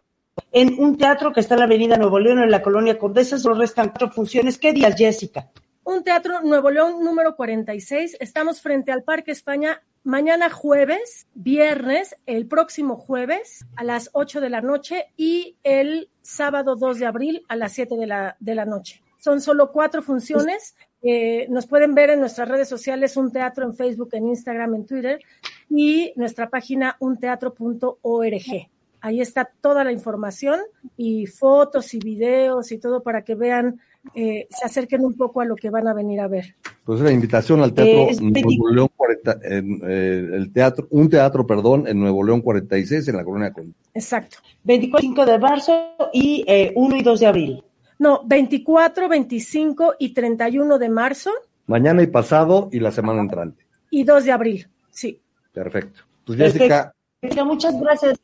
en 0.52 0.78
un 0.78 0.96
teatro 0.96 1.32
que 1.32 1.40
está 1.40 1.54
en 1.54 1.60
la 1.60 1.66
Avenida 1.66 1.96
Nuevo 1.96 2.18
León, 2.18 2.38
en 2.38 2.50
la 2.50 2.62
Colonia 2.62 2.98
Condesa, 2.98 3.38
solo 3.38 3.56
restan 3.56 3.88
cuatro 3.88 4.10
funciones. 4.10 4.58
¿Qué 4.58 4.72
días, 4.72 4.94
Jessica? 4.96 5.50
Un 5.90 6.04
teatro 6.04 6.40
Nuevo 6.42 6.70
León 6.70 7.02
número 7.02 7.34
46. 7.34 8.18
Estamos 8.20 8.60
frente 8.60 8.92
al 8.92 9.02
Parque 9.02 9.32
España 9.32 9.82
mañana 10.04 10.48
jueves, 10.48 11.26
viernes, 11.34 12.14
el 12.26 12.46
próximo 12.46 12.94
jueves 12.94 13.66
a 13.74 13.82
las 13.82 14.08
8 14.12 14.40
de 14.40 14.50
la 14.50 14.60
noche 14.60 15.06
y 15.16 15.56
el 15.64 16.08
sábado 16.22 16.76
2 16.76 17.00
de 17.00 17.06
abril 17.06 17.42
a 17.48 17.56
las 17.56 17.72
7 17.72 17.96
de 17.96 18.06
la, 18.06 18.36
de 18.38 18.54
la 18.54 18.66
noche. 18.66 19.02
Son 19.18 19.40
solo 19.40 19.72
cuatro 19.72 20.00
funciones. 20.00 20.76
Eh, 21.02 21.48
nos 21.50 21.66
pueden 21.66 21.92
ver 21.92 22.10
en 22.10 22.20
nuestras 22.20 22.48
redes 22.48 22.68
sociales, 22.68 23.16
un 23.16 23.32
teatro 23.32 23.64
en 23.64 23.74
Facebook, 23.74 24.10
en 24.12 24.28
Instagram, 24.28 24.76
en 24.76 24.86
Twitter 24.86 25.20
y 25.68 26.12
nuestra 26.14 26.48
página 26.50 26.98
unteatro.org. 27.00 28.70
Ahí 29.02 29.20
está 29.20 29.50
toda 29.60 29.82
la 29.82 29.92
información 29.92 30.60
y 30.96 31.26
fotos 31.26 31.94
y 31.94 31.98
videos 31.98 32.70
y 32.70 32.78
todo 32.78 33.02
para 33.02 33.24
que 33.24 33.34
vean, 33.34 33.80
eh, 34.14 34.48
se 34.50 34.64
acerquen 34.64 35.04
un 35.04 35.14
poco 35.14 35.40
a 35.40 35.44
lo 35.44 35.56
que 35.56 35.70
van 35.70 35.86
a 35.86 35.94
venir 35.94 36.20
a 36.20 36.28
ver. 36.28 36.54
Pues 36.84 37.00
la 37.00 37.12
invitación 37.12 37.62
al 37.62 37.72
teatro 37.72 38.10
eh, 38.10 38.16
Nuevo 38.20 38.70
León 38.70 38.88
40, 38.96 39.38
en, 39.42 39.80
eh, 39.84 40.30
el 40.32 40.52
teatro, 40.52 40.88
un 40.90 41.08
teatro, 41.08 41.46
perdón, 41.46 41.86
en 41.86 42.00
Nuevo 42.00 42.24
León 42.24 42.40
46 42.40 43.08
en 43.08 43.16
la 43.16 43.24
Colonia 43.24 43.52
Con. 43.52 43.74
Exacto. 43.94 44.38
25 44.64 45.26
de 45.26 45.38
marzo 45.38 45.94
y 46.12 46.44
1 46.74 46.96
y 46.96 47.02
2 47.02 47.20
de 47.20 47.26
abril. 47.26 47.64
No, 47.98 48.22
24, 48.24 49.08
25 49.08 49.94
y 49.98 50.14
31 50.14 50.78
de 50.78 50.88
marzo. 50.88 51.30
Mañana 51.66 52.02
y 52.02 52.06
pasado 52.06 52.68
y 52.72 52.80
la 52.80 52.90
semana 52.90 53.20
entrante. 53.20 53.66
Y 53.90 54.04
2 54.04 54.24
de 54.24 54.32
abril, 54.32 54.68
sí. 54.90 55.20
Perfecto. 55.52 56.00
Pues 56.24 56.38
Jessica. 56.38 56.94
Perfecto. 57.20 57.44
Muchas 57.44 57.80
gracias. 57.80 58.18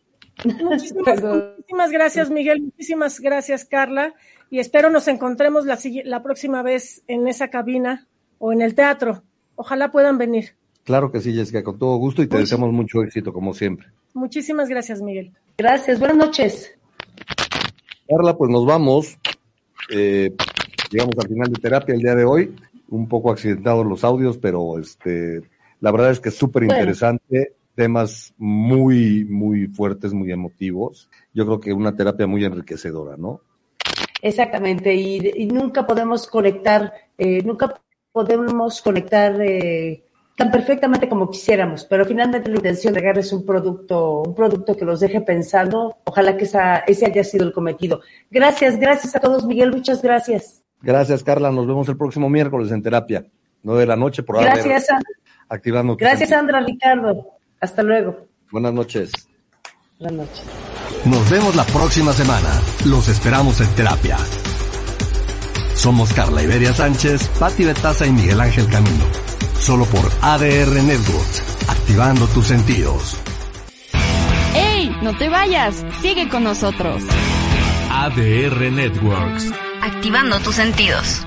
Muchísimas, 0.45 1.22
muchísimas, 1.22 1.91
gracias, 1.91 2.31
Miguel. 2.31 2.62
Muchísimas 2.62 3.20
gracias, 3.20 3.64
Carla. 3.64 4.14
Y 4.51 4.59
espero 4.59 4.90
nos 4.90 5.09
encontremos 5.09 5.66
la, 5.66 5.78
la 6.05 6.22
próxima 6.22 6.62
vez 6.62 7.03
en 7.09 7.28
esa 7.28 7.49
cabina 7.49 8.07
o 8.38 8.53
en 8.53 8.62
el 8.62 8.74
teatro. 8.74 9.22
Ojalá 9.57 9.90
puedan 9.90 10.18
venir. 10.18 10.55
Claro 10.84 11.11
que 11.11 11.20
sí, 11.20 11.34
Jessica, 11.34 11.64
con 11.64 11.78
todo 11.78 11.97
gusto 11.97 12.22
y 12.22 12.28
te 12.28 12.36
Uy. 12.36 12.42
deseamos 12.42 12.72
mucho 12.72 13.03
éxito, 13.03 13.32
como 13.32 13.55
siempre. 13.55 13.88
Muchísimas 14.14 14.68
gracias, 14.68 15.03
Miguel. 15.03 15.32
Gracias, 15.59 15.99
buenas 15.99 16.16
noches. 16.16 16.72
Carla, 18.09 18.36
pues 18.36 18.51
nos 18.51 18.64
vamos. 18.64 19.18
Eh, 19.90 20.32
llegamos 20.90 21.14
al 21.18 21.28
final 21.28 21.53
de 21.53 21.61
terapia 21.61 21.94
el 21.94 22.03
día 22.03 22.14
de 22.14 22.24
hoy. 22.24 22.55
Un 22.88 23.09
poco 23.09 23.32
accidentados 23.32 23.84
los 23.84 24.05
audios, 24.05 24.38
pero 24.38 24.78
este, 24.78 25.42
la 25.80 25.90
verdad 25.90 26.12
es 26.12 26.20
que 26.20 26.28
es 26.28 26.36
súper 26.36 26.62
interesante. 26.62 27.24
Bueno 27.28 27.57
temas 27.76 28.34
muy, 28.38 29.24
muy 29.26 29.68
fuertes, 29.68 30.12
muy 30.12 30.32
emotivos. 30.32 31.09
Yo 31.32 31.44
creo 31.44 31.61
que 31.61 31.72
una 31.72 31.94
terapia 31.94 32.26
muy 32.26 32.44
enriquecedora, 32.44 33.16
¿no? 33.16 33.42
Exactamente, 34.27 34.93
y, 34.93 35.31
y 35.37 35.47
nunca 35.47 35.87
podemos 35.87 36.27
conectar, 36.27 36.93
eh, 37.16 37.45
nunca 37.45 37.81
podemos 38.11 38.83
conectar 38.83 39.41
eh, 39.41 40.03
tan 40.37 40.51
perfectamente 40.51 41.09
como 41.09 41.31
quisiéramos, 41.31 41.85
pero 41.85 42.05
finalmente 42.05 42.51
la 42.51 42.57
intención 42.57 42.93
de 42.93 43.09
es 43.14 43.33
un 43.33 43.47
producto, 43.47 44.22
un 44.22 44.35
producto 44.35 44.77
que 44.77 44.85
los 44.85 44.99
deje 44.99 45.20
pensando. 45.20 45.99
Ojalá 46.03 46.37
que 46.37 46.43
esa, 46.43 46.79
ese 46.79 47.07
haya 47.07 47.22
sido 47.22 47.45
el 47.45 47.53
cometido. 47.53 48.01
Gracias, 48.29 48.81
gracias 48.81 49.14
a 49.14 49.20
todos, 49.20 49.47
Miguel, 49.47 49.70
muchas 49.70 50.03
gracias. 50.03 50.64
Gracias, 50.83 51.22
Carla. 51.22 51.53
Nos 51.53 51.68
vemos 51.68 51.89
el 51.89 51.97
próximo 51.97 52.29
miércoles 52.29 52.72
en 52.72 52.83
terapia, 52.83 53.24
nueve 53.62 53.83
de 53.83 53.87
la 53.87 53.97
noche 53.97 54.24
por 54.24 54.41
Gracias, 54.41 54.89
activando. 55.49 55.97
Gracias, 55.97 56.31
Sandra, 56.31 56.59
Ricardo. 56.59 57.31
Hasta 57.61 57.85
luego. 57.85 58.27
Buenas 58.51 58.74
noches. 58.74 59.12
Buenas 59.99 60.28
noches. 60.28 60.44
Nos 61.07 61.30
vemos 61.30 61.57
la 61.57 61.64
próxima 61.64 62.12
semana. 62.12 62.61
Los 62.84 63.09
esperamos 63.09 63.61
en 63.61 63.68
terapia. 63.74 64.18
Somos 65.74 66.12
Carla 66.12 66.42
Iberia 66.42 66.74
Sánchez, 66.74 67.28
Patti 67.38 67.64
Betaza 67.64 68.07
y 68.07 68.11
Miguel 68.11 68.40
Ángel 68.40 68.68
Camino. 68.68 69.05
Solo 69.59 69.86
por 69.86 70.05
ADR 70.20 70.82
Networks, 70.82 71.42
activando 71.68 72.26
tus 72.26 72.47
sentidos. 72.47 73.16
¡Ey! 74.55 74.94
No 75.03 75.16
te 75.16 75.28
vayas, 75.28 75.84
sigue 76.03 76.28
con 76.28 76.44
nosotros. 76.44 77.03
ADR 77.90 78.70
Networks. 78.70 79.51
Activando 79.80 80.38
tus 80.40 80.57
sentidos. 80.57 81.26